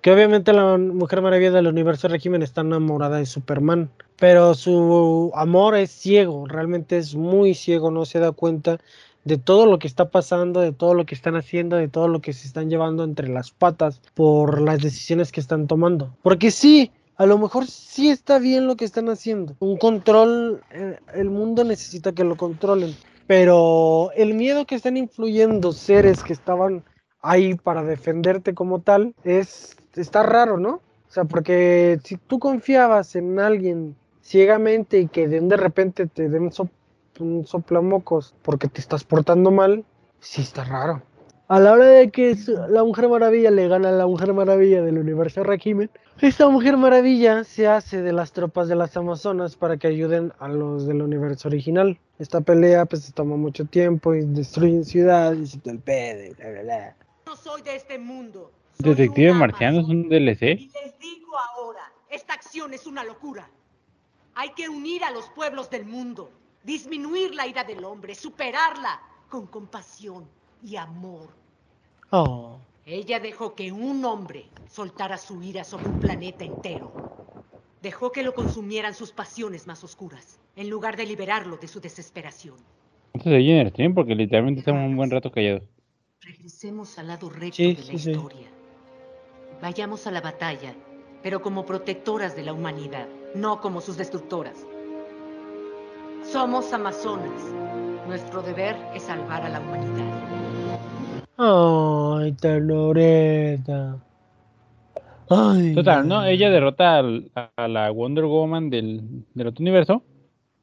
Que 0.01 0.11
obviamente 0.11 0.51
la 0.53 0.77
Mujer 0.77 1.21
Maravilla 1.21 1.51
del 1.51 1.67
universo 1.67 2.07
régimen 2.07 2.41
está 2.41 2.61
enamorada 2.61 3.17
de 3.17 3.25
Superman. 3.25 3.89
Pero 4.17 4.53
su 4.53 5.31
amor 5.35 5.75
es 5.75 5.91
ciego, 5.91 6.45
realmente 6.47 6.97
es 6.97 7.15
muy 7.15 7.53
ciego, 7.53 7.91
no 7.91 8.05
se 8.05 8.19
da 8.19 8.31
cuenta 8.31 8.79
de 9.25 9.37
todo 9.37 9.65
lo 9.65 9.79
que 9.79 9.87
está 9.87 10.09
pasando, 10.09 10.59
de 10.59 10.71
todo 10.71 10.93
lo 10.93 11.05
que 11.05 11.15
están 11.15 11.35
haciendo, 11.35 11.77
de 11.77 11.87
todo 11.87 12.07
lo 12.07 12.21
que 12.21 12.33
se 12.33 12.47
están 12.47 12.69
llevando 12.69 13.03
entre 13.03 13.29
las 13.29 13.51
patas 13.51 14.01
por 14.13 14.61
las 14.61 14.81
decisiones 14.81 15.31
que 15.31 15.39
están 15.39 15.67
tomando. 15.67 16.13
Porque 16.21 16.51
sí, 16.51 16.91
a 17.15 17.25
lo 17.25 17.37
mejor 17.37 17.67
sí 17.67 18.09
está 18.09 18.39
bien 18.39 18.67
lo 18.67 18.75
que 18.75 18.85
están 18.85 19.09
haciendo. 19.09 19.55
Un 19.59 19.77
control, 19.77 20.61
eh, 20.71 20.97
el 21.15 21.29
mundo 21.29 21.63
necesita 21.63 22.11
que 22.11 22.23
lo 22.23 22.35
controlen. 22.35 22.95
Pero 23.27 24.11
el 24.15 24.33
miedo 24.33 24.65
que 24.65 24.75
están 24.75 24.97
influyendo 24.97 25.71
seres 25.71 26.23
que 26.23 26.33
estaban 26.33 26.83
ahí 27.21 27.55
para 27.55 27.83
defenderte 27.83 28.53
como 28.53 28.81
tal 28.81 29.15
es 29.23 29.77
está 29.95 30.23
raro, 30.23 30.57
¿no? 30.57 30.75
O 30.75 31.11
sea, 31.13 31.25
porque 31.25 31.99
si 32.03 32.17
tú 32.17 32.39
confiabas 32.39 33.15
en 33.15 33.39
alguien 33.39 33.95
ciegamente 34.21 34.99
y 34.99 35.07
que 35.07 35.27
de, 35.27 35.41
de 35.41 35.57
repente 35.57 36.07
te 36.07 36.29
den 36.29 36.49
un 37.19 37.45
soplamocos 37.45 38.35
porque 38.41 38.67
te 38.67 38.81
estás 38.81 39.03
portando 39.03 39.51
mal, 39.51 39.85
sí 40.19 40.41
está 40.41 40.63
raro. 40.63 41.03
A 41.49 41.59
la 41.59 41.73
hora 41.73 41.85
de 41.85 42.09
que 42.09 42.37
la 42.69 42.85
Mujer 42.85 43.09
Maravilla 43.09 43.51
le 43.51 43.67
gana 43.67 43.89
a 43.89 43.91
la 43.91 44.07
Mujer 44.07 44.33
Maravilla 44.33 44.81
del 44.81 44.97
universo 44.97 45.43
Regimen, 45.43 45.89
esta 46.21 46.47
Mujer 46.47 46.77
Maravilla 46.77 47.43
se 47.43 47.67
hace 47.67 48.01
de 48.01 48.13
las 48.13 48.31
tropas 48.31 48.69
de 48.69 48.75
las 48.75 48.95
Amazonas 48.95 49.57
para 49.57 49.75
que 49.75 49.87
ayuden 49.87 50.31
a 50.39 50.47
los 50.47 50.87
del 50.87 51.01
universo 51.01 51.49
original. 51.49 51.99
Esta 52.17 52.39
pelea 52.39 52.85
pues 52.85 53.03
se 53.03 53.11
toma 53.11 53.35
mucho 53.35 53.65
tiempo 53.65 54.15
y 54.15 54.21
destruyen 54.21 54.85
ciudades 54.85 55.53
y 55.55 55.57
todo 55.57 55.73
el 55.73 55.79
pedo 55.81 56.23
y 56.23 56.29
bla 56.29 56.49
bla 56.49 56.61
bla. 56.61 56.95
No 57.25 57.35
soy 57.35 57.61
de 57.61 57.75
este 57.75 57.99
mundo. 57.99 58.49
Soy 58.79 58.91
Detective 58.91 59.33
Marciano 59.33 59.81
es 59.81 59.87
un 59.87 60.07
DLC. 60.07 60.43
Y 60.43 60.71
les 60.81 60.97
digo 60.97 61.37
ahora, 61.57 61.91
esta 62.09 62.35
acción 62.35 62.73
es 62.73 62.87
una 62.87 63.03
locura. 63.03 63.49
Hay 64.35 64.53
que 64.53 64.69
unir 64.69 65.03
a 65.03 65.11
los 65.11 65.27
pueblos 65.31 65.69
del 65.69 65.85
mundo, 65.85 66.31
disminuir 66.63 67.35
la 67.35 67.45
ira 67.47 67.65
del 67.65 67.83
hombre, 67.83 68.15
superarla 68.15 69.01
con 69.29 69.45
compasión 69.47 70.25
y 70.63 70.75
amor. 70.77 71.29
Oh. 72.11 72.57
Ella 72.85 73.19
dejó 73.19 73.55
que 73.55 73.71
un 73.71 74.03
hombre 74.05 74.45
soltara 74.69 75.17
su 75.17 75.41
ira 75.41 75.63
sobre 75.63 75.87
un 75.87 75.99
planeta 75.99 76.43
entero. 76.43 76.91
Dejó 77.81 78.11
que 78.11 78.23
lo 78.23 78.33
consumieran 78.33 78.93
sus 78.93 79.11
pasiones 79.11 79.67
más 79.67 79.83
oscuras, 79.83 80.39
en 80.55 80.69
lugar 80.69 80.95
de 80.97 81.05
liberarlo 81.05 81.57
de 81.57 81.67
su 81.67 81.79
desesperación. 81.79 82.55
Entonces 83.13 83.33
ahí 83.39 83.51
en 83.51 83.57
el 83.59 83.69
stream 83.69 83.93
porque 83.93 84.15
literalmente 84.15 84.59
estamos 84.59 84.81
un 84.87 84.95
buen 84.97 85.11
rato 85.11 85.31
callados. 85.31 85.63
Regresemos 86.21 86.97
al 86.97 87.07
lado 87.07 87.29
recto 87.29 87.55
Sí, 87.57 87.73
de 87.73 87.81
la 87.81 87.85
sí, 87.87 87.99
sí. 87.99 88.11
historia. 88.11 88.47
Vayamos 89.61 90.07
a 90.07 90.11
la 90.11 90.21
batalla, 90.21 90.73
pero 91.21 91.41
como 91.41 91.65
protectoras 91.65 92.35
de 92.35 92.43
la 92.43 92.53
humanidad, 92.53 93.07
no 93.35 93.59
como 93.61 93.81
sus 93.81 93.97
destructoras. 93.97 94.57
Somos 96.23 96.71
amazonas. 96.73 97.41
Nuestro 98.07 98.41
deber 98.41 98.75
es 98.93 99.03
salvar 99.03 99.43
a 99.43 99.49
la 99.49 99.59
humanidad. 99.59 100.19
Ay, 101.37 102.31
ternureta. 102.33 103.97
Ay. 105.29 105.73
Total, 105.73 106.07
¿no? 106.07 106.23
Ella 106.25 106.49
derrota 106.49 106.97
al- 106.97 107.31
a 107.55 107.67
la 107.67 107.89
Wonder 107.91 108.25
Woman 108.25 108.69
del, 108.69 109.25
del 109.33 109.47
otro 109.47 109.61
universo, 109.61 110.03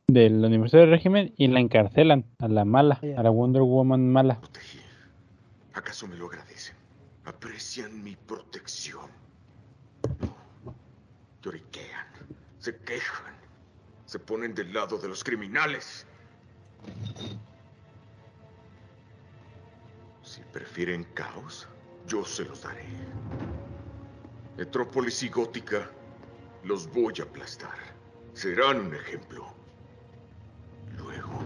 del 0.07 0.45
universo 0.45 0.77
del 0.77 0.91
régimen, 0.91 1.33
y 1.37 1.49
la 1.49 1.61
encarcelan 1.61 2.25
a 2.39 2.49
la 2.49 2.65
mala, 2.65 3.01
a 3.17 3.23
la 3.23 3.31
Wonder 3.31 3.63
Woman 3.63 4.13
mala. 4.13 4.39
¿Acaso 5.75 6.07
me 6.07 6.17
lo 6.17 6.27
agradecen? 6.27 6.77
¿Aprecian 7.25 8.03
mi 8.03 8.17
protección? 8.17 9.07
No. 10.21 10.37
Lloriquean, 11.43 12.07
se 12.59 12.77
quejan, 12.77 13.33
se 14.05 14.19
ponen 14.19 14.55
del 14.55 14.73
lado 14.75 14.99
de 14.99 15.09
los 15.09 15.25
criminales. 15.25 16.07
Si 20.23 20.43
prefieren 20.53 21.05
caos, 21.15 21.69
yo 22.07 22.25
se 22.25 22.45
los 22.45 22.63
daré. 22.63 22.87
Metrópolis 24.57 25.23
y 25.23 25.29
Gótica 25.29 25.91
los 26.65 26.87
voy 26.93 27.15
a 27.21 27.23
aplastar. 27.23 27.79
Serán 28.35 28.81
un 28.81 28.95
ejemplo. 28.95 29.47
Luego, 30.97 31.41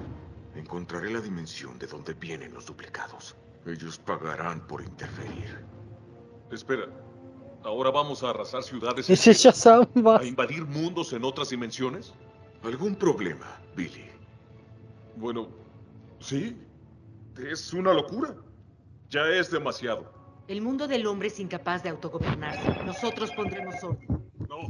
encontraré 0.54 1.10
la 1.10 1.20
dimensión 1.20 1.78
de 1.78 1.86
donde 1.86 2.14
vienen 2.14 2.52
los 2.52 2.66
duplicados. 2.66 3.36
Ellos 3.66 3.98
pagarán 3.98 4.66
por 4.66 4.82
interferir. 4.82 5.64
Espera. 6.50 6.86
¿Ahora 7.62 7.90
vamos 7.90 8.22
a 8.22 8.30
arrasar 8.30 8.62
ciudades 8.62 9.08
va. 10.06 10.18
¿A 10.18 10.24
invadir 10.24 10.66
mundos 10.66 11.12
en 11.14 11.24
otras 11.24 11.48
dimensiones? 11.48 12.12
¿Algún 12.62 12.94
problema, 12.94 13.58
Billy? 13.74 14.13
Bueno, 15.16 15.48
sí. 16.20 16.56
Es 17.38 17.72
una 17.72 17.92
locura. 17.92 18.34
Ya 19.10 19.26
es 19.28 19.50
demasiado. 19.50 20.12
El 20.48 20.60
mundo 20.60 20.86
del 20.86 21.06
hombre 21.06 21.28
es 21.28 21.40
incapaz 21.40 21.82
de 21.82 21.88
autogobernarse. 21.88 22.84
Nosotros 22.84 23.30
pondremos 23.32 23.74
orden. 23.82 24.22
No, 24.48 24.68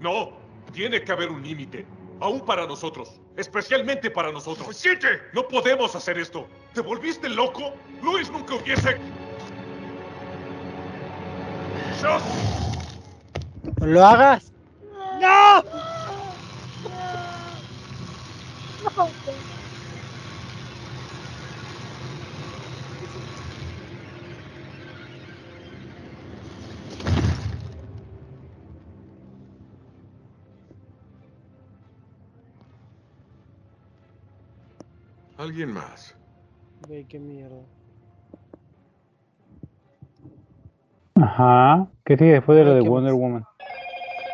no. 0.00 0.44
Tiene 0.72 1.02
que 1.02 1.12
haber 1.12 1.30
un 1.30 1.42
límite. 1.42 1.86
Aún 2.20 2.44
para 2.44 2.66
nosotros. 2.66 3.20
Especialmente 3.36 4.10
para 4.10 4.30
nosotros. 4.30 4.66
¡Suficiente! 4.66 5.08
No 5.32 5.46
podemos 5.48 5.94
hacer 5.94 6.18
esto. 6.18 6.46
¿Te 6.72 6.80
volviste 6.80 7.28
loco? 7.28 7.74
Luis 8.02 8.30
nunca 8.30 8.54
hubiese... 8.54 8.98
¡Shut! 12.00 12.22
¡No 13.80 13.86
lo 13.86 14.04
hagas! 14.04 14.52
¡No! 15.20 15.64
¿Alguien 35.44 35.72
más? 35.72 36.16
Güey, 36.88 37.04
qué 37.04 37.18
mierda. 37.18 37.60
Ajá. 41.16 41.86
¿Qué 42.06 42.16
sigue 42.16 42.32
después 42.32 42.56
de 42.56 42.64
lo 42.64 42.72
de 42.74 42.80
Wonder 42.80 43.12
más. 43.12 43.20
Woman? 43.20 43.44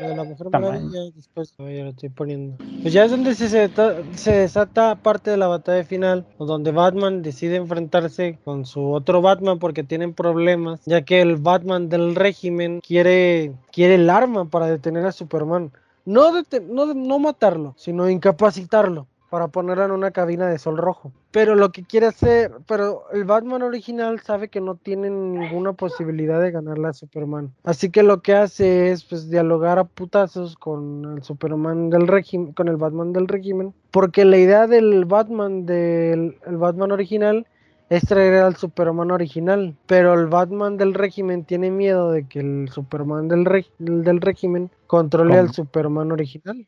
Lo 0.00 0.08
de 0.08 0.16
la 0.16 0.22
Mujer. 0.22 0.46
Maravilla, 0.52 1.00
después 1.16 1.52
ya 1.58 1.64
lo 1.64 1.88
estoy 1.90 2.10
poniendo. 2.10 2.56
Pues 2.82 2.94
ya 2.94 3.04
es 3.04 3.10
donde 3.10 3.34
se, 3.34 3.46
desata- 3.46 3.96
se 4.14 4.32
desata 4.36 4.94
parte 4.94 5.32
de 5.32 5.36
la 5.36 5.48
batalla 5.48 5.82
final, 5.82 6.26
o 6.38 6.46
donde 6.46 6.70
Batman 6.70 7.22
decide 7.22 7.56
enfrentarse 7.56 8.38
con 8.44 8.64
su 8.64 8.92
otro 8.92 9.20
Batman 9.20 9.58
porque 9.58 9.82
tienen 9.82 10.14
problemas, 10.14 10.80
ya 10.86 11.02
que 11.02 11.22
el 11.22 11.38
Batman 11.38 11.88
del 11.88 12.14
régimen 12.14 12.80
quiere, 12.86 13.52
quiere 13.72 13.96
el 13.96 14.08
arma 14.08 14.44
para 14.44 14.66
detener 14.66 15.04
a 15.06 15.12
Superman. 15.12 15.72
No, 16.06 16.30
no 16.94 17.18
matarlo, 17.18 17.74
sino 17.76 18.08
incapacitarlo 18.08 19.08
para 19.30 19.48
ponerlo 19.48 19.84
en 19.84 19.92
una 19.92 20.10
cabina 20.10 20.48
de 20.48 20.58
sol 20.58 20.76
rojo. 20.76 21.12
Pero 21.30 21.54
lo 21.54 21.70
que 21.70 21.84
quiere 21.84 22.06
hacer, 22.06 22.50
pero 22.66 23.04
el 23.12 23.24
Batman 23.24 23.62
original 23.62 24.20
sabe 24.20 24.48
que 24.48 24.60
no 24.60 24.74
tiene 24.74 25.08
ninguna 25.08 25.72
posibilidad 25.72 26.40
de 26.40 26.50
ganarle 26.50 26.88
a 26.88 26.92
Superman. 26.92 27.52
Así 27.62 27.90
que 27.90 28.02
lo 28.02 28.20
que 28.20 28.34
hace 28.34 28.90
es 28.90 29.04
pues 29.04 29.30
dialogar 29.30 29.78
a 29.78 29.84
putazos 29.84 30.56
con 30.56 31.16
el 31.16 31.22
Superman 31.22 31.90
del 31.90 32.08
régimen, 32.08 32.52
con 32.52 32.68
el 32.68 32.76
Batman 32.76 33.12
del 33.12 33.28
régimen, 33.28 33.72
porque 33.92 34.24
la 34.24 34.36
idea 34.36 34.66
del 34.66 35.04
Batman 35.04 35.64
del 35.64 36.36
el 36.46 36.56
Batman 36.56 36.90
original 36.90 37.46
es 37.90 38.04
traer 38.04 38.42
al 38.42 38.56
Superman 38.56 39.10
original. 39.10 39.76
Pero 39.86 40.14
el 40.14 40.26
Batman 40.26 40.76
del 40.76 40.94
régimen 40.94 41.44
tiene 41.44 41.70
miedo 41.70 42.10
de 42.12 42.26
que 42.26 42.40
el 42.40 42.68
Superman 42.70 43.28
del, 43.28 43.44
del 43.78 44.20
régimen 44.20 44.70
controle 44.86 45.30
¿Cómo? 45.30 45.40
al 45.40 45.52
Superman 45.52 46.12
original. 46.12 46.66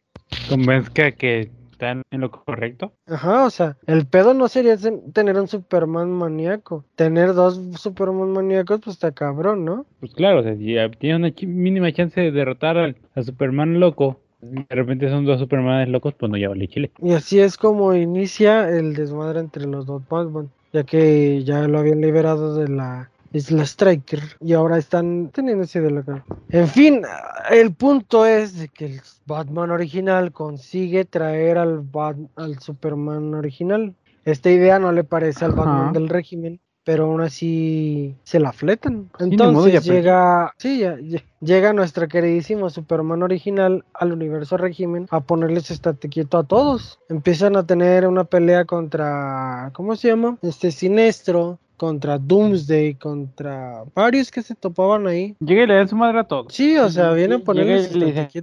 Convenzca 0.48 1.12
que 1.12 1.50
están 1.82 2.02
en 2.10 2.20
lo 2.20 2.30
correcto. 2.30 2.92
Ajá, 3.06 3.44
o 3.44 3.50
sea, 3.50 3.76
el 3.86 4.06
pedo 4.06 4.34
no 4.34 4.46
sería 4.46 4.76
tener 5.12 5.36
un 5.38 5.48
Superman 5.48 6.10
maníaco. 6.12 6.84
Tener 6.94 7.34
dos 7.34 7.60
Superman 7.76 8.30
maníacos, 8.30 8.80
pues 8.80 8.94
está 8.94 9.10
cabrón, 9.10 9.64
¿no? 9.64 9.84
Pues 9.98 10.14
claro, 10.14 10.40
o 10.40 10.42
sea, 10.44 10.56
si 10.56 10.74
ya 10.74 10.88
tienes 10.90 11.18
una 11.18 11.48
mínima 11.52 11.92
chance 11.92 12.20
de 12.20 12.30
derrotar 12.30 12.78
al, 12.78 12.96
al 13.14 13.24
Superman 13.24 13.80
loco, 13.80 14.20
de 14.40 14.64
repente 14.70 15.08
son 15.08 15.24
dos 15.24 15.40
Supermanes 15.40 15.88
locos, 15.88 16.14
pues 16.14 16.30
no 16.30 16.38
ya 16.38 16.48
vale 16.48 16.68
chile. 16.68 16.92
Y 17.00 17.12
así 17.12 17.40
es 17.40 17.56
como 17.56 17.94
inicia 17.94 18.68
el 18.68 18.94
desmadre 18.94 19.40
entre 19.40 19.66
los 19.66 19.86
dos 19.86 20.02
Batman, 20.08 20.50
ya 20.72 20.84
que 20.84 21.42
ya 21.42 21.66
lo 21.66 21.80
habían 21.80 22.00
liberado 22.00 22.54
de 22.54 22.68
la 22.68 23.10
Isla 23.32 23.64
Striker 23.64 24.20
y 24.40 24.52
ahora 24.52 24.78
están 24.78 25.30
teniendo 25.32 25.64
ese 25.64 25.80
local. 25.90 26.22
En 26.50 26.68
fin, 26.68 27.02
el 27.50 27.74
punto 27.74 28.26
es 28.26 28.58
de 28.58 28.68
que 28.68 28.86
el 28.86 29.00
Batman 29.26 29.70
original 29.70 30.32
consigue 30.32 31.04
traer 31.04 31.58
al, 31.58 31.80
Bat- 31.80 32.28
al 32.36 32.58
Superman 32.60 33.34
original. 33.34 33.94
Esta 34.24 34.50
idea 34.50 34.78
no 34.78 34.92
le 34.92 35.04
parece 35.04 35.44
al 35.44 35.52
Batman 35.52 35.82
Ajá. 35.84 35.92
del 35.92 36.08
régimen, 36.08 36.60
pero 36.84 37.04
aún 37.04 37.20
así 37.22 38.16
se 38.22 38.38
la 38.38 38.52
fletan. 38.52 39.10
Entonces 39.18 39.82
llega, 39.84 40.52
sí, 40.58 40.78
ya- 40.80 40.98
ya- 41.00 41.22
llega 41.40 41.72
nuestro 41.72 42.06
queridísimo 42.08 42.70
Superman 42.70 43.22
original 43.22 43.84
al 43.94 44.12
universo 44.12 44.56
régimen 44.58 45.06
a 45.10 45.20
ponerles 45.20 45.70
estate 45.70 46.08
quieto 46.08 46.38
a 46.38 46.44
todos. 46.44 46.98
Empiezan 47.08 47.56
a 47.56 47.66
tener 47.66 48.06
una 48.06 48.24
pelea 48.24 48.64
contra, 48.64 49.70
¿cómo 49.74 49.96
se 49.96 50.08
llama? 50.08 50.38
Este 50.42 50.70
Sinestro, 50.70 51.58
contra 51.82 52.16
Doomsday, 52.16 52.94
contra 52.94 53.82
varios 53.92 54.30
que 54.30 54.40
se 54.40 54.54
topaban 54.54 55.08
ahí. 55.08 55.34
Llega 55.40 55.64
y 55.64 55.66
le 55.66 55.74
dan 55.74 55.88
su 55.88 55.96
madre 55.96 56.20
a 56.20 56.22
todos. 56.24 56.54
Sí, 56.54 56.76
o 56.78 56.88
sea, 56.88 57.10
viene 57.12 57.34
a 57.34 57.38
ponerles 57.40 57.90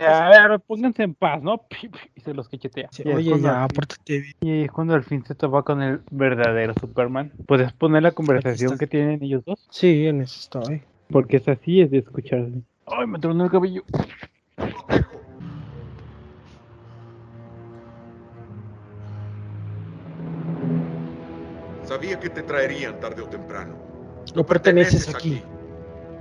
a 0.02 0.30
ver, 0.30 0.60
pónganse 0.60 1.04
en 1.04 1.14
paz, 1.16 1.42
¿no? 1.42 1.62
Y 2.18 2.20
se 2.20 2.34
los 2.34 2.50
cachetea. 2.50 2.90
Sí, 2.92 3.04
Oye, 3.08 3.40
ya, 3.40 3.64
al 3.64 3.70
fin- 3.70 3.76
pórtate 3.78 4.20
bien. 4.20 4.34
Y 4.42 4.64
es 4.66 4.72
cuando 4.74 4.94
al 4.94 5.06
fin 5.06 5.24
se 5.26 5.36
topa 5.36 5.64
con 5.64 5.82
el 5.82 6.02
verdadero 6.12 6.74
Superman. 6.74 7.32
¿Puedes 7.46 7.72
poner 7.72 8.04
la 8.04 8.12
conversación 8.12 8.78
que 8.78 8.88
tienen 8.88 9.24
ellos 9.24 9.46
dos? 9.46 9.66
Sí, 9.72 10.06
en 10.08 10.20
eso 10.20 10.38
estoy. 10.38 10.82
Porque 11.10 11.38
es 11.38 11.48
así, 11.48 11.80
es 11.80 11.92
de 11.92 12.00
escucharse. 12.00 12.62
Ay, 12.88 13.08
me 13.08 13.20
tronó 13.20 13.46
el 13.46 13.52
cabello. 13.52 13.84
Sabía 21.90 22.20
que 22.20 22.30
te 22.30 22.44
traerían 22.44 23.00
tarde 23.00 23.24
o 23.24 23.28
temprano. 23.28 23.76
No 24.36 24.46
perteneces 24.46 25.10
aquí. 25.10 25.44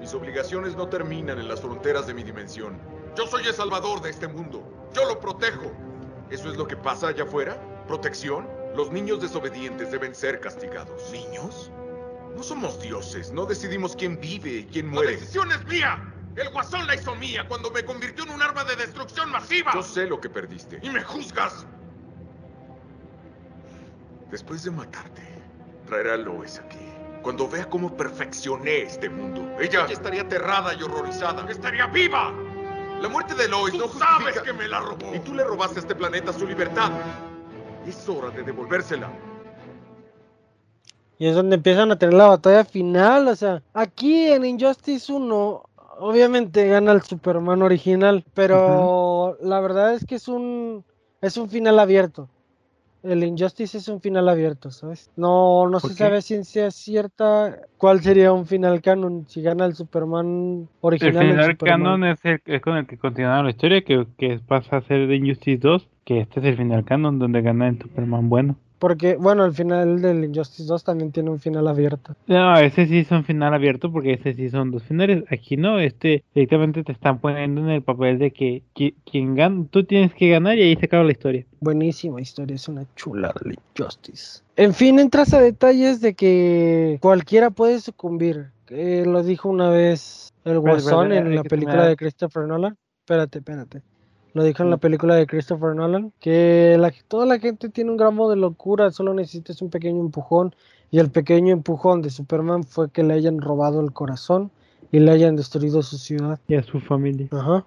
Mis 0.00 0.14
obligaciones 0.14 0.74
no 0.74 0.88
terminan 0.88 1.38
en 1.38 1.46
las 1.46 1.60
fronteras 1.60 2.06
de 2.06 2.14
mi 2.14 2.22
dimensión. 2.22 2.80
Yo 3.14 3.26
soy 3.26 3.44
el 3.44 3.52
salvador 3.52 4.00
de 4.00 4.08
este 4.08 4.26
mundo. 4.28 4.62
Yo 4.94 5.06
lo 5.06 5.20
protejo. 5.20 5.70
¿Eso 6.30 6.50
es 6.50 6.56
lo 6.56 6.66
que 6.66 6.74
pasa 6.74 7.08
allá 7.08 7.24
afuera? 7.24 7.60
¿Protección? 7.86 8.48
Los 8.74 8.90
niños 8.90 9.20
desobedientes 9.20 9.92
deben 9.92 10.14
ser 10.14 10.40
castigados. 10.40 11.12
¿Niños? 11.12 11.70
No 12.34 12.42
somos 12.42 12.80
dioses. 12.80 13.30
No 13.30 13.44
decidimos 13.44 13.94
quién 13.94 14.18
vive 14.18 14.60
y 14.60 14.64
quién 14.64 14.88
muere. 14.88 15.12
La 15.12 15.18
decisión 15.18 15.52
es 15.52 15.66
mía. 15.66 16.02
El 16.36 16.48
guasón 16.48 16.86
la 16.86 16.94
hizo 16.94 17.14
mía 17.16 17.44
cuando 17.46 17.70
me 17.70 17.84
convirtió 17.84 18.24
en 18.24 18.30
un 18.30 18.40
arma 18.40 18.64
de 18.64 18.74
destrucción 18.74 19.30
masiva. 19.30 19.72
Yo 19.74 19.82
sé 19.82 20.06
lo 20.06 20.18
que 20.18 20.30
perdiste. 20.30 20.78
¿Y 20.80 20.88
me 20.88 21.02
juzgas? 21.02 21.66
Después 24.30 24.62
de 24.64 24.70
matarte, 24.70 25.37
traerá 25.88 26.14
a 26.14 26.16
Lois 26.16 26.60
aquí. 26.64 26.78
Cuando 27.22 27.48
vea 27.48 27.68
cómo 27.68 27.96
perfeccioné 27.96 28.82
este 28.82 29.08
mundo, 29.08 29.56
ella 29.60 29.86
estaría 29.90 30.22
aterrada 30.22 30.74
y 30.74 30.82
horrorizada. 30.82 31.50
¡Estaría 31.50 31.86
viva! 31.86 32.32
La 33.00 33.08
muerte 33.08 33.34
de 33.34 33.48
Lois 33.48 33.72
Tú 33.72 33.80
no 33.80 33.88
sabes 33.88 34.34
justifica... 34.34 34.42
que 34.42 34.52
me 34.52 34.68
la 34.68 34.80
robó. 34.80 35.14
Y 35.14 35.18
tú 35.20 35.34
le 35.34 35.44
robaste 35.44 35.78
a 35.78 35.82
este 35.82 35.94
planeta 35.94 36.32
su 36.32 36.46
libertad. 36.46 36.90
Es 37.86 38.08
hora 38.08 38.30
de 38.30 38.42
devolvérsela. 38.42 39.10
Y 41.18 41.26
es 41.26 41.34
donde 41.34 41.56
empiezan 41.56 41.90
a 41.90 41.98
tener 41.98 42.14
la 42.14 42.28
batalla 42.28 42.64
final. 42.64 43.28
O 43.28 43.36
sea, 43.36 43.62
aquí 43.74 44.26
en 44.30 44.44
Injustice 44.44 45.12
1, 45.12 45.62
obviamente 45.98 46.68
gana 46.68 46.92
el 46.92 47.02
Superman 47.02 47.62
original. 47.62 48.24
Pero 48.34 49.36
la 49.40 49.60
verdad 49.60 49.94
es 49.94 50.04
que 50.04 50.16
es 50.16 50.28
un, 50.28 50.84
es 51.20 51.36
un 51.36 51.48
final 51.50 51.78
abierto. 51.78 52.28
El 53.02 53.22
Injustice 53.22 53.78
es 53.78 53.88
un 53.88 54.00
final 54.00 54.28
abierto, 54.28 54.70
¿sabes? 54.72 55.10
No, 55.16 55.66
no 55.66 55.78
¿Por 55.78 55.82
se 55.82 55.96
qué? 55.96 56.04
sabe 56.04 56.20
ciencia 56.22 56.70
cierta 56.70 57.60
cuál 57.76 58.00
sería 58.00 58.32
un 58.32 58.44
final 58.46 58.82
canon. 58.82 59.24
Si 59.28 59.40
gana 59.40 59.66
el 59.66 59.74
Superman 59.74 60.68
original. 60.80 61.16
el 61.26 61.30
final 61.32 61.50
Superman- 61.52 61.82
canon 61.84 62.04
es, 62.04 62.24
el, 62.24 62.42
es 62.44 62.60
con 62.60 62.76
el 62.76 62.86
que 62.86 62.98
continúa 62.98 63.42
la 63.42 63.50
historia, 63.50 63.82
que, 63.82 64.06
que 64.18 64.40
pasa 64.46 64.78
a 64.78 64.80
ser 64.82 65.06
de 65.06 65.16
Injustice 65.16 65.58
2, 65.58 65.88
que 66.04 66.20
este 66.20 66.40
es 66.40 66.46
el 66.46 66.56
final 66.56 66.84
canon 66.84 67.18
donde 67.20 67.40
gana 67.40 67.68
el 67.68 67.78
Superman 67.80 68.28
bueno. 68.28 68.56
Porque, 68.78 69.16
bueno, 69.16 69.44
el 69.44 69.52
final 69.52 70.00
del 70.00 70.24
Injustice 70.24 70.64
2 70.68 70.84
también 70.84 71.10
tiene 71.10 71.30
un 71.30 71.40
final 71.40 71.66
abierto. 71.66 72.14
No, 72.26 72.56
ese 72.58 72.86
sí 72.86 72.98
es 72.98 73.10
un 73.10 73.24
final 73.24 73.52
abierto 73.52 73.90
porque 73.90 74.12
ese 74.12 74.34
sí 74.34 74.50
son 74.50 74.70
dos 74.70 74.82
finales. 74.84 75.24
Aquí 75.30 75.56
no, 75.56 75.80
este 75.80 76.22
directamente 76.34 76.84
te 76.84 76.92
están 76.92 77.18
poniendo 77.18 77.60
en 77.60 77.70
el 77.70 77.82
papel 77.82 78.18
de 78.18 78.30
que 78.30 78.62
qui- 78.74 78.94
quien 79.10 79.34
gana, 79.34 79.64
tú 79.70 79.84
tienes 79.84 80.14
que 80.14 80.28
ganar 80.28 80.56
y 80.58 80.62
ahí 80.62 80.76
se 80.76 80.86
acaba 80.86 81.02
la 81.04 81.12
historia. 81.12 81.44
Buenísima 81.60 82.20
historia, 82.20 82.54
es 82.54 82.68
una 82.68 82.84
chula 82.94 83.34
de 83.44 83.54
Injustice. 83.76 84.42
En 84.56 84.72
fin, 84.74 84.98
entras 85.00 85.34
a 85.34 85.40
detalles 85.40 86.00
de 86.00 86.14
que 86.14 86.98
cualquiera 87.00 87.50
puede 87.50 87.80
sucumbir. 87.80 88.50
Eh, 88.68 89.04
lo 89.06 89.22
dijo 89.22 89.48
una 89.48 89.70
vez 89.70 90.32
el 90.44 90.58
Guasón 90.60 91.12
en 91.12 91.34
la 91.34 91.42
película 91.44 91.86
de 91.88 91.96
Christopher 91.96 92.44
Nolan. 92.46 92.76
Espérate, 93.00 93.38
espérate. 93.38 93.82
Lo 94.38 94.44
dijo 94.44 94.62
en 94.62 94.70
la 94.70 94.76
película 94.76 95.16
de 95.16 95.26
Christopher 95.26 95.74
Nolan. 95.74 96.12
Que 96.20 96.76
la- 96.78 96.92
toda 97.08 97.26
la 97.26 97.40
gente 97.40 97.68
tiene 97.70 97.90
un 97.90 97.96
gramo 97.96 98.30
de 98.30 98.36
locura, 98.36 98.92
solo 98.92 99.12
necesitas 99.12 99.60
un 99.62 99.68
pequeño 99.70 100.00
empujón. 100.00 100.54
Y 100.92 101.00
el 101.00 101.10
pequeño 101.10 101.52
empujón 101.52 102.02
de 102.02 102.10
Superman 102.10 102.62
fue 102.62 102.88
que 102.90 103.02
le 103.02 103.14
hayan 103.14 103.40
robado 103.40 103.80
el 103.80 103.92
corazón 103.92 104.52
y 104.92 105.00
le 105.00 105.10
hayan 105.10 105.34
destruido 105.34 105.82
su 105.82 105.98
ciudad. 105.98 106.38
Y 106.46 106.54
a 106.54 106.62
su 106.62 106.78
familia. 106.78 107.26
Ajá. 107.32 107.64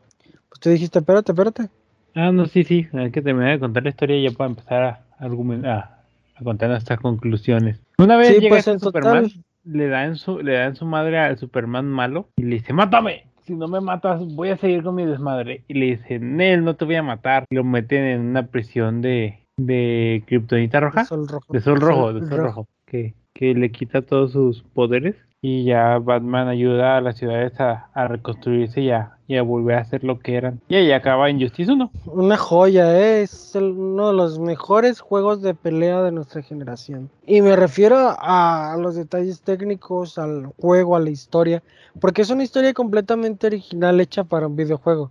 Pues 0.48 0.60
tú 0.62 0.70
dijiste, 0.70 1.00
espérate, 1.00 1.34
espérate. 1.34 1.68
Ah, 2.16 2.32
no, 2.32 2.46
sí, 2.46 2.64
sí, 2.64 2.88
hay 2.94 3.12
que 3.12 3.22
terminar 3.22 3.52
de 3.52 3.60
contar 3.60 3.84
la 3.84 3.90
historia 3.90 4.30
ya 4.30 4.36
para 4.36 4.50
empezar 4.50 4.84
a, 4.84 5.06
argumentar, 5.20 6.04
a 6.36 6.44
contar 6.44 6.70
nuestras 6.70 7.00
conclusiones. 7.02 7.80
Una 7.98 8.16
vez 8.16 8.30
Sí, 8.30 8.34
llega 8.36 8.50
pues 8.56 8.68
este 8.68 8.80
Superman, 8.80 9.24
total. 9.28 9.44
le 9.66 9.88
dan 9.88 10.16
su, 10.16 10.40
le 10.40 10.54
dan 10.54 10.76
su 10.78 10.86
madre 10.86 11.20
al 11.20 11.38
Superman 11.38 11.86
malo 11.86 12.30
y 12.38 12.44
le 12.44 12.56
dice, 12.56 12.72
mátame. 12.74 13.28
Si 13.44 13.56
no 13.56 13.68
me 13.68 13.82
matas, 13.82 14.26
voy 14.36 14.50
a 14.50 14.58
seguir 14.58 14.84
con 14.84 14.96
mi 14.96 15.06
desmadre. 15.06 15.64
Y 15.68 15.74
le 15.74 15.86
dice, 15.98 16.20
Nel, 16.20 16.64
no 16.64 16.76
te 16.76 16.86
voy 16.86 16.96
a 16.96 17.04
matar. 17.04 17.46
Y 17.50 17.56
lo 17.56 17.64
meten 17.64 18.04
en 18.04 18.22
una 18.22 18.48
prisión 18.48 19.02
de, 19.02 19.40
de 19.58 20.24
Kryptonita 20.28 20.80
roja. 20.80 21.02
De 21.02 21.08
sol 21.08 21.28
rojo. 21.28 21.54
De 21.54 21.60
sol 21.60 21.80
rojo, 21.82 22.14
de 22.14 22.20
sol 22.22 22.30
rojo. 22.30 22.44
rojo. 22.44 22.68
Que, 22.86 23.16
que 23.34 23.54
le 23.54 23.72
quita 23.72 24.02
todos 24.02 24.32
sus 24.32 24.64
poderes. 24.64 25.16
Y 25.44 25.64
ya 25.64 25.98
Batman 25.98 26.48
ayuda 26.50 26.98
a 26.98 27.02
las 27.02 27.18
ciudades 27.18 27.60
a, 27.60 27.90
a 27.94 28.08
reconstruirse 28.08 28.82
y 28.82 28.92
a, 28.92 29.18
y 29.28 29.38
a 29.38 29.42
volver 29.42 29.78
a 29.78 29.86
ser 29.86 30.04
lo 30.04 30.20
que 30.20 30.36
eran. 30.36 30.62
Y 30.70 30.76
ahí 30.76 30.92
acaba 30.92 31.32
Injustice 31.32 31.72
1. 31.72 31.90
Una 32.06 32.38
joya, 32.38 32.96
¿eh? 33.00 33.24
es 33.24 33.56
uno 33.56 34.10
de 34.10 34.14
los 34.14 34.38
mejores 34.38 35.00
juegos 35.00 35.42
de 35.42 35.56
pelea 35.56 36.04
de 36.04 36.12
nuestra 36.12 36.44
generación. 36.44 37.10
Y 37.26 37.42
me 37.42 37.56
refiero 37.56 37.98
a, 37.98 38.74
a 38.74 38.78
los 38.78 38.96
detalles 38.96 39.42
técnicos, 39.42 40.20
al 40.20 40.46
juego, 40.60 40.96
a 40.96 41.00
la 41.00 41.10
historia, 41.10 41.64
porque 42.00 42.22
es 42.22 42.30
una 42.30 42.44
historia 42.44 42.74
completamente 42.74 43.48
original 43.48 44.00
hecha 44.00 44.24
para 44.24 44.46
un 44.46 44.56
videojuego. 44.56 45.10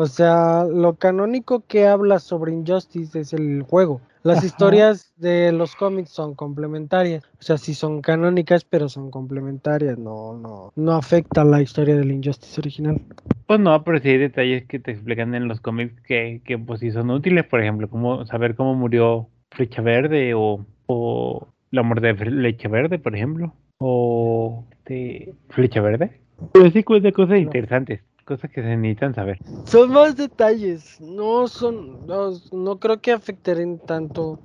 O 0.00 0.06
sea, 0.06 0.64
lo 0.64 0.94
canónico 0.94 1.64
que 1.66 1.88
habla 1.88 2.20
sobre 2.20 2.52
Injustice 2.52 3.18
es 3.18 3.32
el 3.32 3.64
juego. 3.68 4.00
Las 4.22 4.38
Ajá. 4.38 4.46
historias 4.46 5.12
de 5.16 5.52
los 5.52 5.74
cómics 5.76 6.10
son 6.10 6.34
complementarias. 6.34 7.24
O 7.38 7.42
sea, 7.42 7.56
sí 7.58 7.74
son 7.74 8.02
canónicas, 8.02 8.64
pero 8.64 8.88
son 8.88 9.10
complementarias. 9.10 9.98
No, 9.98 10.34
no, 10.34 10.72
no 10.74 10.92
afecta 10.92 11.44
la 11.44 11.62
historia 11.62 11.96
del 11.96 12.10
Injustice 12.10 12.60
original. 12.60 13.00
Pues 13.46 13.60
no, 13.60 13.82
pero 13.84 13.98
sí 13.98 14.10
hay 14.10 14.18
detalles 14.18 14.66
que 14.66 14.78
te 14.78 14.90
explican 14.90 15.34
en 15.34 15.48
los 15.48 15.60
cómics 15.60 16.00
que, 16.02 16.42
que 16.44 16.58
pues 16.58 16.80
sí 16.80 16.90
son 16.90 17.10
útiles, 17.10 17.46
por 17.46 17.60
ejemplo, 17.60 17.88
como 17.88 18.26
saber 18.26 18.54
cómo 18.54 18.74
murió 18.74 19.28
Flecha 19.50 19.80
Verde 19.80 20.34
o, 20.34 20.66
o 20.86 21.48
la 21.70 21.82
muerte 21.82 22.08
de 22.08 22.14
Flecha 22.14 22.68
Verde, 22.68 22.98
por 22.98 23.14
ejemplo, 23.14 23.54
o 23.78 24.66
este, 24.72 25.34
Flecha 25.48 25.80
Verde. 25.80 26.20
Pero 26.52 26.70
sí 26.70 26.82
cuenta 26.84 27.10
cosas 27.12 27.38
interesantes, 27.38 28.00
cosas 28.28 28.50
que 28.50 28.62
se 28.62 28.76
necesitan 28.76 29.14
saber. 29.14 29.40
Son 29.66 29.90
más 29.90 30.16
detalles, 30.16 31.00
no 31.00 31.48
son, 31.48 32.06
no, 32.06 32.32
no 32.52 32.78
creo 32.78 33.00
que 33.00 33.12
afecten 33.12 33.78
tanto 33.80 34.38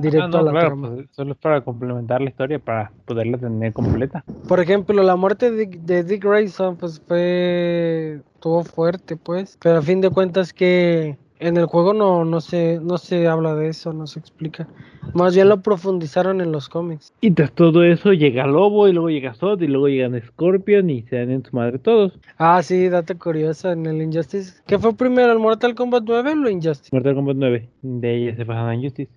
directo 0.00 0.24
Ah, 0.24 0.28
no, 0.28 0.38
a 0.38 0.42
la 0.42 0.50
claro, 0.52 0.76
trama. 0.76 0.94
pues, 0.94 1.06
solo 1.12 1.32
es 1.32 1.38
para 1.38 1.64
complementar 1.64 2.20
la 2.20 2.30
historia, 2.30 2.58
para 2.58 2.92
poderla 3.04 3.38
tener 3.38 3.72
completa. 3.72 4.24
Por 4.48 4.60
ejemplo, 4.60 5.02
la 5.02 5.16
muerte 5.16 5.50
de, 5.50 5.66
de 5.66 6.04
Dick 6.04 6.24
Grayson, 6.24 6.76
pues 6.76 7.00
fue, 7.06 8.22
estuvo 8.34 8.64
fuerte, 8.64 9.16
pues, 9.16 9.56
pero 9.60 9.78
a 9.78 9.82
fin 9.82 10.00
de 10.00 10.10
cuentas 10.10 10.52
que 10.52 11.18
En 11.38 11.58
el 11.58 11.66
juego 11.66 11.92
no, 11.92 12.24
no 12.24 12.40
se, 12.40 12.80
no 12.80 12.96
se 12.96 13.28
habla 13.28 13.54
de 13.54 13.68
eso, 13.68 13.92
no 13.92 14.06
se 14.06 14.18
explica. 14.18 14.66
Más 15.12 15.34
bien 15.34 15.50
lo 15.50 15.60
profundizaron 15.60 16.40
en 16.40 16.50
los 16.50 16.68
cómics. 16.68 17.12
Y 17.20 17.30
tras 17.30 17.52
todo 17.52 17.84
eso 17.84 18.12
llega 18.12 18.46
Lobo 18.46 18.88
y 18.88 18.92
luego 18.92 19.10
llega 19.10 19.34
Zod 19.34 19.60
y 19.60 19.66
luego 19.66 19.88
llegan 19.88 20.20
Scorpion 20.28 20.88
y 20.88 21.02
se 21.02 21.16
dan 21.16 21.30
en 21.30 21.44
su 21.44 21.54
madre 21.54 21.78
todos. 21.78 22.18
Ah, 22.38 22.62
sí, 22.62 22.88
dato 22.88 23.18
curioso 23.18 23.70
en 23.70 23.84
el 23.84 24.00
Injustice. 24.00 24.62
¿Qué 24.66 24.78
fue 24.78 24.94
primero, 24.94 25.32
el 25.32 25.38
Mortal 25.38 25.74
Kombat 25.74 26.04
9 26.06 26.30
o 26.30 26.46
el 26.46 26.52
Injustice? 26.52 26.88
Mortal 26.92 27.14
Kombat 27.14 27.36
9. 27.36 27.68
De 27.82 28.08
ahí 28.08 28.26
ya 28.26 28.36
se 28.36 28.46
pasan 28.46 28.68
a 28.68 28.74
Injustice. 28.74 29.10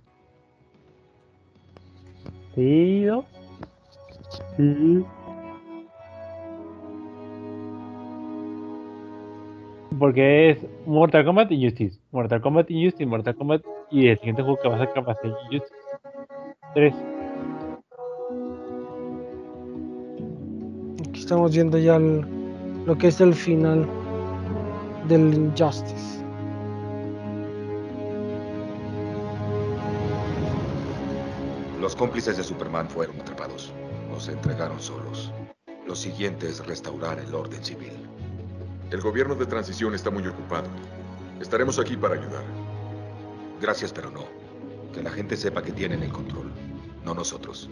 Sí, 2.55 3.03
¿no? 3.05 3.23
Sí. 4.57 5.05
Porque 9.99 10.51
es 10.51 10.57
Mortal 10.85 11.25
Kombat 11.25 11.51
Injustice. 11.51 11.99
Mortal 12.11 12.41
Kombat 12.41 12.71
Injustice, 12.71 13.05
Mortal 13.05 13.35
Kombat 13.35 13.61
y 13.91 14.07
el 14.07 14.17
siguiente 14.17 14.41
juego 14.41 14.57
que 14.61 14.69
va 14.69 14.75
a 14.75 14.79
sacar 14.79 15.07
va 15.07 15.13
a 15.13 15.15
ser 15.15 15.31
Injustice. 15.51 15.75
3. 16.73 16.93
Aquí 21.09 21.19
estamos 21.19 21.53
viendo 21.53 21.77
ya 21.77 21.97
el- 21.97 22.25
lo 22.85 22.97
que 22.97 23.07
es 23.07 23.19
el 23.19 23.33
final 23.33 23.85
del 25.07 25.33
Injustice. 25.33 26.23
Los 31.79 31.95
cómplices 31.95 32.37
de 32.37 32.43
Superman 32.43 32.87
fueron 32.89 33.19
atrapados. 33.21 33.73
Los 34.11 34.27
entregaron 34.27 34.79
solos. 34.79 35.31
Lo 35.87 35.95
siguiente 35.95 36.47
es 36.47 36.65
restaurar 36.65 37.19
el 37.19 37.33
orden 37.33 37.63
civil. 37.63 37.93
El 38.91 39.01
gobierno 39.01 39.35
de 39.35 39.45
transición 39.45 39.93
está 39.93 40.09
muy 40.09 40.25
ocupado. 40.25 40.67
Estaremos 41.39 41.77
aquí 41.77 41.95
para 41.95 42.15
ayudar. 42.15 42.43
Gracias, 43.61 43.93
pero 43.93 44.09
no. 44.09 44.25
Que 44.93 45.03
la 45.03 45.11
gente 45.11 45.37
sepa 45.37 45.61
que 45.61 45.71
tienen 45.71 46.01
el 46.01 46.11
control, 46.11 46.51
no 47.05 47.13
nosotros. 47.13 47.69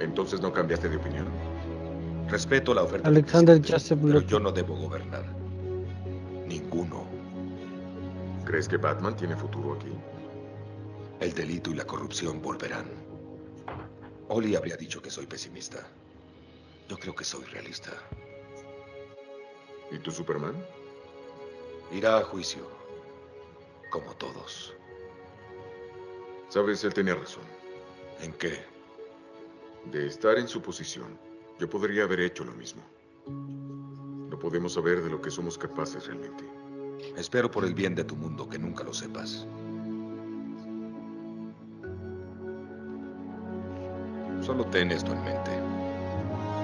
Entonces 0.00 0.40
no 0.40 0.52
cambiaste 0.52 0.88
de 0.88 0.96
opinión. 0.96 1.26
Respeto 2.28 2.74
la 2.74 2.82
oferta. 2.82 3.08
Alexander 3.08 3.60
Joseph 3.64 4.00
pero 4.02 4.20
yo 4.20 4.40
no 4.40 4.50
debo 4.50 4.74
gobernar. 4.74 5.24
Ninguno. 6.46 7.04
¿Crees 8.44 8.66
que 8.66 8.78
Batman 8.78 9.16
tiene 9.16 9.36
futuro 9.36 9.74
aquí? 9.74 9.92
El 11.20 11.32
delito 11.34 11.70
y 11.70 11.74
la 11.74 11.84
corrupción 11.84 12.42
volverán. 12.42 12.86
Oli 14.28 14.56
habría 14.56 14.76
dicho 14.76 15.00
que 15.00 15.10
soy 15.10 15.26
pesimista. 15.26 15.86
Yo 16.88 16.98
creo 16.98 17.14
que 17.14 17.24
soy 17.24 17.44
realista. 17.44 17.92
¿Y 19.90 19.98
tú, 19.98 20.10
Superman? 20.10 20.54
Irá 21.92 22.18
a 22.18 22.24
juicio. 22.24 22.66
Como 23.90 24.12
todos. 24.14 24.74
Sabes, 26.48 26.82
él 26.84 26.94
tenía 26.94 27.14
razón. 27.14 27.44
¿En 28.20 28.32
qué? 28.32 28.64
De 29.92 30.06
estar 30.06 30.36
en 30.38 30.48
su 30.48 30.60
posición, 30.60 31.18
yo 31.58 31.70
podría 31.70 32.04
haber 32.04 32.20
hecho 32.20 32.44
lo 32.44 32.52
mismo. 32.52 32.82
No 33.26 34.38
podemos 34.38 34.74
saber 34.74 35.02
de 35.02 35.10
lo 35.10 35.20
que 35.20 35.30
somos 35.30 35.56
capaces 35.56 36.06
realmente. 36.06 36.44
Espero 37.16 37.50
por 37.50 37.64
el 37.64 37.74
bien 37.74 37.94
de 37.94 38.04
tu 38.04 38.16
mundo 38.16 38.48
que 38.48 38.58
nunca 38.58 38.84
lo 38.84 38.92
sepas. 38.92 39.46
Solo 44.42 44.64
ten 44.66 44.90
esto 44.90 45.12
en 45.12 45.24
mente. 45.24 45.50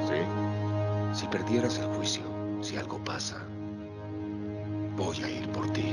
¿Sí? 0.09 1.18
Si 1.18 1.27
perdieras 1.29 1.79
el 1.79 1.87
juicio, 1.95 2.23
si 2.62 2.76
algo 2.76 2.98
pasa, 3.04 3.36
voy 4.96 5.16
a 5.22 5.30
ir 5.30 5.48
por 5.50 5.70
ti. 5.72 5.92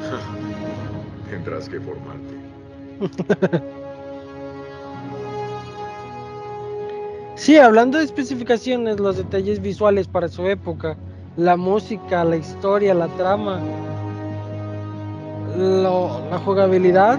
Tendrás 1.30 1.68
que 1.68 1.80
formarte. 1.80 2.34
Sí, 7.36 7.56
hablando 7.56 7.98
de 7.98 8.04
especificaciones, 8.04 8.98
los 8.98 9.16
detalles 9.16 9.60
visuales 9.62 10.08
para 10.08 10.28
su 10.28 10.46
época, 10.48 10.96
la 11.36 11.56
música, 11.56 12.24
la 12.24 12.36
historia, 12.36 12.94
la 12.94 13.06
trama, 13.16 13.60
lo- 15.56 16.20
la 16.30 16.38
jugabilidad, 16.38 17.16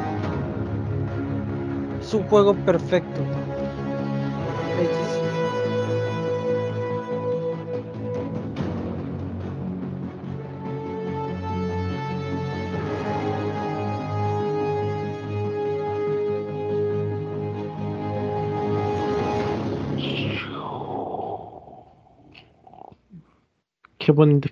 es 2.02 2.14
un 2.14 2.24
juego 2.24 2.54
perfecto. 2.54 3.29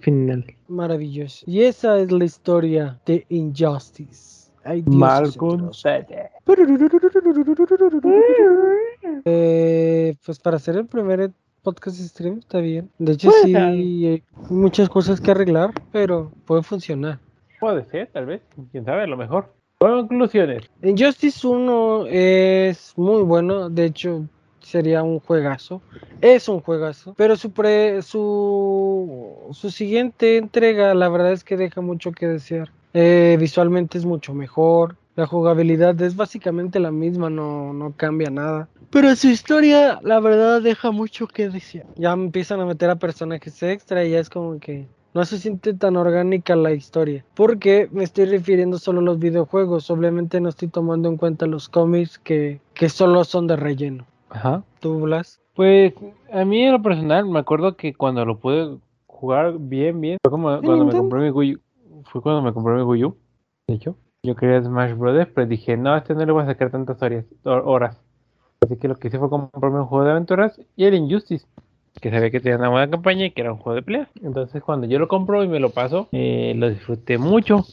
Final. 0.01 0.45
Maravilloso. 0.69 1.43
Y 1.45 1.63
esa 1.63 1.99
es 1.99 2.11
la 2.11 2.23
historia 2.23 2.99
de 3.05 3.25
Injustice. 3.29 4.49
Ay, 4.63 4.81
Dios, 4.85 5.37
Sete. 5.73 6.29
Eh, 9.25 10.15
pues 10.25 10.39
para 10.39 10.57
hacer 10.57 10.77
el 10.77 10.85
primer 10.85 11.31
podcast 11.63 11.97
stream 11.99 12.39
está 12.39 12.59
bien. 12.59 12.89
De 12.97 13.13
hecho, 13.13 13.29
sí, 13.43 13.55
hay 13.55 14.23
muchas 14.49 14.87
cosas 14.87 15.19
que 15.19 15.31
arreglar, 15.31 15.71
pero 15.91 16.31
puede 16.45 16.63
funcionar. 16.63 17.19
Puede 17.59 17.83
ser, 17.85 18.07
tal 18.13 18.25
vez. 18.25 18.41
Quién 18.71 18.85
sabe, 18.85 19.03
a 19.03 19.07
lo 19.07 19.17
mejor. 19.17 19.53
Conclusiones. 19.79 20.69
Injustice 20.81 21.45
1 21.45 22.05
es 22.07 22.93
muy 22.95 23.23
bueno, 23.23 23.69
de 23.69 23.85
hecho 23.85 24.25
sería 24.67 25.03
un 25.03 25.19
juegazo, 25.19 25.81
es 26.21 26.47
un 26.49 26.61
juegazo, 26.61 27.13
pero 27.17 27.35
su, 27.35 27.51
pre- 27.51 28.01
su, 28.01 29.49
su 29.51 29.71
siguiente 29.71 30.37
entrega 30.37 30.93
la 30.93 31.09
verdad 31.09 31.31
es 31.31 31.43
que 31.43 31.57
deja 31.57 31.81
mucho 31.81 32.11
que 32.11 32.27
desear. 32.27 32.71
Eh, 32.93 33.37
visualmente 33.39 33.97
es 33.97 34.05
mucho 34.05 34.33
mejor, 34.33 34.95
la 35.15 35.25
jugabilidad 35.25 35.99
es 36.01 36.15
básicamente 36.15 36.79
la 36.79 36.91
misma, 36.91 37.29
no, 37.29 37.73
no 37.73 37.93
cambia 37.95 38.29
nada. 38.29 38.69
Pero 38.89 39.15
su 39.15 39.27
historia, 39.27 39.99
la 40.03 40.19
verdad, 40.19 40.61
deja 40.61 40.91
mucho 40.91 41.27
que 41.27 41.49
desear. 41.49 41.85
Ya 41.97 42.13
empiezan 42.13 42.61
a 42.61 42.65
meter 42.65 42.89
a 42.89 42.95
personajes 42.95 43.61
extra 43.61 44.05
y 44.05 44.11
ya 44.11 44.19
es 44.19 44.29
como 44.29 44.59
que 44.59 44.87
no 45.13 45.25
se 45.25 45.39
siente 45.39 45.73
tan 45.73 45.97
orgánica 45.97 46.55
la 46.55 46.71
historia. 46.71 47.25
Porque 47.35 47.89
me 47.91 48.03
estoy 48.03 48.25
refiriendo 48.25 48.77
solo 48.79 48.99
a 48.99 49.03
los 49.03 49.19
videojuegos. 49.19 49.89
Obviamente 49.89 50.39
no 50.39 50.49
estoy 50.49 50.69
tomando 50.69 51.09
en 51.09 51.17
cuenta 51.17 51.47
los 51.47 51.67
cómics 51.67 52.17
que, 52.19 52.61
que 52.73 52.89
solo 52.89 53.23
son 53.23 53.47
de 53.47 53.55
relleno. 53.57 54.05
Ajá. 54.37 54.63
¿Tú, 54.79 54.99
Blas? 54.99 55.41
Pues 55.55 55.95
a 56.31 56.45
mí 56.45 56.61
en 56.61 56.71
lo 56.71 56.81
personal 56.83 57.25
me 57.25 57.39
acuerdo 57.39 57.75
que 57.75 57.95
cuando 57.95 58.23
lo 58.23 58.37
pude 58.37 58.77
jugar 59.07 59.55
bien, 59.57 59.99
bien, 59.99 60.17
fue 60.21 60.29
como 60.29 60.61
cuando 60.61 60.85
me 60.85 60.93
compré 60.93 61.21
mi 61.21 61.29
Wii 61.31 61.55
U, 61.55 61.59
fue 62.11 62.21
cuando 62.21 62.43
me 62.43 62.53
compré 62.53 62.75
mi 62.75 62.83
Wii 62.83 63.05
U, 63.05 63.17
de 63.67 63.73
hecho. 63.73 63.95
Yo 64.21 64.35
quería 64.35 64.61
Smash 64.61 64.93
Brothers, 64.93 65.31
pero 65.33 65.47
dije, 65.47 65.75
no, 65.75 65.93
a 65.93 65.97
este 65.97 66.13
no 66.13 66.23
le 66.23 66.31
voy 66.31 66.43
a 66.43 66.45
sacar 66.45 66.69
tantas 66.69 67.01
horas, 67.01 67.25
horas. 67.43 67.99
Así 68.61 68.77
que 68.77 68.87
lo 68.87 68.95
que 68.97 69.07
hice 69.07 69.17
fue 69.17 69.27
comprarme 69.27 69.79
un 69.79 69.87
juego 69.87 70.05
de 70.05 70.11
aventuras 70.11 70.61
y 70.75 70.85
el 70.85 70.93
Injustice, 70.93 71.47
que 71.99 72.11
sabía 72.11 72.29
que 72.29 72.39
tenía 72.39 72.59
una 72.59 72.69
buena 72.69 72.91
campaña 72.91 73.25
y 73.25 73.31
que 73.31 73.41
era 73.41 73.53
un 73.53 73.57
juego 73.57 73.75
de 73.75 73.81
pelea. 73.81 74.07
Entonces 74.21 74.61
cuando 74.61 74.85
yo 74.85 74.99
lo 74.99 75.07
compro 75.07 75.43
y 75.43 75.47
me 75.47 75.59
lo 75.59 75.71
paso, 75.71 76.09
eh, 76.11 76.53
lo 76.55 76.69
disfruté 76.69 77.17
mucho. 77.17 77.65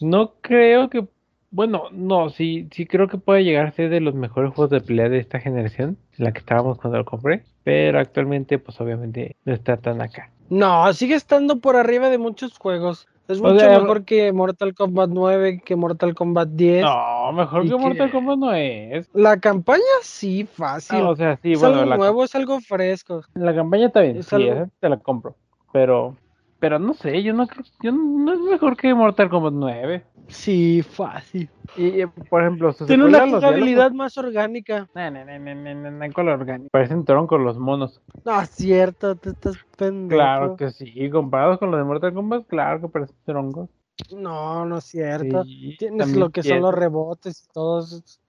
No 0.00 0.32
creo 0.40 0.90
que, 0.90 1.06
bueno, 1.52 1.84
no, 1.92 2.30
sí, 2.30 2.68
sí 2.72 2.86
creo 2.86 3.06
que 3.08 3.18
puede 3.18 3.44
llegar 3.44 3.66
a 3.66 3.72
ser 3.72 3.90
de 3.90 4.00
los 4.00 4.14
mejores 4.14 4.52
juegos 4.54 4.70
de 4.70 4.80
pelea 4.80 5.08
de 5.08 5.18
esta 5.18 5.38
generación, 5.38 5.96
en 6.18 6.24
la 6.24 6.32
que 6.32 6.40
estábamos 6.40 6.78
cuando 6.78 6.98
lo 6.98 7.04
compré, 7.04 7.44
pero 7.62 8.00
actualmente 8.00 8.58
pues 8.58 8.80
obviamente 8.80 9.36
no 9.44 9.52
está 9.54 9.76
tan 9.76 10.00
acá. 10.00 10.30
No, 10.48 10.92
sigue 10.92 11.14
estando 11.14 11.60
por 11.60 11.76
arriba 11.76 12.10
de 12.10 12.18
muchos 12.18 12.58
juegos. 12.58 13.06
Es 13.28 13.40
O 13.40 13.44
mucho 13.44 13.60
sea, 13.60 13.78
mejor 13.78 14.04
que 14.04 14.32
Mortal 14.32 14.74
Kombat 14.74 15.08
9, 15.10 15.62
que 15.64 15.76
Mortal 15.76 16.14
Kombat 16.14 16.48
10. 16.48 16.82
No, 16.82 17.32
mejor 17.32 17.64
¿Y 17.64 17.68
que? 17.68 17.76
Mortal 17.76 18.10
Kombat 18.10 18.38
no 18.38 18.52
es. 18.52 19.08
La 19.14 19.38
campaña 19.38 19.82
sí, 20.02 20.44
fácil. 20.44 20.98
Ah, 21.00 21.08
o 21.10 21.16
sea, 21.16 21.36
sí, 21.36 21.52
es 21.52 21.60
bueno, 21.60 21.76
algo 21.76 21.90
la, 21.90 21.96
nuevo, 21.96 22.24
es 22.24 22.34
algo 22.34 22.60
fresco. 22.60 23.22
la 23.34 23.54
campaña 23.54 23.86
está 23.86 24.00
bien, 24.00 24.18
es 24.18 24.26
sí, 24.26 24.34
algo- 24.34 24.52
esa 24.52 24.68
te 24.80 24.88
la 24.88 24.96
compro, 24.98 25.36
pero, 25.72 26.16
pero 26.62 26.78
no 26.78 26.94
sé, 26.94 27.24
yo 27.24 27.32
no 27.32 27.48
creo, 27.48 27.64
yo 27.82 27.90
no, 27.90 28.32
es 28.32 28.38
mejor 28.38 28.76
que 28.76 28.94
Mortal 28.94 29.28
Kombat 29.28 29.52
9. 29.52 30.04
Sí, 30.28 30.80
fácil. 30.80 31.50
Y, 31.76 32.02
eh, 32.02 32.08
por 32.30 32.40
ejemplo, 32.40 32.72
su 32.72 32.86
Tiene 32.86 33.04
una 33.04 33.28
jugabilidad 33.28 33.90
más 33.90 34.16
orgánica. 34.16 34.88
No, 34.94 35.10
no, 35.10 35.24
no, 35.24 35.38
no, 35.40 35.54
no, 35.56 35.74
no, 35.74 35.90
no, 35.90 36.12
con 36.12 36.26
la 36.26 36.34
orgánica. 36.34 36.68
Parecen 36.70 37.04
troncos 37.04 37.40
los 37.40 37.58
monos. 37.58 38.00
No, 38.24 38.40
es 38.40 38.50
cierto, 38.50 39.16
te 39.16 39.30
estás 39.30 39.56
pendejo. 39.76 40.16
Claro 40.16 40.56
que 40.56 40.70
sí, 40.70 41.10
comparados 41.10 41.58
con 41.58 41.72
los 41.72 41.80
de 41.80 41.84
Mortal 41.84 42.14
Kombat, 42.14 42.46
claro 42.46 42.82
que 42.82 42.88
parecen 42.88 43.16
troncos. 43.24 43.68
No, 44.16 44.64
no 44.64 44.78
es 44.78 44.84
cierto. 44.84 45.42
Sí, 45.42 45.74
Tienes 45.80 46.14
lo 46.14 46.30
que 46.30 46.44
son 46.44 46.60
los 46.60 46.72
rebotes 46.72 47.42
y 47.42 47.52
todos, 47.52 48.20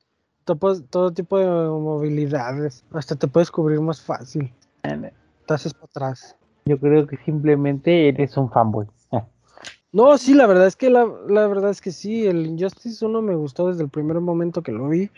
todo, 0.44 0.82
todo 0.90 1.14
tipo 1.14 1.38
de 1.38 1.46
movilidades. 1.46 2.84
Hasta 2.94 3.16
te 3.16 3.28
puedes 3.28 3.52
cubrir 3.52 3.80
más 3.80 4.02
fácil. 4.02 4.52
Te 4.82 5.54
haces 5.54 5.76
para 5.76 5.86
atrás. 5.86 6.36
Yo 6.66 6.80
creo 6.80 7.08
que 7.08 7.18
simplemente 7.18 8.08
eres 8.08 8.38
un 8.38 8.50
fanboy. 8.50 8.88
No, 9.94 10.18
sí, 10.18 10.34
la 10.34 10.48
verdad 10.48 10.66
es 10.66 10.76
que 10.76 10.90
la, 10.90 11.08
la 11.30 11.46
verdad 11.46 11.70
es 11.70 11.80
que 11.80 11.92
sí, 11.92 12.26
el 12.26 12.48
Injustice 12.48 13.06
1 13.06 13.22
me 13.22 13.36
gustó 13.36 13.68
desde 13.68 13.84
el 13.84 13.90
primer 13.90 14.20
momento 14.20 14.64
que 14.64 14.72
lo 14.72 14.90
vi. 14.90 15.12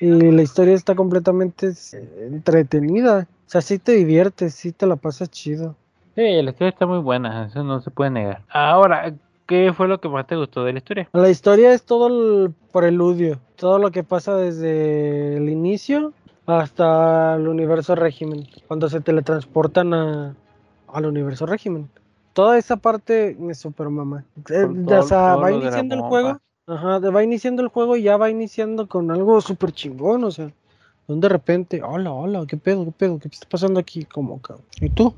Y 0.00 0.08
la 0.08 0.42
historia 0.42 0.74
está 0.74 0.96
completamente 0.96 1.68
eh, 1.68 2.28
entretenida. 2.32 3.28
O 3.46 3.50
sea, 3.50 3.60
sí 3.60 3.78
te 3.78 3.92
diviertes, 3.92 4.54
sí 4.54 4.72
te 4.72 4.86
la 4.86 4.96
pasas 4.96 5.30
chido. 5.30 5.76
Sí, 6.16 6.22
la 6.42 6.50
historia 6.50 6.70
está 6.70 6.86
muy 6.86 6.98
buena, 6.98 7.46
eso 7.46 7.62
no 7.62 7.80
se 7.80 7.92
puede 7.92 8.10
negar. 8.10 8.42
Ahora, 8.48 9.14
¿qué 9.46 9.72
fue 9.72 9.86
lo 9.86 10.00
que 10.00 10.08
más 10.08 10.26
te 10.26 10.34
gustó 10.34 10.64
de 10.64 10.72
la 10.72 10.78
historia? 10.78 11.08
La 11.12 11.30
historia 11.30 11.72
es 11.72 11.84
todo 11.84 12.08
el 12.08 12.52
preludio, 12.72 13.38
todo 13.54 13.78
lo 13.78 13.92
que 13.92 14.02
pasa 14.02 14.34
desde 14.34 15.36
el 15.36 15.48
inicio 15.48 16.12
hasta 16.46 17.36
el 17.36 17.46
universo 17.46 17.94
régimen, 17.94 18.48
cuando 18.66 18.88
se 18.88 19.00
teletransportan 19.00 19.94
a, 19.94 20.34
al 20.94 21.06
universo 21.06 21.46
régimen. 21.46 21.88
Toda 22.32 22.58
esa 22.58 22.76
parte 22.76 23.36
me 23.38 23.54
super 23.54 23.88
mama. 23.88 24.24
Eh, 24.50 24.64
o 24.86 25.02
sea, 25.02 25.36
va 25.36 25.48
de 25.50 25.56
iniciando 25.56 25.94
el 25.94 26.00
bomba. 26.00 26.08
juego, 26.08 26.38
ajá, 26.66 27.00
de- 27.00 27.10
va 27.10 27.22
iniciando 27.24 27.62
el 27.62 27.68
juego 27.68 27.96
y 27.96 28.02
ya 28.02 28.16
va 28.16 28.30
iniciando 28.30 28.86
con 28.88 29.10
algo 29.10 29.40
súper 29.40 29.72
chingón, 29.72 30.24
o 30.24 30.30
sea, 30.30 30.50
de 31.08 31.28
repente, 31.28 31.82
hola, 31.82 32.12
hola, 32.12 32.44
qué 32.46 32.56
pedo, 32.56 32.84
qué 32.84 32.92
pedo, 32.92 33.18
qué 33.18 33.28
está 33.28 33.48
pasando 33.48 33.80
aquí, 33.80 34.04
como 34.04 34.40
cabrón. 34.40 34.64
¿Y 34.80 34.88
tú? 34.90 35.12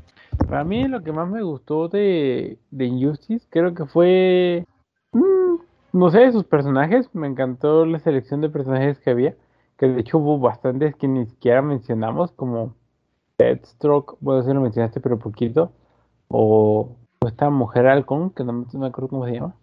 Para 0.48 0.64
mí 0.64 0.88
lo 0.88 1.02
que 1.02 1.12
más 1.12 1.28
me 1.28 1.42
gustó 1.42 1.88
de, 1.88 2.58
de 2.70 2.84
Injustice 2.86 3.46
creo 3.50 3.74
que 3.74 3.84
fue, 3.84 4.64
mm, 5.12 5.56
no 5.92 6.10
sé, 6.10 6.32
sus 6.32 6.44
personajes. 6.44 7.08
Me 7.14 7.26
encantó 7.26 7.84
la 7.84 7.98
selección 7.98 8.40
de 8.40 8.48
personajes 8.48 8.98
que 8.98 9.10
había, 9.10 9.34
que 9.76 9.86
de 9.88 10.00
hecho 10.00 10.18
hubo 10.18 10.38
bastantes 10.38 10.96
que 10.96 11.06
ni 11.08 11.26
siquiera 11.26 11.60
mencionamos, 11.60 12.32
como 12.32 12.74
Deathstroke, 13.42 14.16
bueno, 14.20 14.42
sí 14.42 14.52
lo 14.52 14.60
mencionaste, 14.60 15.00
pero 15.00 15.18
poquito, 15.18 15.72
o, 16.28 16.96
o 17.20 17.28
esta 17.28 17.50
mujer 17.50 17.86
halcón, 17.86 18.30
que 18.30 18.44
no 18.44 18.52
me 18.52 18.66
no 18.72 18.80
me 18.80 18.86
acuerdo 18.86 19.08
cómo 19.08 19.26
se 19.26 19.32
llama. 19.32 19.54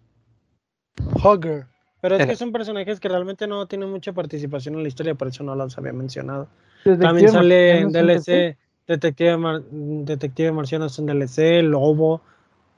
Hugger. 1.24 1.66
Pero 2.00 2.16
es 2.16 2.26
que 2.26 2.36
son 2.36 2.50
personajes 2.50 2.98
que 2.98 3.08
realmente 3.08 3.46
no 3.46 3.66
tienen 3.66 3.90
mucha 3.90 4.12
participación 4.12 4.74
en 4.74 4.82
la 4.82 4.88
historia, 4.88 5.14
por 5.14 5.28
eso 5.28 5.44
no 5.44 5.54
los 5.54 5.76
había 5.76 5.92
mencionado. 5.92 6.48
Detective 6.84 7.06
También 7.06 7.28
sale 7.28 7.78
en 7.78 7.84
Marciano, 7.84 8.10
¿es 8.10 8.28
un 8.28 8.32
DLC 8.32 8.58
Detective, 8.86 9.36
Mar- 9.36 9.62
Detective 9.70 10.52
Marciano 10.52 10.86
es 10.86 10.98
un 10.98 11.06
DLC, 11.06 11.62
Lobo, 11.62 12.22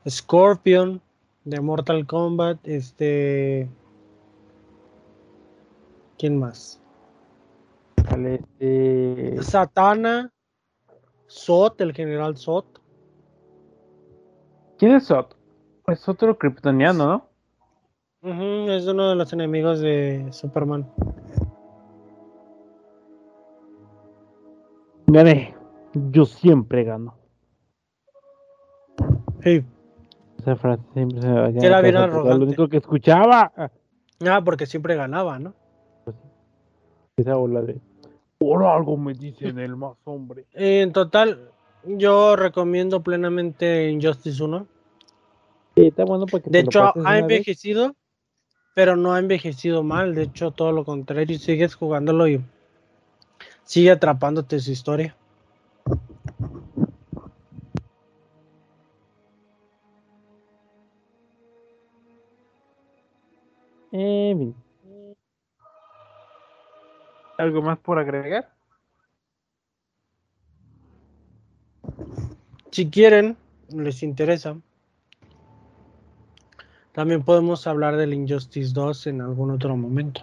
Scorpion 0.09 1.01
de 1.45 1.61
Mortal 1.61 2.07
Kombat, 2.07 2.67
este... 2.67 3.69
¿Quién 6.19 6.39
más? 6.39 6.81
Sale 8.09 8.35
este- 8.35 9.43
Satana, 9.43 10.33
Sot, 11.33 11.81
el 11.81 11.95
general 11.95 12.37
Sot. 12.37 12.67
¿Quién 14.79 14.93
es 14.93 15.05
Sot? 15.07 15.35
Es 15.87 16.07
otro 16.09 16.37
kryptoniano, 16.37 17.07
¿no? 17.07 18.31
Ujú, 18.31 18.71
es 18.71 18.87
uno 18.87 19.09
de 19.09 19.17
los 19.17 19.33
enemigos 19.33 19.81
de 19.81 20.29
Superman. 20.31 20.87
Gané. 25.07 25.55
Yo 25.95 26.27
siempre 26.27 26.85
gano. 26.85 27.17
Sí. 29.43 29.65
Esa 30.39 30.57
frase 30.57 30.83
siempre 30.93 31.21
se 31.23 31.29
me 31.29 31.35
va 31.41 31.47
a 31.47 31.51
Era 31.51 31.79
en 31.79 31.83
bien 31.85 31.97
arrogante. 31.97 32.39
Lo 32.39 32.45
único 32.45 32.69
que 32.69 32.77
escuchaba. 32.77 33.53
ah, 33.57 33.71
Ah, 34.29 34.43
porque 34.45 34.67
siempre 34.67 34.95
ganaba, 34.95 35.39
¿no? 35.39 35.55
Esa 37.17 37.35
bola 37.37 37.63
de. 37.63 37.81
Por 38.43 38.65
algo 38.65 38.97
me 38.97 39.15
dicen 39.15 39.57
el 39.61 39.77
más 39.77 39.97
hombre. 40.03 40.47
En 40.53 40.93
total, 40.93 41.53
yo 41.85 42.35
recomiendo 42.35 43.01
plenamente 43.01 43.89
Injustice 43.89 44.43
1. 44.43 44.67
Sí, 45.77 45.87
está 45.87 46.05
bueno 46.05 46.27
porque 46.27 46.51
De 46.51 46.59
hecho, 46.59 46.93
ha 46.93 46.93
vez. 47.13 47.21
envejecido, 47.21 47.95
pero 48.75 48.97
no 48.97 49.13
ha 49.15 49.21
envejecido 49.21 49.85
mal. 49.85 50.17
De 50.17 50.25
hecho, 50.25 50.51
todo 50.51 50.73
lo 50.73 50.85
contrario, 50.85 51.39
sigues 51.39 51.77
jugándolo 51.77 52.27
y 52.27 52.45
sigue 53.63 53.93
atrapándote 53.93 54.59
su 54.59 54.73
historia. 54.73 55.17
Fin. 63.93 64.57
¿Algo 67.43 67.61
más 67.61 67.77
por 67.77 67.99
agregar? 67.99 68.49
Si 72.71 72.89
quieren, 72.89 73.37
les 73.69 74.05
interesa, 74.05 74.57
también 76.93 77.25
podemos 77.25 77.67
hablar 77.67 77.97
del 77.97 78.15
Injustice 78.15 78.73
2 78.73 79.09
en 79.09 79.23
algún 79.23 79.51
otro 79.51 79.77
momento. 79.77 80.21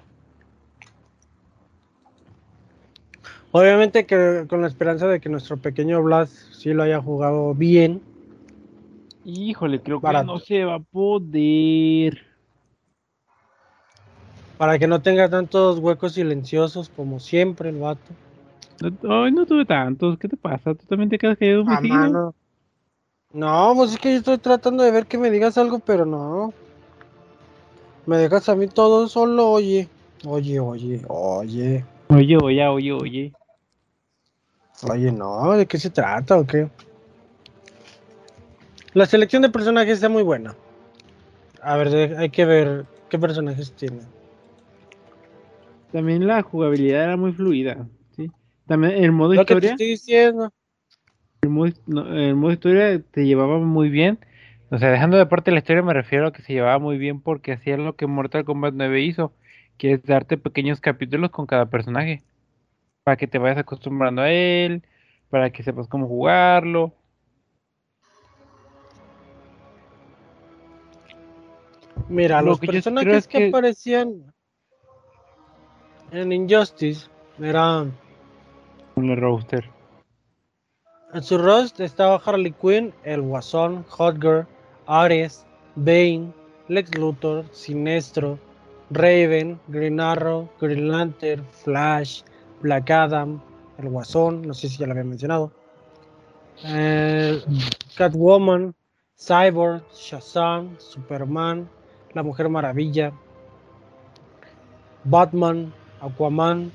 Obviamente 3.51 4.05
que 4.05 4.45
con 4.47 4.61
la 4.61 4.67
esperanza 4.67 5.05
de 5.07 5.19
que 5.19 5.27
nuestro 5.27 5.57
pequeño 5.57 6.01
Blas 6.01 6.29
sí 6.53 6.71
lo 6.71 6.83
haya 6.83 7.01
jugado 7.01 7.53
bien. 7.53 8.01
Híjole, 9.25 9.81
creo 9.81 9.99
que 9.99 10.05
Barato. 10.05 10.25
no 10.25 10.39
se 10.39 10.63
va 10.63 10.75
a 10.75 10.79
poder. 10.79 12.28
Para 14.59 14.77
que 14.77 14.87
no 14.87 15.01
tenga 15.01 15.29
tantos 15.29 15.79
huecos 15.79 16.11
silenciosos 16.15 16.89
como 16.89 17.21
siempre 17.21 17.69
el 17.69 17.77
vato. 17.77 18.13
Ay, 19.09 19.31
no 19.31 19.45
tuve 19.45 19.63
tantos. 19.63 20.19
¿Qué 20.19 20.27
te 20.27 20.35
pasa? 20.35 20.73
Tú 20.73 20.85
también 20.85 21.09
te 21.09 21.17
quedas 21.17 21.37
Ah, 21.65 21.77
seguido. 21.77 21.95
mano. 21.95 22.35
No, 23.31 23.71
pues 23.73 23.93
es 23.93 23.99
que 23.99 24.11
yo 24.11 24.17
estoy 24.17 24.37
tratando 24.37 24.83
de 24.83 24.91
ver 24.91 25.05
que 25.05 25.17
me 25.17 25.31
digas 25.31 25.57
algo, 25.57 25.79
pero 25.79 26.05
no. 26.05 26.53
Me 28.05 28.17
dejas 28.17 28.49
a 28.49 28.55
mí 28.55 28.67
todo 28.67 29.07
solo, 29.07 29.49
oye. 29.49 29.87
Oye, 30.27 30.59
oye, 30.59 31.05
oye. 31.07 31.85
Oye, 32.09 32.37
oye, 32.37 32.67
oye, 32.67 32.91
oye. 32.91 33.33
Oye, 34.91 35.11
no, 35.13 35.53
¿de 35.53 35.67
qué 35.67 35.79
se 35.79 35.89
trata 35.89 36.37
o 36.37 36.45
qué? 36.45 36.67
La 38.91 39.05
selección 39.05 39.41
de 39.41 39.49
personajes 39.49 39.93
está 39.93 40.09
muy 40.09 40.23
buena. 40.23 40.53
A 41.61 41.77
ver, 41.77 42.17
hay 42.17 42.29
que 42.29 42.43
ver 42.43 42.85
qué 43.09 43.17
personajes 43.17 43.71
tiene. 43.71 44.01
También 45.91 46.27
la 46.27 46.41
jugabilidad 46.43 47.03
era 47.03 47.17
muy 47.17 47.33
fluida. 47.33 47.87
¿sí? 48.15 48.31
También 48.67 49.03
el 49.03 49.11
modo 49.11 49.33
Lo 49.33 49.41
que 49.45 49.45
te 49.45 49.53
historia. 49.53 49.71
estoy 49.71 49.87
diciendo. 49.87 50.53
El 51.41 51.49
modo, 51.49 51.71
no, 51.87 52.13
el 52.15 52.35
modo 52.35 52.51
historia 52.51 53.01
te 53.01 53.25
llevaba 53.25 53.57
muy 53.59 53.89
bien. 53.89 54.19
O 54.71 54.77
sea, 54.77 54.91
dejando 54.91 55.17
de 55.17 55.25
parte 55.25 55.51
la 55.51 55.57
historia, 55.57 55.81
me 55.81 55.93
refiero 55.93 56.27
a 56.27 56.33
que 56.33 56.43
se 56.43 56.53
llevaba 56.53 56.77
muy 56.77 56.97
bien 56.97 57.21
porque 57.21 57.53
hacía 57.53 57.77
lo 57.77 57.95
que 57.95 58.05
Mortal 58.05 58.45
Kombat 58.45 58.75
9 58.75 59.01
hizo, 59.01 59.33
que 59.77 59.93
es 59.93 60.03
darte 60.03 60.37
pequeños 60.37 60.79
capítulos 60.79 61.31
con 61.31 61.47
cada 61.47 61.67
personaje. 61.67 62.21
Para 63.03 63.17
que 63.17 63.25
te 63.25 63.39
vayas 63.39 63.57
acostumbrando 63.57 64.21
a 64.21 64.29
él, 64.29 64.83
para 65.29 65.49
que 65.49 65.63
sepas 65.63 65.87
cómo 65.87 66.07
jugarlo. 66.07 66.93
Mira, 72.07 72.41
Lo 72.41 72.49
los 72.49 72.59
personajes 72.59 73.13
es 73.13 73.27
que... 73.27 73.39
que- 73.39 73.47
aparecían 73.47 74.31
en 76.11 76.31
Injustice 76.31 77.07
eran. 77.39 77.93
Un 78.95 79.15
roster. 79.15 79.69
En 81.13 81.23
su 81.23 81.37
roster 81.37 81.85
estaba 81.85 82.21
Harley 82.23 82.51
Quinn, 82.51 82.93
el 83.03 83.21
Guasón, 83.21 83.83
Hotgirl, 83.89 84.45
Ares, 84.85 85.45
Bane, 85.75 86.31
Lex 86.67 86.95
Luthor, 86.97 87.45
Sinestro, 87.51 88.37
Raven, 88.91 89.59
Green 89.67 89.99
Arrow, 89.99 90.49
Green 90.59 90.91
Lantern, 90.91 91.45
Flash, 91.51 92.21
Black 92.61 92.89
Adam, 92.91 93.41
el 93.77 93.89
Guasón, 93.89 94.43
no 94.43 94.53
sé 94.53 94.69
si 94.69 94.77
ya 94.77 94.85
lo 94.85 94.91
había 94.91 95.03
mencionado, 95.03 95.51
eh, 96.65 97.41
Catwoman, 97.95 98.75
Cyborg, 99.17 99.83
Shazam, 99.93 100.75
Superman, 100.79 101.67
la 102.13 102.23
Mujer 102.23 102.49
Maravilla, 102.49 103.11
Batman, 105.03 105.73
Aquaman, 106.01 106.71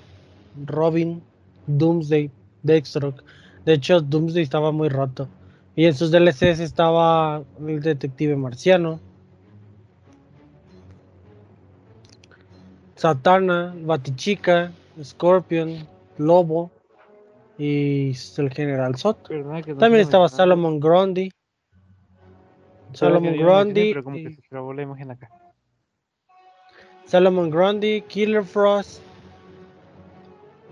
Robin, 0.66 1.22
Doomsday, 1.66 2.30
Deathstroke. 2.62 3.22
De 3.64 3.74
hecho, 3.74 4.00
Doomsday 4.00 4.42
estaba 4.42 4.72
muy 4.72 4.88
roto. 4.88 5.28
Y 5.76 5.86
en 5.86 5.94
sus 5.94 6.10
DLCs 6.10 6.60
estaba 6.60 7.42
el 7.66 7.80
detective 7.80 8.36
marciano. 8.36 9.00
Satana, 12.94 13.74
Batichica, 13.76 14.72
Scorpion, 15.02 15.86
Lobo 16.18 16.70
y 17.58 18.12
el 18.36 18.50
General 18.50 18.94
Sot. 18.96 19.28
También 19.78 20.00
estaba 20.00 20.28
Salomon 20.28 20.78
Grundy. 20.78 21.30
Salomon 22.92 23.36
Grundy. 23.36 23.92
Pero 23.92 24.04
como 24.04 24.16
que 24.16 24.30
se 24.30 24.42
trabó 24.48 24.72
la 24.72 24.82
imagen 24.82 25.10
acá. 25.10 25.28
Salomon 27.06 27.50
Grundy, 27.50 28.02
Killer 28.02 28.44
Frost. 28.44 29.02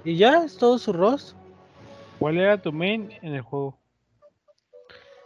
Y 0.05 0.17
ya, 0.17 0.45
es 0.45 0.57
todo 0.57 0.79
su 0.79 0.93
rostro. 0.93 1.37
¿Cuál 2.19 2.39
era 2.39 2.61
tu 2.61 2.73
main 2.73 3.11
en 3.23 3.35
el 3.35 3.41
juego? 3.43 3.79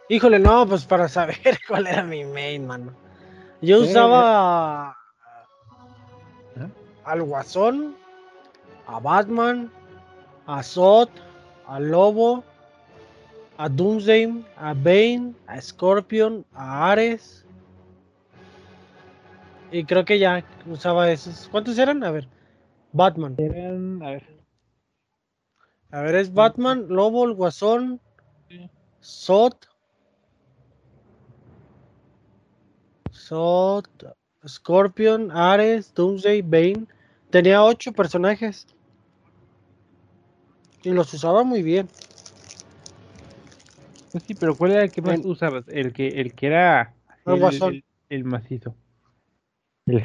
Híjole, 0.08 0.38
no, 0.38 0.66
pues 0.66 0.84
para 0.84 1.08
saber 1.08 1.38
cuál 1.68 1.86
era 1.86 2.02
mi 2.02 2.24
main, 2.24 2.66
mano. 2.66 2.92
Yo 3.60 3.78
Sí, 3.78 3.84
usaba 3.90 4.88
a- 4.90 4.96
Ajá. 6.56 6.70
al 7.04 7.22
Guasón, 7.22 7.96
a 8.86 9.00
Batman, 9.00 9.70
a 10.46 10.62
Zod, 10.62 11.08
a 11.66 11.80
Lobo, 11.80 12.44
a 13.58 13.68
Doomsday, 13.68 14.44
a 14.58 14.74
Bane, 14.74 15.34
a 15.46 15.60
Scorpion, 15.60 16.44
a 16.54 16.90
Ares. 16.90 17.44
Y 19.72 19.84
creo 19.84 20.04
que 20.04 20.18
ya 20.18 20.44
usaba 20.66 21.10
esos. 21.10 21.48
¿Cuántos 21.50 21.76
eran? 21.78 22.04
A 22.04 22.10
ver. 22.10 22.28
Batman. 22.92 23.34
Eran, 23.38 24.02
a 24.02 24.10
ver, 24.10 24.35
A 25.96 26.02
ver, 26.02 26.14
es 26.16 26.34
Batman, 26.34 26.84
Lobo, 26.90 27.24
el 27.24 27.32
Guasón, 27.32 28.02
Zod. 29.02 29.54
Zod, 33.10 33.86
Scorpion, 34.46 35.30
Ares, 35.30 35.94
Doomsday, 35.94 36.42
Bane. 36.42 36.84
Tenía 37.30 37.64
ocho 37.64 37.92
personajes. 37.94 38.66
Y 40.82 40.90
los 40.90 41.14
usaba 41.14 41.44
muy 41.44 41.62
bien. 41.62 41.88
pues 44.12 44.22
sí, 44.24 44.34
pero 44.34 44.54
¿cuál 44.54 44.72
era 44.72 44.84
el 44.84 44.90
que 44.90 45.00
más 45.00 45.14
En- 45.20 45.26
usabas? 45.30 45.66
El 45.68 45.94
que, 45.94 46.08
el 46.20 46.34
que 46.34 46.48
era 46.48 46.94
El 47.24 47.32
el, 47.36 47.40
Guasón. 47.40 47.72
el- 47.76 47.84
el 48.10 48.24
macizo. 48.24 48.74
El. 49.86 50.04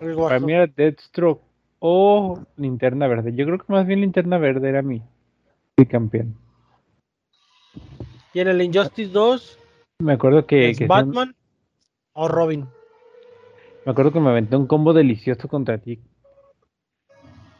El 0.00 0.14
Para 0.14 0.38
mí 0.38 0.52
era 0.52 0.68
Deathstroke 0.68 1.42
o 1.80 2.38
Linterna 2.56 3.08
Verde. 3.08 3.34
Yo 3.34 3.44
creo 3.44 3.58
que 3.58 3.72
más 3.72 3.84
bien 3.88 4.02
Linterna 4.02 4.38
Verde 4.38 4.68
era 4.68 4.82
mi, 4.82 5.02
campeón. 5.86 6.34
Y 8.32 8.40
en 8.40 8.48
el 8.48 8.62
Injustice 8.62 9.10
2 9.12 9.58
Me 10.00 10.14
acuerdo 10.14 10.46
que, 10.46 10.70
es 10.70 10.78
que 10.78 10.84
sí, 10.84 10.88
Batman 10.88 11.34
o 12.14 12.28
Robin. 12.28 12.66
me 13.84 13.92
acuerdo 13.92 14.12
que 14.12 14.20
me 14.20 14.30
aventé 14.30 14.56
un 14.56 14.66
combo 14.66 14.92
delicioso 14.92 15.48
contra 15.48 15.78
ti. 15.78 16.00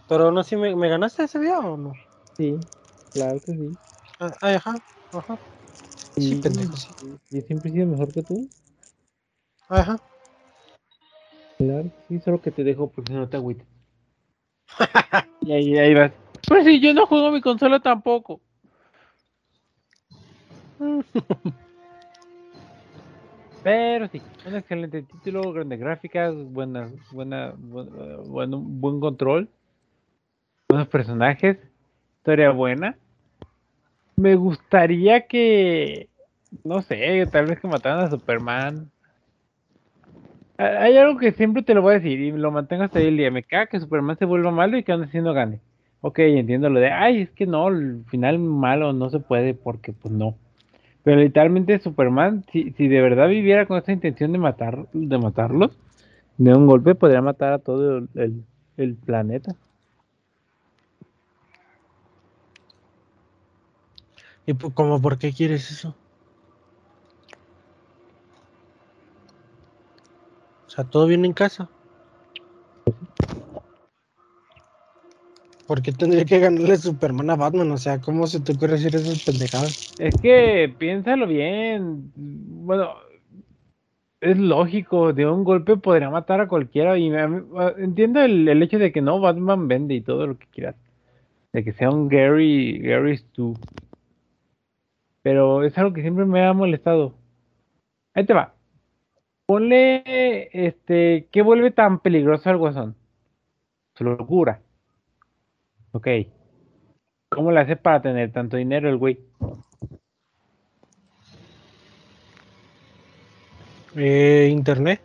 Pero 0.09 0.31
no 0.31 0.43
sé, 0.43 0.57
¿me, 0.57 0.75
me 0.77 0.89
ganaste 0.89 1.25
ese 1.25 1.39
día 1.41 1.59
o 1.59 1.77
no? 1.77 1.93
Sí, 2.37 2.59
claro 3.13 3.41
que 3.41 3.53
sí. 3.53 3.77
Ah, 4.19 4.35
ajá, 4.41 4.79
ajá. 5.13 5.39
Sí, 6.17 6.35
pendejo, 6.43 6.77
sí. 6.77 6.95
Yo 7.31 7.41
siempre 7.43 7.71
he 7.71 7.73
sido 7.73 7.87
mejor 7.87 8.13
que 8.13 8.23
tú. 8.23 8.49
Ajá. 9.69 9.99
Claro, 11.59 11.91
sí, 12.09 12.21
solo 12.21 12.41
que 12.41 12.51
te 12.51 12.65
dejo 12.65 12.91
porque 12.91 13.13
no 13.13 13.29
te 13.29 13.37
agüites. 13.37 13.67
y 15.41 15.53
ahí, 15.53 15.79
ahí 15.79 15.95
vas. 15.95 16.13
Pues 16.49 16.65
si 16.65 16.81
yo 16.81 16.93
no 16.95 17.07
juego 17.07 17.31
mi 17.31 17.41
consola 17.41 17.81
tampoco. 17.81 18.41
Pero 23.63 24.09
sí, 24.09 24.21
un 24.45 24.57
excelente 24.57 25.03
título, 25.03 25.53
grandes 25.53 25.79
gráficas, 25.79 26.35
buenas, 26.35 26.91
buena, 27.11 27.55
bu- 27.55 28.25
bueno, 28.27 28.59
buen 28.59 28.99
control, 28.99 29.49
buenos 30.69 30.89
personajes, 30.89 31.59
historia 32.19 32.51
buena. 32.51 32.97
Me 34.17 34.35
gustaría 34.35 35.27
que, 35.29 36.09
no 36.65 36.83
sé, 36.83 37.25
tal 37.31 37.47
vez 37.47 37.61
que 37.61 37.69
mataran 37.69 38.01
a 38.05 38.11
Superman. 38.11 38.91
Ha- 40.59 40.83
Hay 40.83 40.97
algo 40.97 41.19
que 41.19 41.31
siempre 41.33 41.63
te 41.63 41.75
lo 41.75 41.83
voy 41.83 41.95
a 41.95 41.99
decir 42.01 42.19
y 42.21 42.33
lo 42.33 42.51
mantengo 42.51 42.83
hasta 42.83 42.99
el 43.01 43.17
día. 43.17 43.31
Me 43.31 43.45
caga 43.45 43.67
que 43.69 43.79
Superman 43.81 44.19
se 44.19 44.25
vuelva 44.25 44.51
malo 44.51 44.77
y 44.77 44.83
que 44.83 44.93
así 44.93 45.21
no 45.21 45.33
gane. 45.33 45.61
Ok, 46.03 46.19
entiendo 46.21 46.69
lo 46.69 46.81
de, 46.81 46.91
ay, 46.91 47.23
es 47.23 47.31
que 47.33 47.47
no, 47.47 47.69
el 47.69 48.05
final 48.09 48.39
malo 48.41 48.93
no 48.93 49.09
se 49.11 49.21
puede 49.21 49.55
porque 49.55 49.93
pues 49.93 50.13
no. 50.13 50.39
Pero 51.05 51.21
literalmente 51.21 51.79
Superman, 51.81 52.45
si, 52.53 52.73
si 52.73 52.89
de 52.89 53.03
verdad 53.03 53.29
viviera 53.29 53.67
con 53.67 53.79
esa 53.79 53.93
intención 53.93 54.33
de 54.33 54.39
matar, 54.39 54.89
de 54.93 55.19
matarlos, 55.19 55.79
de 56.39 56.55
un 56.55 56.67
golpe 56.67 56.95
podría 56.97 57.23
matar 57.23 57.53
a 57.55 57.61
todo 57.61 57.99
el, 57.99 58.11
el- 58.17 58.47
el 58.79 58.97
planeta. 58.97 59.57
¿Y 64.47 64.55
po- 64.55 64.73
como 64.75 65.01
por 65.01 65.19
qué 65.19 65.33
quieres 65.33 65.71
eso? 65.71 65.99
O 70.67 70.71
sea, 70.73 70.83
todo 70.83 71.07
viene 71.07 71.29
en 71.29 71.35
casa. 71.35 71.71
¿Por 75.67 75.83
qué 75.83 75.93
tendría 75.93 76.25
que 76.25 76.39
ganarle 76.39 76.77
Superman 76.77 77.31
a 77.31 77.37
Batman? 77.37 77.71
O 77.73 77.77
sea, 77.79 78.01
¿cómo 78.01 78.27
se 78.27 78.41
te 78.41 78.53
ocurre 78.53 78.73
decir 78.75 78.95
esas 78.95 79.23
pendejadas? 79.25 79.95
Es 79.99 80.15
que 80.21 80.75
piénsalo 80.79 81.27
bien. 81.27 82.13
Bueno, 82.17 82.91
es 84.21 84.39
lógico, 84.39 85.13
de 85.13 85.27
un 85.27 85.45
golpe 85.45 85.77
podría 85.77 86.09
matar 86.11 86.41
a 86.41 86.49
cualquiera. 86.49 86.97
Y 86.99 87.13
a- 87.15 87.75
entiendo 87.79 88.21
el, 88.21 88.49
el 88.49 88.63
hecho 88.63 88.79
de 88.79 88.93
que 88.93 89.01
no, 89.03 89.21
Batman 89.21 89.69
vende 89.69 89.95
y 89.95 90.01
todo 90.01 90.27
lo 90.27 90.39
que 90.39 90.47
quieras. 90.47 90.77
De 91.53 91.65
que 91.65 91.73
sea 91.73 91.91
un 91.91 92.09
Gary, 92.09 92.79
Gary 92.81 93.17
Stu. 93.19 93.55
Pero 95.23 95.65
es 95.65 95.77
algo 95.79 95.93
que 95.93 96.03
siempre 96.03 96.25
me 96.25 96.45
ha 96.45 96.53
molestado. 96.53 97.15
Ahí 98.15 98.27
te 98.27 98.35
va. 98.35 98.55
Ponle, 99.47 100.51
este, 100.53 101.29
¿qué 101.33 101.43
vuelve 101.43 101.71
tan 101.71 102.01
peligroso 102.01 102.51
al 102.51 102.59
Guasón? 102.59 102.97
Su 103.95 104.05
locura. 104.05 104.61
Ok. 105.93 106.09
¿Cómo 107.31 107.51
le 107.51 107.61
hace 107.61 107.77
para 107.77 108.03
tener 108.03 108.33
tanto 108.33 108.57
dinero 108.57 108.89
el 108.89 108.97
güey? 108.99 109.19
Eh, 113.97 114.49
Internet. 114.51 115.01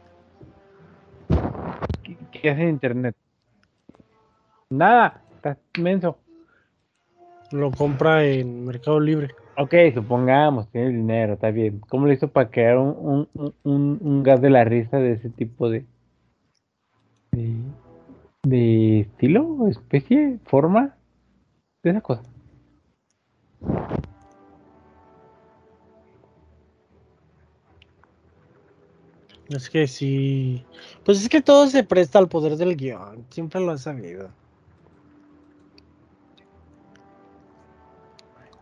¿Qué, 2.04 2.18
qué 2.32 2.50
hace 2.50 2.64
en 2.64 2.70
internet? 2.70 3.16
Nada, 4.70 5.22
estás 5.36 5.58
menso. 5.80 6.18
Lo 7.52 7.72
compra 7.72 8.26
en 8.26 8.66
Mercado 8.66 9.00
Libre. 9.00 9.34
Ok, 9.58 9.74
supongamos, 9.94 10.70
tiene 10.70 10.90
dinero, 10.90 11.34
está 11.34 11.50
bien. 11.52 11.80
¿Cómo 11.90 12.06
lo 12.06 12.14
hizo 12.14 12.28
para 12.28 12.50
crear 12.50 12.78
un, 12.78 13.28
un, 13.34 13.54
un- 13.64 13.98
un, 14.02 14.24
gas 14.24 14.42
de 14.42 14.50
la 14.50 14.64
risa 14.64 14.98
de 14.98 15.14
ese 15.14 15.30
tipo 15.30 15.70
de, 15.70 15.86
de, 17.32 17.56
de 18.50 19.02
estilo, 19.02 19.68
especie, 19.68 20.40
forma, 20.46 20.96
de 21.84 21.92
esa 21.92 22.02
cosa? 22.02 22.24
Es 29.50 29.70
que 29.70 29.88
sí. 29.88 30.66
Pues 31.06 31.22
es 31.22 31.30
que 31.30 31.42
todo 31.42 31.68
se 31.68 31.84
presta 31.84 32.20
al 32.20 32.28
poder 32.28 32.58
del 32.58 32.76
guion. 32.76 33.26
Siempre 33.30 33.62
lo 33.62 33.74
he 33.74 33.78
sabido. 33.78 34.30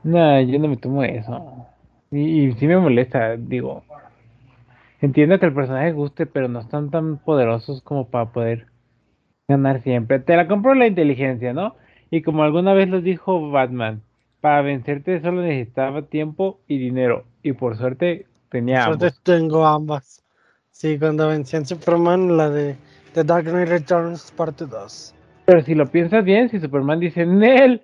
No, 0.04 0.40
yo 0.42 0.60
no 0.60 0.68
me 0.68 0.78
tomo 0.78 1.04
eso. 1.04 1.68
Y, 2.12 2.46
y 2.46 2.54
sí 2.54 2.68
me 2.68 2.78
molesta, 2.78 3.36
digo. 3.36 3.84
Entiendo 5.02 5.40
que 5.40 5.48
el 5.48 5.54
personaje 5.54 5.92
guste, 5.92 6.28
pero 6.28 6.48
no 6.48 6.60
están 6.60 6.92
tan 6.92 7.18
poderosos 7.18 7.82
como 7.82 8.08
para 8.08 8.32
poder 8.32 8.68
ganar 9.48 9.82
siempre. 9.82 10.20
Te 10.20 10.36
la 10.36 10.48
compro 10.48 10.74
la 10.74 10.88
inteligencia, 10.88 11.54
¿no? 11.54 11.76
Y 12.12 12.22
como 12.22 12.43
alguna 12.43 12.74
vez 12.74 12.89
lo 12.89 13.02
dijo 13.02 13.50
Batman, 13.50 14.02
para 14.41 14.62
vencerte 14.62 15.22
solo 15.22 15.41
necesitaba 15.41 16.04
tiempo 16.04 16.60
y 16.68 16.78
dinero. 16.78 17.26
Y 17.43 17.54
por 17.54 17.78
suerte 17.78 18.28
tenía 18.50 18.84
Suerte 18.86 19.08
ambos. 19.08 19.24
tengo 19.24 19.66
ambas. 19.66 20.24
Sí, 20.72 21.00
cuando 21.00 21.28
vencí 21.28 21.56
a 21.56 21.66
Superman, 21.66 22.38
la 22.38 22.50
de 22.50 22.76
The 23.14 23.24
Dark 23.24 23.46
Knight 23.46 23.70
Returns 23.70 24.32
parte 24.32 24.66
2. 24.66 25.16
Pero 25.46 25.62
si 25.62 25.76
lo 25.76 25.88
piensas 25.88 26.24
bien, 26.26 26.50
si 26.50 26.60
Superman 26.60 27.00
dice 27.00 27.26
Nel, 27.26 27.82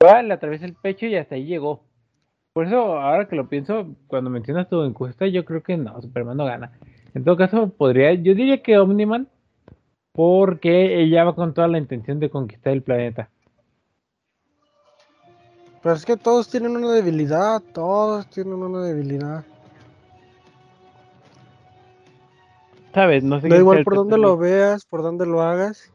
le 0.00 0.32
atraviesa 0.32 0.64
el 0.64 0.74
pecho 0.74 1.06
y 1.06 1.16
hasta 1.16 1.34
ahí 1.34 1.44
llegó. 1.44 1.84
Por 2.52 2.66
eso, 2.66 2.98
ahora 2.98 3.28
que 3.28 3.36
lo 3.36 3.48
pienso, 3.48 3.94
cuando 4.08 4.30
mencionas 4.30 4.68
tu 4.68 4.82
encuesta, 4.82 5.26
yo 5.26 5.44
creo 5.44 5.62
que 5.62 5.76
no, 5.76 6.00
Superman 6.00 6.36
no 6.36 6.44
gana. 6.44 6.72
En 7.14 7.24
todo 7.24 7.36
caso, 7.36 7.68
podría, 7.70 8.12
yo 8.14 8.34
diría 8.34 8.62
que 8.62 8.78
Omniman, 8.78 9.28
porque 10.12 11.02
ella 11.02 11.24
va 11.24 11.34
con 11.34 11.54
toda 11.54 11.68
la 11.68 11.78
intención 11.78 12.20
de 12.20 12.30
conquistar 12.30 12.72
el 12.72 12.82
planeta. 12.82 13.30
Pero 15.82 15.94
es 15.94 16.04
que 16.04 16.16
todos 16.16 16.48
tienen 16.48 16.76
una 16.76 16.92
debilidad. 16.92 17.60
Todos 17.72 18.28
tienen 18.28 18.54
una 18.54 18.82
debilidad. 18.82 19.44
¿Sabes? 22.94 23.24
No 23.24 23.40
sé 23.40 23.48
Da 23.48 23.56
igual 23.56 23.82
por 23.84 23.96
dónde 23.96 24.18
lo 24.18 24.36
veas, 24.36 24.84
por 24.84 25.02
dónde 25.02 25.26
lo 25.26 25.42
hagas. 25.42 25.90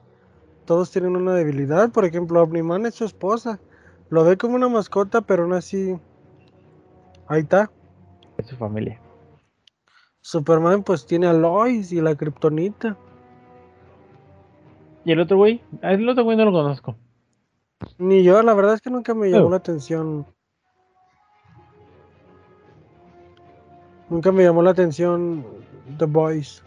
Todos 0.66 0.92
tienen 0.92 1.16
una 1.16 1.34
debilidad. 1.34 1.92
Por 1.92 2.04
ejemplo, 2.04 2.42
Omniman 2.42 2.86
es 2.86 2.96
su 2.96 3.06
esposa. 3.06 3.60
Lo 4.10 4.26
ve 4.26 4.36
como 4.36 4.56
una 4.56 4.68
mascota, 4.68 5.22
pero 5.22 5.44
aún 5.44 5.54
así. 5.54 5.98
Ahí 7.28 7.42
está. 7.42 7.72
Es 8.38 8.48
su 8.48 8.56
familia. 8.58 9.00
Superman 10.22 10.84
pues 10.84 11.06
tiene 11.06 11.28
a 11.28 11.34
Lois 11.34 11.94
y 11.94 12.02
la 12.02 12.16
Kryptonita. 12.16 12.98
¿Y 15.08 15.14
el 15.14 15.22
otro 15.22 15.38
güey? 15.38 15.62
Ah, 15.82 15.94
el 15.94 16.10
otro 16.10 16.26
güey 16.26 16.36
no 16.36 16.44
lo 16.44 16.52
conozco. 16.52 16.98
Ni 17.98 18.24
yo, 18.24 18.44
la 18.44 18.54
verdad 18.54 18.74
es 18.74 18.82
que 18.82 18.90
nunca 18.90 19.14
me 19.14 19.30
llamó 19.30 19.50
la 19.50 19.56
atención. 19.56 20.26
Nunca 24.10 24.34
me 24.34 24.44
llamó 24.44 24.62
la 24.64 24.72
atención 24.72 25.46
The 25.98 26.04
Boys. 26.04 26.62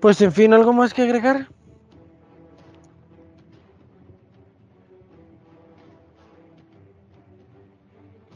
Pues 0.00 0.20
en 0.20 0.32
fin, 0.32 0.52
¿algo 0.52 0.74
más 0.74 0.92
que 0.92 1.00
agregar? 1.00 1.48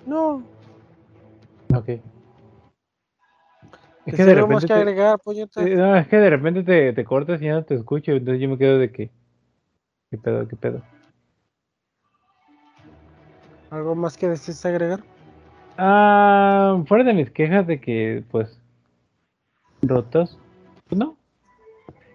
No. 0.06 0.42
Ok. 1.74 2.00
Es 4.06 4.14
¿Es 4.14 4.16
que 4.16 4.24
de 4.24 4.34
repente 4.34 4.62
que 4.62 4.66
te- 4.68 4.74
agregar, 4.74 5.18
eh, 5.56 5.76
no, 5.76 5.96
es 5.96 6.08
que 6.08 6.16
de 6.16 6.30
repente 6.30 6.62
te, 6.62 6.92
te 6.92 7.04
cortas 7.04 7.40
y 7.42 7.44
ya 7.46 7.54
no 7.54 7.64
te 7.64 7.74
escucho, 7.74 8.12
entonces 8.12 8.40
yo 8.40 8.48
me 8.48 8.58
quedo 8.58 8.78
de 8.78 8.90
que... 8.90 9.10
¿Qué 10.10 10.18
pedo, 10.18 10.48
qué 10.48 10.56
pedo? 10.56 10.82
¿Algo 13.70 13.94
más 13.94 14.16
que 14.16 14.28
desees 14.28 14.64
agregar? 14.66 15.00
Ah, 15.76 16.82
fuera 16.86 17.04
de 17.04 17.14
mis 17.14 17.30
quejas 17.30 17.66
de 17.66 17.80
que, 17.80 18.24
pues, 18.30 18.58
rotos, 19.82 20.38
pues 20.88 20.98
no. 20.98 21.16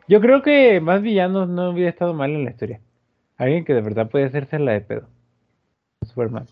Yo 0.08 0.20
creo 0.22 0.42
que 0.42 0.80
más 0.82 1.02
villanos 1.02 1.48
no 1.50 1.72
hubiera 1.72 1.90
estado 1.90 2.14
mal 2.14 2.32
en 2.32 2.46
la 2.46 2.52
historia. 2.52 2.80
Alguien 3.38 3.66
que 3.66 3.74
de 3.74 3.82
verdad 3.82 4.10
podía 4.10 4.28
hacerse 4.28 4.60
la 4.60 4.74
de 4.74 4.82
pedo. 4.82 5.08
Superman. 6.06 6.48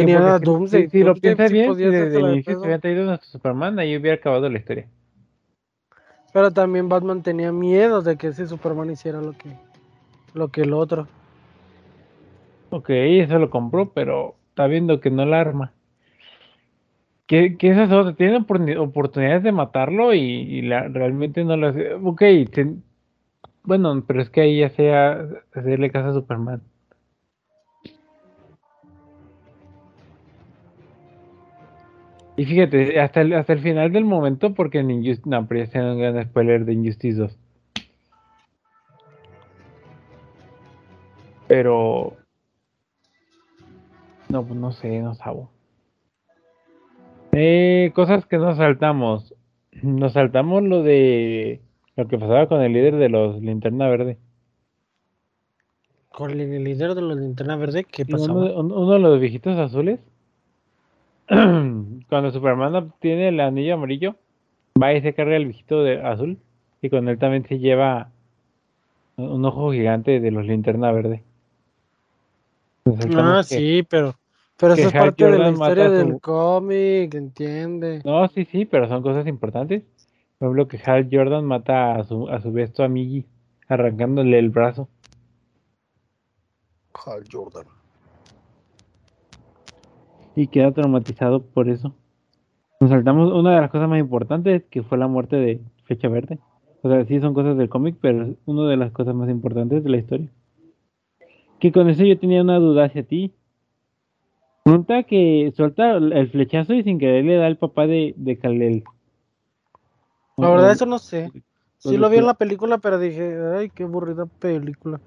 Que 0.00 0.06
Tenía 0.06 0.18
porque 0.18 0.30
a 0.34 0.38
si- 0.38 0.44
Doomsday. 0.44 0.84
Si, 0.84 0.90
si 0.90 1.04
lo 1.04 1.14
piensas 1.14 1.52
bien, 1.52 1.74
si 1.74 1.82
desde 1.82 2.18
el 2.18 2.26
inicio 2.32 2.52
se 2.54 2.60
hubiera 2.60 2.78
traído 2.78 3.04
nuestro 3.04 3.28
Superman, 3.30 3.78
ahí 3.78 3.96
hubiera 3.96 4.16
acabado 4.16 4.48
la 4.48 4.58
historia. 4.58 4.86
Pero 6.32 6.50
también 6.52 6.88
Batman 6.88 7.22
tenía 7.22 7.52
miedo 7.52 8.02
de 8.02 8.16
que 8.16 8.28
ese 8.28 8.46
Superman 8.46 8.90
hiciera 8.90 9.20
lo 9.20 9.32
que, 9.32 9.50
lo 10.32 10.48
que 10.48 10.62
el 10.62 10.72
otro. 10.72 11.08
Ok, 12.70 12.88
eso 12.90 13.38
lo 13.38 13.50
compró, 13.50 13.90
pero 13.92 14.36
está 14.50 14.66
viendo 14.66 15.00
que 15.00 15.10
no 15.10 15.24
la 15.26 15.40
arma. 15.40 15.72
¿Qué, 17.26 17.56
qué 17.56 17.70
es 17.70 17.78
eso? 17.78 18.14
Tiene 18.14 18.38
oportuni- 18.38 18.78
oportunidades 18.78 19.42
de 19.42 19.52
matarlo 19.52 20.14
y, 20.14 20.20
y 20.20 20.62
la, 20.62 20.88
realmente 20.88 21.44
no 21.44 21.56
lo 21.56 21.68
hace. 21.68 21.94
Ok, 21.94 22.22
bueno, 23.64 24.02
pero 24.06 24.22
es 24.22 24.30
que 24.30 24.40
ahí 24.40 24.60
ya 24.60 24.70
sea 24.70 25.26
hacerle 25.54 25.90
caso 25.90 26.08
a 26.08 26.12
Superman. 26.14 26.62
Y 32.40 32.46
fíjate, 32.46 32.98
hasta 32.98 33.20
el, 33.20 33.34
hasta 33.34 33.52
el 33.52 33.58
final 33.58 33.92
del 33.92 34.06
momento, 34.06 34.54
porque 34.54 34.78
en 34.78 34.90
Injustice, 34.90 35.28
no, 35.28 35.46
pero 35.46 35.58
ya 35.58 35.64
está 35.64 35.92
un 35.92 35.98
gran 35.98 36.24
spoiler 36.24 36.64
de 36.64 36.72
Injustice 36.72 37.18
2. 37.18 37.38
Pero, 41.48 42.16
no, 44.30 44.42
pues 44.42 44.58
no 44.58 44.72
sé, 44.72 45.00
no 45.00 45.14
sabo. 45.14 45.50
Eh, 47.32 47.92
cosas 47.94 48.24
que 48.24 48.38
nos 48.38 48.56
saltamos. 48.56 49.34
Nos 49.82 50.14
saltamos 50.14 50.62
lo 50.62 50.82
de 50.82 51.60
lo 51.94 52.08
que 52.08 52.16
pasaba 52.16 52.48
con 52.48 52.62
el 52.62 52.72
líder 52.72 52.96
de 52.96 53.10
los 53.10 53.38
Linterna 53.42 53.86
Verde. 53.86 54.16
Con 56.08 56.30
el 56.30 56.64
líder 56.64 56.94
de 56.94 57.02
la 57.02 57.14
linterna 57.16 57.56
verde, 57.56 57.84
¿qué 57.84 58.06
pasaba? 58.06 58.58
uno 58.58 58.92
de 58.92 58.98
los 58.98 59.20
viejitos 59.20 59.58
azules. 59.58 60.00
Cuando 62.08 62.30
Superman 62.32 62.74
obtiene 62.74 63.28
el 63.28 63.38
anillo 63.40 63.74
amarillo, 63.74 64.16
va 64.80 64.92
y 64.92 65.00
se 65.00 65.14
carga 65.14 65.36
el 65.36 65.44
viejito 65.46 65.82
de 65.82 66.02
azul. 66.02 66.38
Y 66.82 66.90
con 66.90 67.08
él 67.08 67.18
también 67.18 67.46
se 67.46 67.58
lleva 67.58 68.10
un 69.16 69.44
ojo 69.44 69.72
gigante 69.72 70.18
de 70.18 70.30
los 70.30 70.44
linterna 70.46 70.90
verde. 70.92 71.22
Ah, 73.14 73.42
que- 73.48 73.56
sí, 73.56 73.86
pero, 73.88 74.14
pero 74.58 74.74
eso 74.74 74.88
es 74.88 74.92
parte 74.94 75.24
de 75.24 75.30
la 75.30 75.36
Jordan 75.36 75.52
historia 75.52 75.86
a 75.86 75.88
su- 75.90 75.94
del 75.94 76.20
cómic, 76.20 77.14
entiende. 77.14 78.00
No, 78.04 78.26
sí, 78.28 78.44
sí, 78.46 78.64
pero 78.64 78.88
son 78.88 79.02
cosas 79.02 79.26
importantes. 79.26 79.82
Por 80.38 80.46
ejemplo, 80.48 80.68
que 80.68 80.80
Hal 80.90 81.08
Jordan 81.12 81.44
mata 81.44 81.94
a 81.96 82.04
su, 82.04 82.28
a 82.28 82.40
su 82.40 82.50
besto 82.50 82.82
amigui, 82.82 83.26
arrancándole 83.68 84.38
el 84.38 84.48
brazo. 84.48 84.88
Hal 86.94 87.24
Jordan. 87.30 87.66
Y 90.40 90.46
queda 90.46 90.72
traumatizado 90.72 91.42
por 91.42 91.68
eso. 91.68 91.94
Nos 92.80 92.88
saltamos 92.88 93.30
una 93.30 93.54
de 93.54 93.60
las 93.60 93.70
cosas 93.70 93.90
más 93.90 94.00
importantes, 94.00 94.64
que 94.70 94.82
fue 94.82 94.96
la 94.96 95.06
muerte 95.06 95.36
de 95.36 95.60
Flecha 95.84 96.08
Verde. 96.08 96.38
O 96.80 96.88
sea, 96.88 97.04
sí 97.04 97.20
son 97.20 97.34
cosas 97.34 97.58
del 97.58 97.68
cómic, 97.68 97.96
pero 98.00 98.24
es 98.24 98.36
una 98.46 98.66
de 98.66 98.78
las 98.78 98.90
cosas 98.90 99.14
más 99.14 99.28
importantes 99.28 99.84
de 99.84 99.90
la 99.90 99.98
historia. 99.98 100.28
Que 101.58 101.72
con 101.72 101.90
eso 101.90 102.04
yo 102.04 102.18
tenía 102.18 102.40
una 102.40 102.58
duda 102.58 102.86
hacia 102.86 103.02
ti. 103.02 103.34
Pregunta 104.64 105.02
que 105.02 105.52
suelta 105.54 105.98
el 105.98 106.30
flechazo 106.30 106.72
y 106.72 106.84
sin 106.84 106.98
querer 106.98 107.22
le 107.26 107.36
da 107.36 107.44
al 107.44 107.58
papá 107.58 107.86
de, 107.86 108.14
de 108.16 108.38
Kal-El. 108.38 108.84
La 110.38 110.48
verdad, 110.48 110.72
eso 110.72 110.86
no 110.86 110.98
sé. 110.98 111.30
Sí 111.76 111.98
lo 111.98 112.08
vi 112.08 112.16
en 112.16 112.24
la 112.24 112.32
película, 112.32 112.78
pero 112.78 112.98
dije, 112.98 113.38
ay, 113.58 113.68
qué 113.68 113.82
aburrida 113.82 114.24
película. 114.24 115.02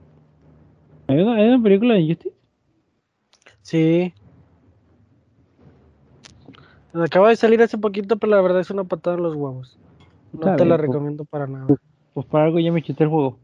¿Hay 1.07 1.19
una, 1.19 1.37
hay 1.37 1.47
una 1.47 1.63
película 1.63 1.95
de 1.95 2.05
Justice? 2.05 2.35
Sí. 3.63 4.13
Acaba 6.93 7.29
de 7.29 7.35
salir 7.35 7.61
hace 7.61 7.77
poquito, 7.77 8.17
pero 8.17 8.31
la 8.31 8.41
verdad 8.41 8.61
es 8.61 8.69
una 8.69 8.83
patada 8.83 9.17
en 9.17 9.23
los 9.23 9.35
huevos. 9.35 9.79
No 10.31 10.39
Está 10.39 10.55
te 10.57 10.65
la 10.65 10.77
pues. 10.77 10.87
recomiendo 10.87 11.25
para 11.25 11.47
nada. 11.47 11.67
Pues 12.13 12.25
para 12.27 12.45
algo 12.45 12.59
ya 12.59 12.71
me 12.71 12.83
chuté 12.83 13.03
el 13.03 13.09
juego. 13.09 13.39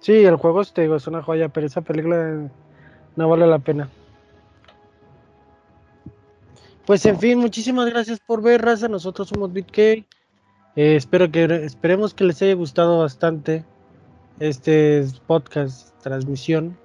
Sí, 0.00 0.12
el 0.24 0.36
juego 0.36 0.62
te 0.64 0.82
digo, 0.82 0.96
es 0.96 1.06
una 1.06 1.22
joya, 1.22 1.48
pero 1.48 1.66
esa 1.66 1.80
película 1.80 2.50
no 3.16 3.28
vale 3.28 3.46
la 3.46 3.58
pena. 3.58 3.88
Pues 6.84 7.04
en 7.06 7.18
fin, 7.18 7.38
muchísimas 7.38 7.88
gracias 7.90 8.20
por 8.20 8.42
ver, 8.42 8.62
raza. 8.62 8.86
Nosotros 8.88 9.28
somos 9.28 9.52
BitK. 9.52 9.78
Eh, 9.78 10.04
espero 10.76 11.30
que 11.30 11.44
esperemos 11.64 12.14
que 12.14 12.24
les 12.24 12.40
haya 12.42 12.54
gustado 12.54 13.00
bastante 13.00 13.64
este 14.38 15.04
podcast 15.26 15.98
transmisión. 16.02 16.76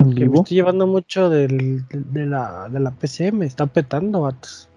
¿En 0.00 0.14
Que 0.14 0.28
me 0.28 0.36
estoy 0.38 0.56
llevando 0.56 0.86
mucho 0.86 1.28
del, 1.28 1.86
de, 1.88 2.26
la, 2.26 2.68
de 2.68 2.80
la 2.80 2.90
PC, 2.90 3.32
me 3.32 3.46
está 3.46 3.66
petando, 3.66 4.22
vatos. 4.22 4.68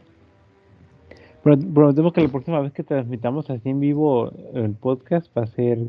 Prometemos 1.43 2.13
que 2.13 2.21
la 2.21 2.29
próxima 2.29 2.59
vez 2.61 2.71
que 2.73 2.83
transmitamos 2.83 3.49
así 3.49 3.69
en 3.69 3.79
vivo 3.79 4.31
el 4.53 4.73
podcast 4.73 5.27
va 5.37 5.43
a 5.43 5.47
ser 5.47 5.79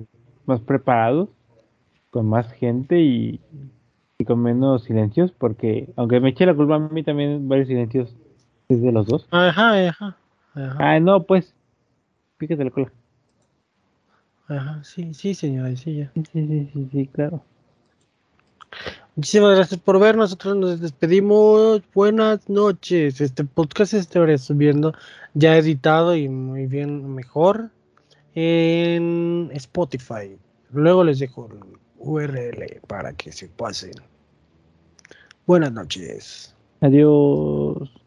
más 0.46 0.60
preparados, 0.60 1.28
con 2.10 2.26
más 2.26 2.52
gente 2.52 3.00
y, 3.00 3.40
y 4.18 4.24
con 4.24 4.40
menos 4.42 4.84
silencios, 4.84 5.32
porque 5.32 5.88
aunque 5.96 6.20
me 6.20 6.30
eche 6.30 6.46
la 6.46 6.54
culpa 6.54 6.76
a 6.76 6.78
mí 6.78 7.02
también 7.02 7.48
varios 7.48 7.68
silencios 7.68 8.14
es 8.68 8.82
de 8.82 8.92
los 8.92 9.06
dos. 9.06 9.26
Ajá, 9.30 9.88
ajá, 9.88 10.16
ajá, 10.54 10.76
Ah, 10.78 10.98
no, 11.00 11.22
pues, 11.22 11.54
fíjate 12.38 12.64
la 12.64 12.70
cola. 12.70 12.92
ajá, 14.48 14.82
sí, 14.84 15.14
sí, 15.14 15.34
señora, 15.34 15.74
sí, 15.76 15.96
ya. 15.96 16.10
Sí, 16.14 16.22
sí, 16.32 16.70
sí, 16.72 16.88
sí, 16.90 17.06
claro. 17.08 17.42
Muchísimas 19.16 19.54
gracias 19.54 19.80
por 19.80 20.00
ver. 20.00 20.16
Nosotros 20.16 20.56
nos 20.56 20.80
despedimos. 20.80 21.82
Buenas 21.94 22.48
noches. 22.48 23.20
Este 23.20 23.44
podcast 23.44 23.92
se 23.92 23.98
estará 23.98 24.36
subiendo 24.38 24.92
ya 25.34 25.56
editado 25.56 26.16
y 26.16 26.28
muy 26.28 26.66
bien, 26.66 27.14
mejor 27.14 27.70
en 28.34 29.50
Spotify. 29.52 30.36
Luego 30.72 31.04
les 31.04 31.20
dejo 31.20 31.48
el 31.48 31.78
URL 31.98 32.80
para 32.88 33.12
que 33.12 33.30
se 33.30 33.48
pasen. 33.48 33.94
Buenas 35.46 35.72
noches. 35.72 36.52
Adiós. 36.80 38.03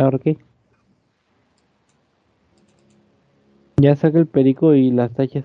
¿Ahora 0.00 0.18
qué? 0.18 0.38
Ya 3.76 3.94
saca 3.96 4.18
el 4.18 4.26
perico 4.26 4.72
y 4.74 4.90
las 4.90 5.12
tachas. 5.12 5.44